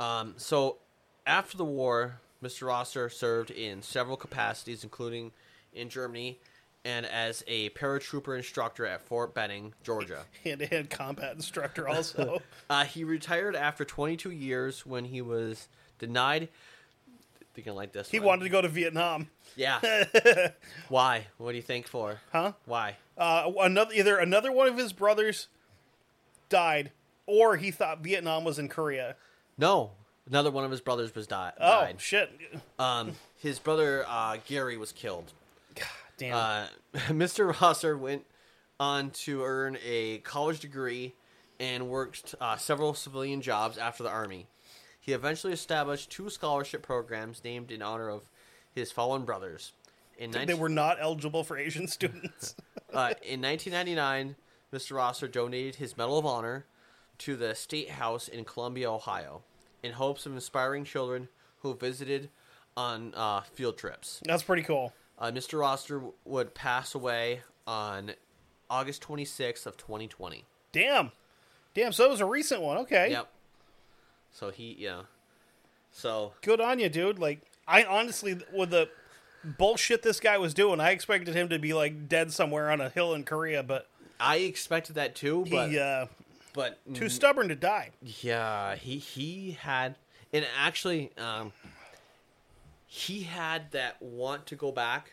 [0.03, 0.79] Um, so,
[1.27, 2.67] after the war, Mr.
[2.67, 5.31] Rosser served in several capacities, including
[5.73, 6.39] in Germany
[6.85, 10.25] and as a paratrooper instructor at Fort Benning, Georgia.
[10.45, 12.43] Hand-to-hand combat instructor, also.
[12.71, 15.69] Uh, he retired after 22 years when he was
[15.99, 16.49] denied.
[17.55, 18.11] Can like this.
[18.11, 18.29] he one.
[18.29, 19.79] wanted to go to Vietnam, Yeah.
[20.89, 21.27] Why?
[21.37, 22.19] What do you think for?
[22.33, 22.53] huh?
[22.65, 22.97] Why?
[23.19, 25.49] Uh, another either another one of his brothers
[26.49, 26.93] died,
[27.27, 29.17] or he thought Vietnam was in Korea.
[29.59, 29.91] No.
[30.29, 32.01] Another one of his brothers was di- Oh died.
[32.01, 32.31] shit!
[32.79, 35.33] Um, his brother uh, Gary was killed.
[35.75, 36.35] God damn.
[36.37, 36.67] Uh,
[37.09, 37.61] Mr.
[37.61, 38.25] Rosser went
[38.79, 41.15] on to earn a college degree
[41.59, 44.47] and worked uh, several civilian jobs after the army.
[45.01, 48.23] He eventually established two scholarship programs named in honor of
[48.73, 49.73] his fallen brothers.
[50.19, 52.55] In, they were not eligible for Asian students.
[52.93, 54.37] uh, in 1999,
[54.73, 54.95] Mr.
[54.97, 56.65] Rosser donated his Medal of Honor
[57.23, 59.43] to the State House in Columbus, Ohio,
[59.83, 61.29] in hopes of inspiring children
[61.61, 62.31] who visited
[62.77, 64.21] on uh, field trips.
[64.25, 64.93] That's pretty cool.
[65.19, 65.61] Uh, Mr.
[65.61, 68.13] Rosser w- would pass away on
[68.69, 70.45] August 26th of 2020.
[70.73, 71.13] Damn,
[71.75, 71.93] damn.
[71.93, 72.79] So it was a recent one.
[72.79, 73.11] Okay.
[73.13, 73.29] Yep.
[74.33, 75.03] So he, yeah.
[75.93, 77.19] So Good on you, dude.
[77.21, 78.89] Like I honestly, with the
[79.45, 82.89] bullshit this guy was doing, I expected him to be like dead somewhere on a
[82.89, 83.87] hill in Korea, but
[84.19, 86.07] I expected that too, but he uh,
[86.55, 87.91] but too stubborn to die.
[88.03, 89.97] yeah, he he had
[90.33, 91.53] and actually um
[92.87, 95.13] he had that want to go back.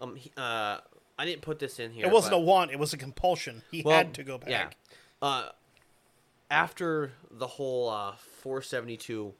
[0.00, 0.78] Um he, uh
[1.18, 2.06] I didn't put this in here.
[2.06, 3.62] It wasn't but- a want; it was a compulsion.
[3.70, 4.48] He Well, had to go back.
[4.48, 4.68] Yeah.
[5.20, 5.48] Uh,
[6.50, 8.12] after the whole uh,
[8.42, 9.34] 472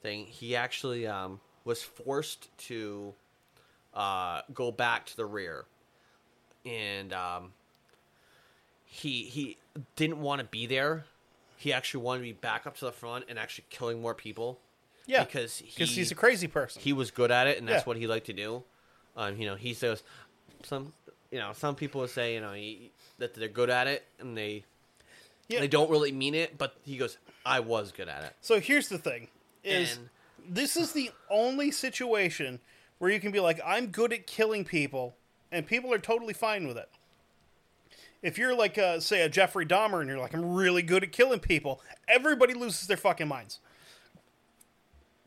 [0.00, 3.12] thing, he actually um, was forced to
[3.92, 5.66] uh, go back to the rear,
[6.64, 7.52] and um,
[8.86, 9.58] he he
[9.96, 11.04] didn't want to be there.
[11.56, 14.58] He actually wanted to be back up to the front and actually killing more people.
[15.06, 16.80] Yeah, because he, he's a crazy person.
[16.80, 17.84] he was good at it, and that's Yeah.
[17.86, 18.62] what he liked to do.
[19.16, 20.02] Um, you know, he says
[20.62, 20.92] some,
[21.30, 24.36] you know, some people would say, you know, he, that they're good at it, and
[24.36, 24.64] they
[25.48, 25.60] Yeah.
[25.60, 26.56] they don't really mean it.
[26.56, 28.34] But he goes, I was good at it.
[28.40, 29.28] So here's the thing:
[29.64, 30.08] is And-
[30.48, 32.60] this is the only situation
[32.98, 35.16] where you can be like, I'm good at killing people,
[35.50, 36.88] and people are totally fine with it.
[38.22, 41.10] If you're like, uh, say, a Jeffrey Dahmer, and you're like, I'm really good at
[41.12, 43.58] killing people, everybody loses their fucking minds.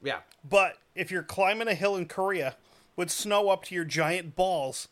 [0.03, 2.55] Yeah, But if you're climbing a hill in Korea
[2.95, 4.87] with snow up to your giant balls,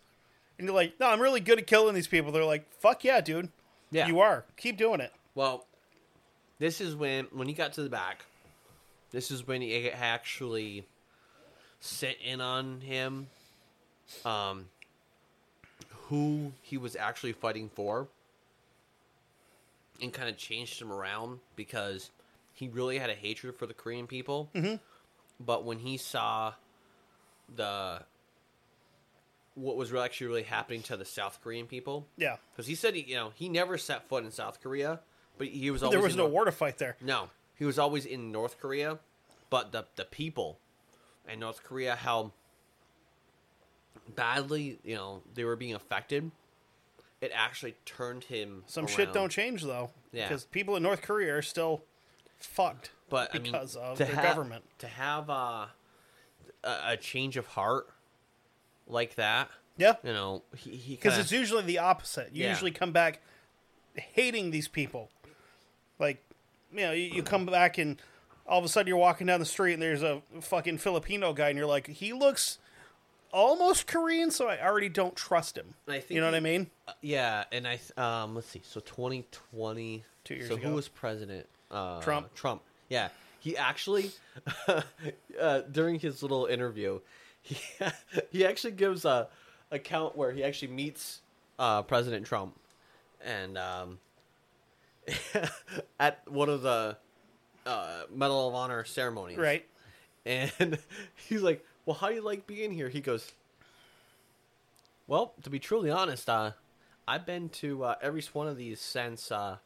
[0.57, 3.21] and you're like, no, I'm really good at killing these people, they're like, fuck yeah,
[3.21, 3.49] dude.
[3.91, 4.07] yeah.
[4.07, 4.45] You are.
[4.57, 5.13] Keep doing it.
[5.35, 5.67] Well,
[6.59, 8.25] this is when when he got to the back.
[9.11, 10.87] This is when he actually
[11.79, 13.27] set in on him.
[14.25, 14.65] Um,
[16.13, 18.07] who he was actually fighting for
[20.01, 22.11] and kind of changed him around because
[22.53, 24.49] he really had a hatred for the Korean people.
[24.53, 24.75] Mm-hmm.
[25.43, 26.53] But when he saw
[27.53, 28.01] the
[29.55, 32.37] what was actually really happening to the South Korean people, Yeah.
[32.51, 34.99] because he said he, you know he never set foot in South Korea,
[35.37, 36.95] but he was always There was no Nor- war to fight there.
[37.01, 38.99] no, he was always in North Korea,
[39.49, 40.59] but the the people
[41.27, 42.31] in North Korea how
[44.15, 46.31] badly you know they were being affected.
[47.21, 48.63] It actually turned him.
[48.67, 49.91] Some shit don't change though.
[50.11, 50.27] Yeah.
[50.27, 51.83] Because people in North Korea are still
[52.37, 52.91] fucked.
[53.09, 54.65] But I mean, because of to their have- government.
[54.79, 55.67] to have uh,
[56.63, 57.87] a, a change of heart
[58.87, 59.49] like that.
[59.77, 59.95] Yeah.
[60.03, 62.29] You know, he, he Because it's usually the opposite.
[62.33, 62.49] You Yeah.
[62.49, 63.21] usually come back
[63.95, 65.09] hating these people.
[65.99, 66.21] Like,
[66.73, 68.01] you know, you, you come back and
[68.45, 71.47] all of a sudden you're walking down the street and there's a fucking Filipino guy
[71.49, 72.57] and you're like, he looks
[73.33, 75.73] almost Korean, so I already don't trust him.
[75.87, 76.69] I think you know what I mean?
[76.87, 78.61] Uh, yeah, and I um let's see.
[78.63, 80.69] So 2020 Two years So ago.
[80.69, 81.47] who was president?
[81.69, 82.33] Uh Trump.
[82.35, 82.61] Trump.
[82.87, 83.09] Yeah.
[83.39, 84.11] He actually
[85.41, 86.99] uh, during his little interview,
[87.41, 87.57] he
[88.31, 89.27] he actually gives a
[89.71, 91.21] account where he actually meets
[91.59, 92.57] uh President Trump
[93.23, 93.99] and um
[95.99, 96.95] at one of the
[97.65, 99.37] uh Medal of Honor ceremonies.
[99.37, 99.65] Right.
[100.25, 100.77] And
[101.27, 103.31] he's like, "Well, how do you like being here?" He goes,
[105.07, 106.51] "Well, to be truly honest, uh,
[107.07, 109.57] I've been to uh, every one of these since, uh,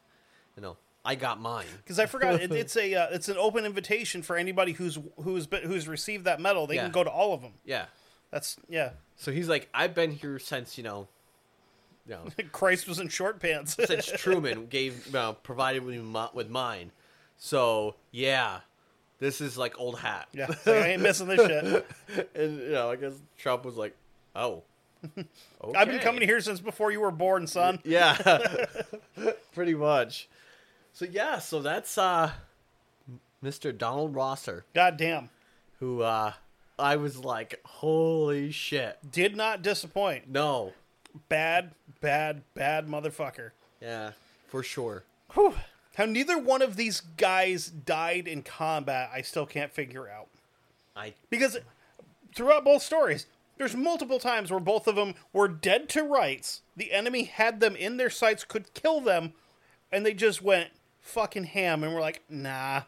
[0.56, 3.64] you know, I got mine." Because I forgot, it, it's a uh, it's an open
[3.64, 6.66] invitation for anybody who's who's been, who's received that medal.
[6.66, 6.82] They Yeah.
[6.84, 7.54] can go to all of them.
[7.64, 7.86] Yeah.
[8.30, 8.90] That's yeah.
[9.16, 11.08] So he's like, "I've been here since, you know,
[12.06, 13.74] you know, Christ was in short pants.
[13.82, 16.92] since Truman gave, know, provided me mi- with mine."
[17.38, 18.60] So yeah,
[19.18, 20.28] this is like old hat.
[20.32, 21.86] yeah, like, I ain't missing this shit.
[22.34, 23.94] and you know, I guess Trump was like,
[24.34, 24.62] "Oh."
[25.76, 27.78] I've been coming here since before you were born, son.
[27.84, 28.66] Yeah,
[29.54, 30.28] pretty much.
[30.92, 32.32] So yeah, so that's uh,
[33.44, 33.76] Mr.
[33.76, 35.30] Donald Rosser, God damn.
[35.78, 36.32] who uh,
[36.80, 40.28] I was like, holy shit, Did not disappoint.
[40.28, 40.72] no,
[41.28, 43.50] Bad, bad, bad motherfucker.
[43.80, 44.12] yeah,
[44.48, 45.04] for sure.
[45.34, 45.54] Whew.
[45.98, 50.28] How neither one of these guys died in combat, I still can't figure out.
[50.94, 51.58] I Because
[52.32, 53.26] throughout both stories,
[53.56, 56.62] there's multiple times where both of them were dead to rights.
[56.76, 59.32] The enemy had them in their sights, could kill them,
[59.90, 60.70] and they just went
[61.00, 62.82] fucking ham and were like, nah,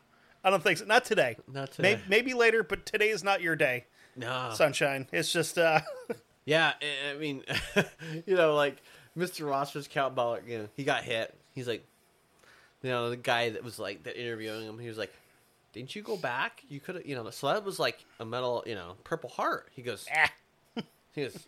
[0.44, 0.84] I don't think so.
[0.84, 1.36] Not today.
[1.52, 1.98] Not today.
[2.08, 5.08] Maybe, later, but today is not your day, no, sunshine.
[5.10, 5.80] It's just, uh,
[6.44, 7.42] yeah, I- mean,
[8.24, 8.76] you know, like
[9.18, 9.48] Mr.
[9.48, 11.34] Rosser's count ball, you know, he got hit.
[11.52, 11.84] He's like,
[12.82, 15.12] you know, the guy that was like that interviewing him, he was like.
[15.72, 16.64] Didn't you go back?
[16.68, 17.30] You could have, you know.
[17.30, 19.68] So that was like a medal, you know, Purple Heart.
[19.70, 20.32] He goes, ah,
[21.14, 21.46] he goes,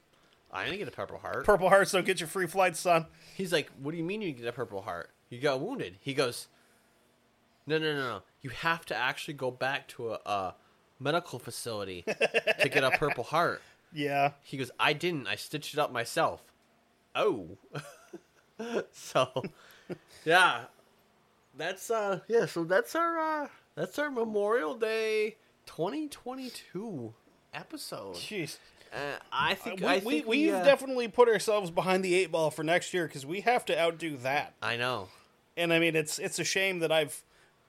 [0.53, 1.47] I didn't get a Purple Heart.
[1.47, 3.07] Purple Hearts don't get your free flights, son.
[3.35, 5.11] He's like, "What do you mean you get a Purple Heart?
[5.31, 6.47] You got wounded." He goes,
[7.67, 8.23] "No, no, no, no.
[8.43, 10.55] You have to actually go back to a, a
[11.01, 13.63] medical facility to get a Purple Heart."
[13.95, 14.31] Yeah.
[14.43, 15.27] He goes, "I didn't.
[15.27, 16.43] I stitched it up myself."
[17.15, 17.59] Oh,
[18.91, 19.43] so
[20.25, 20.63] yeah,
[21.57, 22.47] that's uh yeah.
[22.47, 27.15] So that's our uh that's our Memorial Day 2022
[27.55, 28.15] episode.
[28.17, 28.59] Jeez.
[28.93, 32.31] Uh, I think we, I we, think we've uh, definitely put ourselves behind the eight
[32.31, 34.55] ball for next year because we have to outdo that.
[34.61, 35.09] I know.
[35.57, 37.23] And I mean, it's it's a shame that I've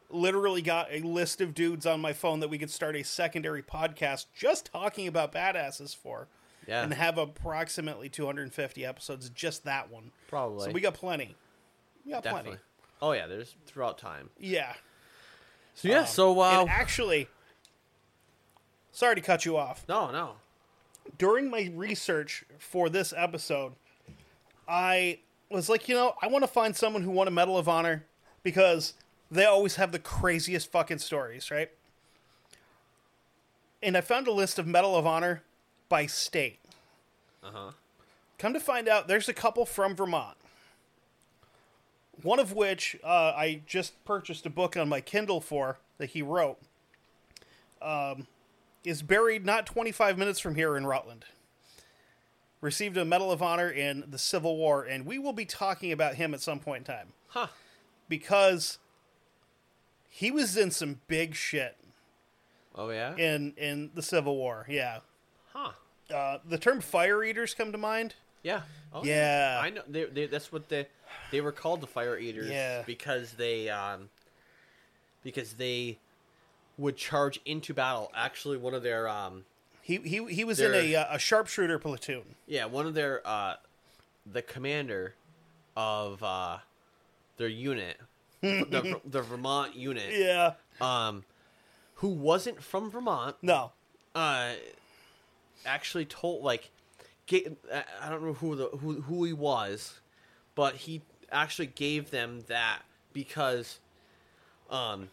[0.09, 3.63] literally got a list of dudes on my phone that we could start a secondary
[3.63, 6.27] podcast just talking about badasses for,
[6.67, 6.83] Yeah.
[6.83, 9.29] and have approximately 250 episodes.
[9.29, 10.65] Just that one, Probably.
[10.65, 11.35] So we got plenty.
[12.05, 12.49] We got Definitely.
[12.51, 12.63] plenty.
[13.03, 14.29] Oh yeah, there's throughout time.
[14.39, 14.73] Yeah.
[15.75, 17.27] So yeah, so uh, And actually,
[18.93, 19.83] sorry to cut you off.
[19.89, 20.35] no, no.
[21.17, 23.73] during my research for this episode,
[24.69, 25.19] I
[25.49, 28.05] was like, you know, I want to find someone who won a Medal of Honor
[28.41, 28.93] because
[29.29, 31.71] they always have the craziest fucking stories, right?
[33.81, 35.43] And I found a list of Medal of Honor
[35.89, 36.59] by state.
[37.43, 37.71] Uh huh.
[38.37, 40.37] Come to find out, there's a couple from Vermont.
[42.21, 46.21] One of which uh, I just purchased a book on my Kindle for that he
[46.21, 46.57] wrote.
[47.81, 48.27] Um,
[48.85, 51.25] is buried not 25 minutes from here in Rutland.
[52.61, 56.15] Received a Medal of Honor in the Civil War, and we will be talking about
[56.15, 57.47] him at some point in time Huh.
[58.07, 58.77] because
[60.09, 61.75] he was in some big shit
[62.75, 63.15] Oh yeah.
[63.17, 64.65] in in the Civil War.
[64.69, 64.99] Yeah,
[65.51, 65.71] Huh.
[66.13, 68.15] uh, the term fire eaters come to mind.
[68.43, 68.61] Yeah.
[68.93, 69.59] Oh, Yeah.
[69.61, 69.81] I know.
[69.87, 70.87] They, they, that's what they
[71.31, 72.49] they were called the fire eaters.
[72.49, 72.83] Yeah.
[72.85, 74.09] Because they um
[75.23, 75.97] because they
[76.77, 78.11] would charge into battle.
[78.15, 79.45] Actually, one of their um
[79.81, 82.23] He he he was in a uh, a sharpshooter platoon.
[82.47, 83.55] yeah one of their uh
[84.31, 85.15] the commander
[85.75, 86.57] of uh,
[87.37, 87.99] their unit,
[88.41, 90.53] the, the Vermont unit, Yeah.
[90.79, 91.25] um,
[91.95, 93.71] who wasn't from Vermont, No.
[94.13, 94.51] uh,
[95.65, 96.69] actually told like,
[97.31, 99.99] I don't know who the who who he was,
[100.55, 101.01] but he
[101.31, 102.81] actually gave them that
[103.13, 103.79] because,
[104.69, 105.09] um,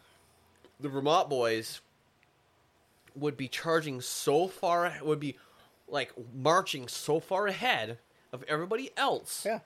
[0.79, 1.81] the Vermont boys
[3.15, 5.37] would be charging so far would be
[5.87, 7.97] like marching so far ahead
[8.31, 9.59] of everybody else Yeah.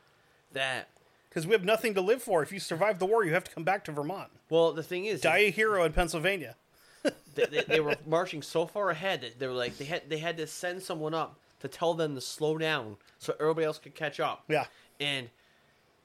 [0.54, 0.88] that
[1.30, 2.42] Because we have nothing to live for.
[2.42, 4.32] If you survive the war, you have to come back to Vermont.
[4.50, 6.56] well the thing is Die a hero in Pennsylvania.
[7.36, 10.18] they, they, they were marching so far ahead that they were like they had they
[10.18, 13.96] had to send someone up to tell them to slow down so everybody else could
[13.96, 14.44] catch up.
[14.48, 14.66] Yeah.
[15.00, 15.30] And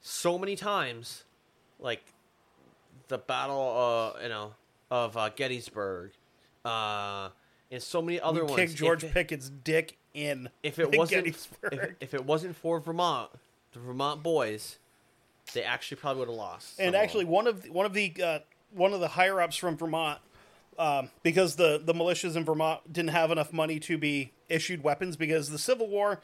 [0.01, 1.23] so many times,
[1.79, 2.03] like
[3.07, 4.53] the battle, uh, you know,
[4.89, 6.11] of uh, Gettysburg,
[6.65, 7.29] uh,
[7.71, 8.55] and so many other ones.
[8.55, 10.49] Kick George if Pickett's dick in.
[10.63, 11.95] if it wasn't Gettysburg.
[11.99, 13.29] if, if it wasn't for Vermont,
[13.73, 14.77] the Vermont boys,
[15.53, 16.79] they actually probably would have lost.
[16.79, 18.39] and of actually, one of the, one of the uh,
[18.73, 20.19] one of the higher ups from Vermont,
[20.77, 25.15] um, because the the militias in Vermont didn't have enough money to be issued weapons
[25.15, 26.19] because the Civil War,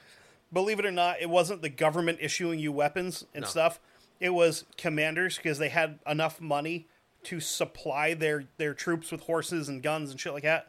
[0.51, 3.47] believe it or not, it wasn't the government issuing you weapons and No.
[3.49, 3.79] stuff.
[4.19, 6.87] It was commanders because they had enough money
[7.23, 10.67] to supply their their troops with horses and guns and shit like that.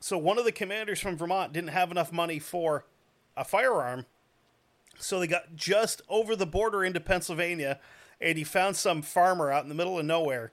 [0.00, 2.84] So one of the commanders from Vermont didn't have enough money for
[3.36, 4.06] a firearm,
[4.98, 7.80] so they got just over the border into Pennsylvania,
[8.20, 10.52] and he found some farmer out in the middle of nowhere,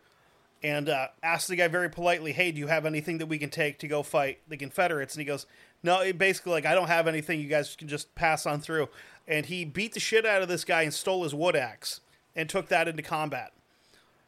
[0.64, 3.50] and uh, asked the guy very politely, "Hey, do you have anything that we can
[3.50, 5.46] take to go fight the Confederates?" And he goes,
[5.86, 7.40] "No, it basically like I don't have anything.
[7.40, 8.90] You guys can just pass on through."
[9.28, 12.02] And he beat the shit out of this guy and stole his wood axe
[12.36, 13.54] and took that into combat.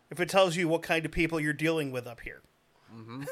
[0.09, 2.41] If it tells you what kind of people you're dealing with up here.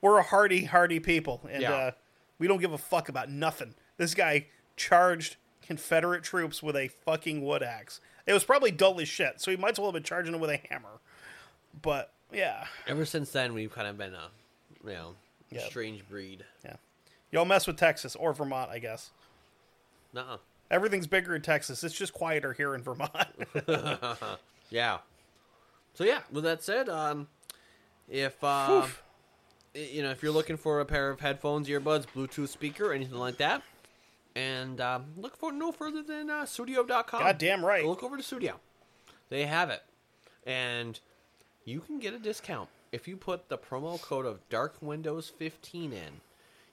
[0.00, 1.72] We're a hardy, hardy people, and Yeah.
[1.72, 1.90] uh,
[2.38, 3.74] we don't give a fuck about nothing.
[3.96, 8.00] This guy charged Confederate troops with a fucking wood axe.
[8.26, 10.40] It was probably dull as shit, so he might as well have been charging them
[10.40, 10.98] with a hammer.
[11.80, 14.28] But yeah, ever since then we've kind of been a
[14.84, 15.14] you know
[15.50, 15.64] Yeah.
[15.66, 16.44] strange breed.
[16.64, 16.76] yeah.
[17.34, 19.10] You don't mess with Texas or Vermont, I guess.
[20.12, 20.36] Nuh-uh.
[20.70, 21.82] Everything's bigger in Texas.
[21.82, 23.10] It's just quieter here in Vermont.
[24.70, 24.98] Yeah.
[25.94, 27.26] So yeah, with that said, um,
[28.08, 28.86] if uh,
[29.74, 33.38] you know if you're looking for a pair of headphones, earbuds, Bluetooth speaker, anything like
[33.38, 33.62] that,
[34.36, 37.20] and um, look for no further than uh, Studio.com.
[37.20, 37.82] Goddamn right.
[37.82, 38.60] Go Look over to Studio.
[39.28, 39.82] They have it,
[40.46, 41.00] and
[41.64, 45.92] you can get a discount if you put the promo code of Dark Windows 15
[45.92, 46.20] in.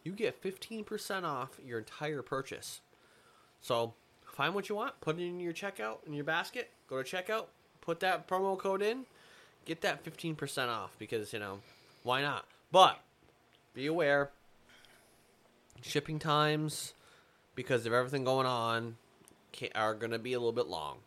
[0.03, 2.81] You get 15% off your entire purchase.
[3.61, 3.93] So
[4.25, 7.45] find what you want, put it in your checkout in your basket, go to checkout,
[7.81, 9.05] put that promo code in,
[9.65, 11.59] get that 15% off because, you know,
[12.03, 12.45] why not?
[12.71, 12.99] But
[13.73, 14.31] be aware
[15.81, 16.93] shipping times
[17.55, 18.97] because of everything going on
[19.75, 20.97] are going to be a little bit long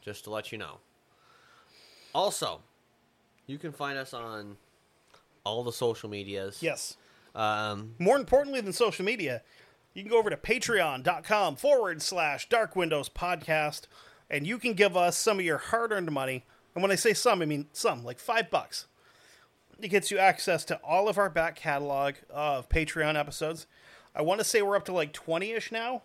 [0.00, 0.78] just to let you know.
[2.14, 2.60] Also,
[3.46, 4.56] you can find us on
[5.44, 6.62] all the social medias.
[6.62, 6.96] yes.
[7.34, 9.42] Um, More importantly than social media,
[9.94, 13.82] you can go over to patreon.com forward slash dark windows podcast
[14.30, 16.44] and you can give us some of your hard earned money.
[16.74, 18.86] And when I say some, I mean some, like five bucks.
[19.80, 23.66] It gets you access to all of our back catalog of Patreon episodes.
[24.14, 26.02] I want to say we're up to like 20 ish now.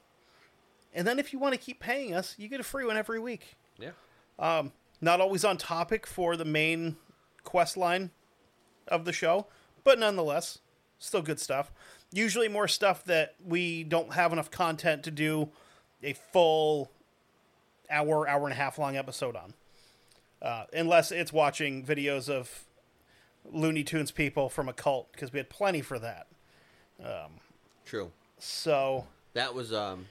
[0.94, 3.20] And then if you want to keep paying us, you get a free one every
[3.20, 3.56] week.
[3.80, 3.92] yeah.
[4.40, 4.72] Um,
[5.02, 6.96] Not always on topic for the main
[7.44, 8.12] quest line
[8.88, 9.48] of the show,
[9.84, 10.60] but nonetheless,
[11.04, 11.72] still good stuff.
[12.12, 15.50] Usually more stuff that we don't have enough content to do
[16.02, 16.92] a full
[17.90, 19.54] hour, hour and a half long episode on.
[20.42, 22.66] Uh, unless it's watching videos of
[23.52, 26.28] Looney Tunes people from a cult, because we had plenty for that.
[27.86, 28.12] True.
[28.38, 30.08] So That was um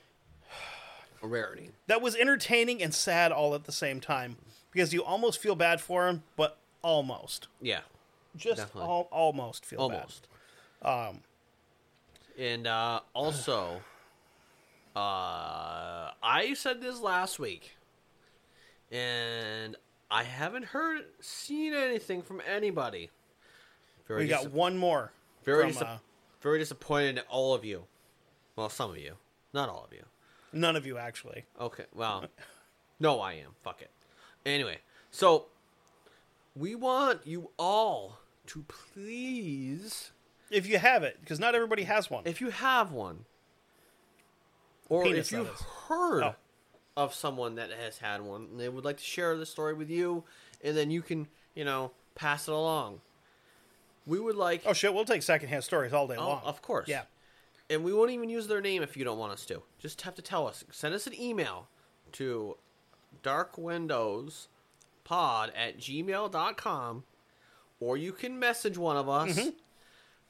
[1.23, 1.71] a rarity.
[1.87, 4.37] that was entertaining and sad all at the same time
[4.73, 7.49] because you almost feel bad for him, but almost.
[7.61, 7.81] Yeah,
[8.37, 10.27] Just al- almost feel almost.
[10.85, 11.21] Um,
[12.39, 13.81] and uh, also,
[14.97, 17.77] uh, I said this last week,
[18.91, 19.77] and
[20.11, 23.11] I haven't heard, seen anything from anybody.
[24.09, 25.13] Very We got dis- one more.
[25.45, 25.99] very, from, dis- uh,
[26.41, 27.85] very disappointed in all of you.
[28.57, 29.15] Well, some of you,
[29.55, 30.05] not all of you.
[30.53, 31.45] none of you actually.
[31.61, 32.27] Okay, well,
[33.01, 33.53] no, I am.
[33.63, 33.91] Fuck it.
[34.45, 34.79] Anyway,
[35.11, 35.47] so
[36.55, 38.19] we want you all
[38.49, 40.11] to please,
[40.53, 42.23] If you have it, because not everybody has one.
[42.27, 43.25] if you have one,
[44.89, 45.49] or Penis, if you've
[45.89, 46.35] heard Oh.
[46.97, 49.89] of someone that has had one, and they would like to share the story with
[49.91, 50.25] you,
[50.63, 53.01] and then you can, you know, pass it along.
[54.07, 56.43] We would like, oh shit, we'll take secondhand stories all day Oh, long.
[56.45, 56.89] of course.
[56.89, 57.03] Yeah.
[57.71, 59.63] and we won't even use their name if you don't want us to.
[59.79, 60.65] Just have to tell us.
[60.71, 61.69] Send us an email
[62.13, 62.57] to
[63.23, 64.49] darkwindowspod
[65.11, 67.05] at gmail.com
[67.81, 69.49] or you can message one of us mm-hmm.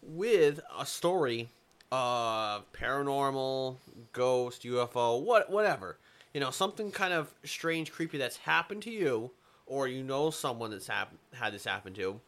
[0.02, 1.48] With a story
[1.90, 3.76] of paranormal,
[4.12, 5.98] ghost, UFO, what whatever.
[6.34, 9.30] You know, something kind of strange, creepy that's happened to you,
[9.66, 12.20] or you know someone that's hap- had this happen to.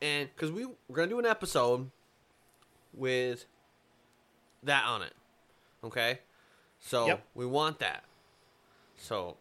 [0.00, 1.90] And because we, we're going to do an episode
[2.94, 3.44] with
[4.62, 5.12] that on it.
[5.84, 6.20] Okay?
[6.80, 7.24] So Yep.
[7.34, 8.04] we want that.
[8.96, 9.36] So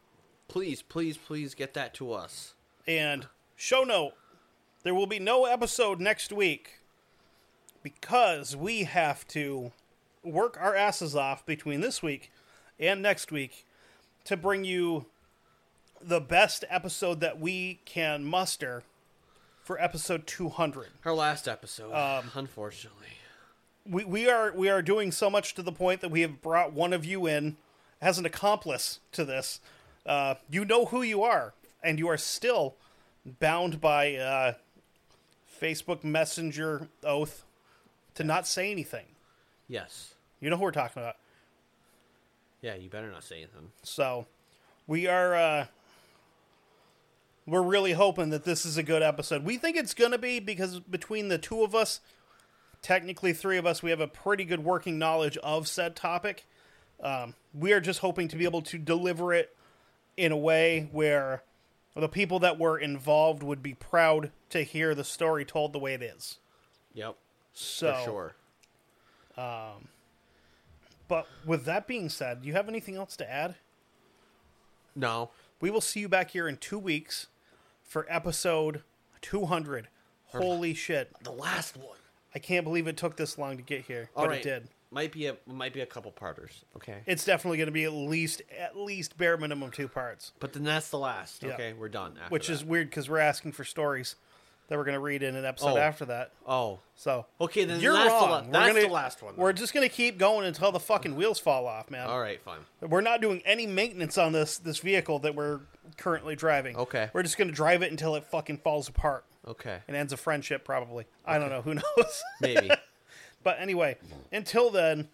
[0.50, 2.56] please, please, please get that to us.
[2.88, 4.14] And show note,
[4.84, 6.80] there will be no episode next week
[7.84, 9.72] because we have to
[10.24, 12.32] work our asses off between this week
[12.80, 13.66] and next week
[14.26, 15.06] to bring you
[16.02, 18.84] the best episode that we can muster
[19.64, 20.88] for episode 200.
[21.06, 21.92] Our last episode,
[22.36, 23.08] unfortunately.
[23.86, 26.74] We, we are we are doing so much to the point that we have brought
[26.74, 27.58] one of you in
[28.02, 29.60] as an accomplice to this.
[30.06, 32.76] Uh, you know who you are, and you are still
[33.40, 34.54] bound by uh,
[35.62, 37.44] Facebook Messenger oath
[38.18, 39.06] to not say anything.
[39.68, 40.16] Yes.
[40.40, 41.18] You know who we're talking about.
[42.62, 43.72] Yeah, you better not say anything.
[43.84, 44.26] So
[44.88, 45.66] we are uh
[47.46, 49.46] we're really hoping that this is a good episode.
[49.46, 52.02] We think it's going to be because between the two of us,
[52.82, 56.46] technically three of us, we have a pretty good working knowledge of said topic.
[57.02, 59.56] Um, we are just hoping to be able to deliver it
[60.18, 61.44] in a way where
[61.96, 65.94] the people that were involved would be proud to hear the story told the way
[65.94, 66.40] it is.
[66.96, 67.16] Yep.
[67.60, 68.36] So, For sure.
[69.44, 69.88] Um,
[71.08, 73.56] but with that being said, do you have anything else to add?
[74.96, 75.32] No.
[75.60, 77.28] We will see you back here in two weeks
[77.84, 78.84] for episode
[79.22, 79.88] 200.
[80.28, 81.12] Holy shit.
[81.24, 81.98] The last one.
[82.36, 84.40] I can't believe it took this long to get here, All but right.
[84.40, 84.68] it did.
[84.92, 86.64] Might be a might be a couple parters.
[86.76, 87.00] Okay.
[87.08, 90.64] It's definitely going to be at least at least bare minimum two parts, But then
[90.64, 91.44] that's the last.
[91.44, 91.56] Yeah.
[91.56, 92.14] Okay, we're done.
[92.30, 92.54] Which that.
[92.54, 94.16] is weird because we're asking for stories
[94.68, 95.78] that we're going to read in an episode Oh.
[95.78, 96.32] after that.
[96.46, 97.64] oh So okay.
[97.66, 98.22] Then you're that's wrong.
[98.22, 99.36] The la- We're that's gonna- the last one.
[99.38, 102.08] We're just going to keep going until the fucking wheels fall off, man.
[102.08, 102.42] all right.
[102.44, 102.60] Fine.
[102.82, 105.62] We're not doing any maintenance on this this vehicle that we're
[105.98, 106.76] currently driving.
[106.76, 107.10] Okay.
[107.14, 109.80] We're just going to drive it until it fucking falls apart Okay.
[109.88, 111.06] and ends a friendship probably.
[111.26, 112.24] I don't know, who knows.
[112.42, 112.70] Maybe.
[113.44, 113.98] But anyway,
[114.34, 115.08] until then,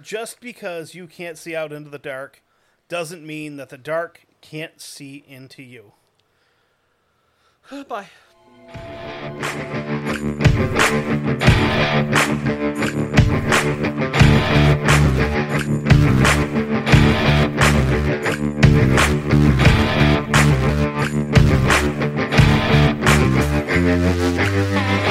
[0.00, 2.42] just because you can't see out into the dark
[2.88, 5.92] doesn't mean that the dark can't see into you.
[7.88, 8.06] Bye.
[23.82, 25.09] Thank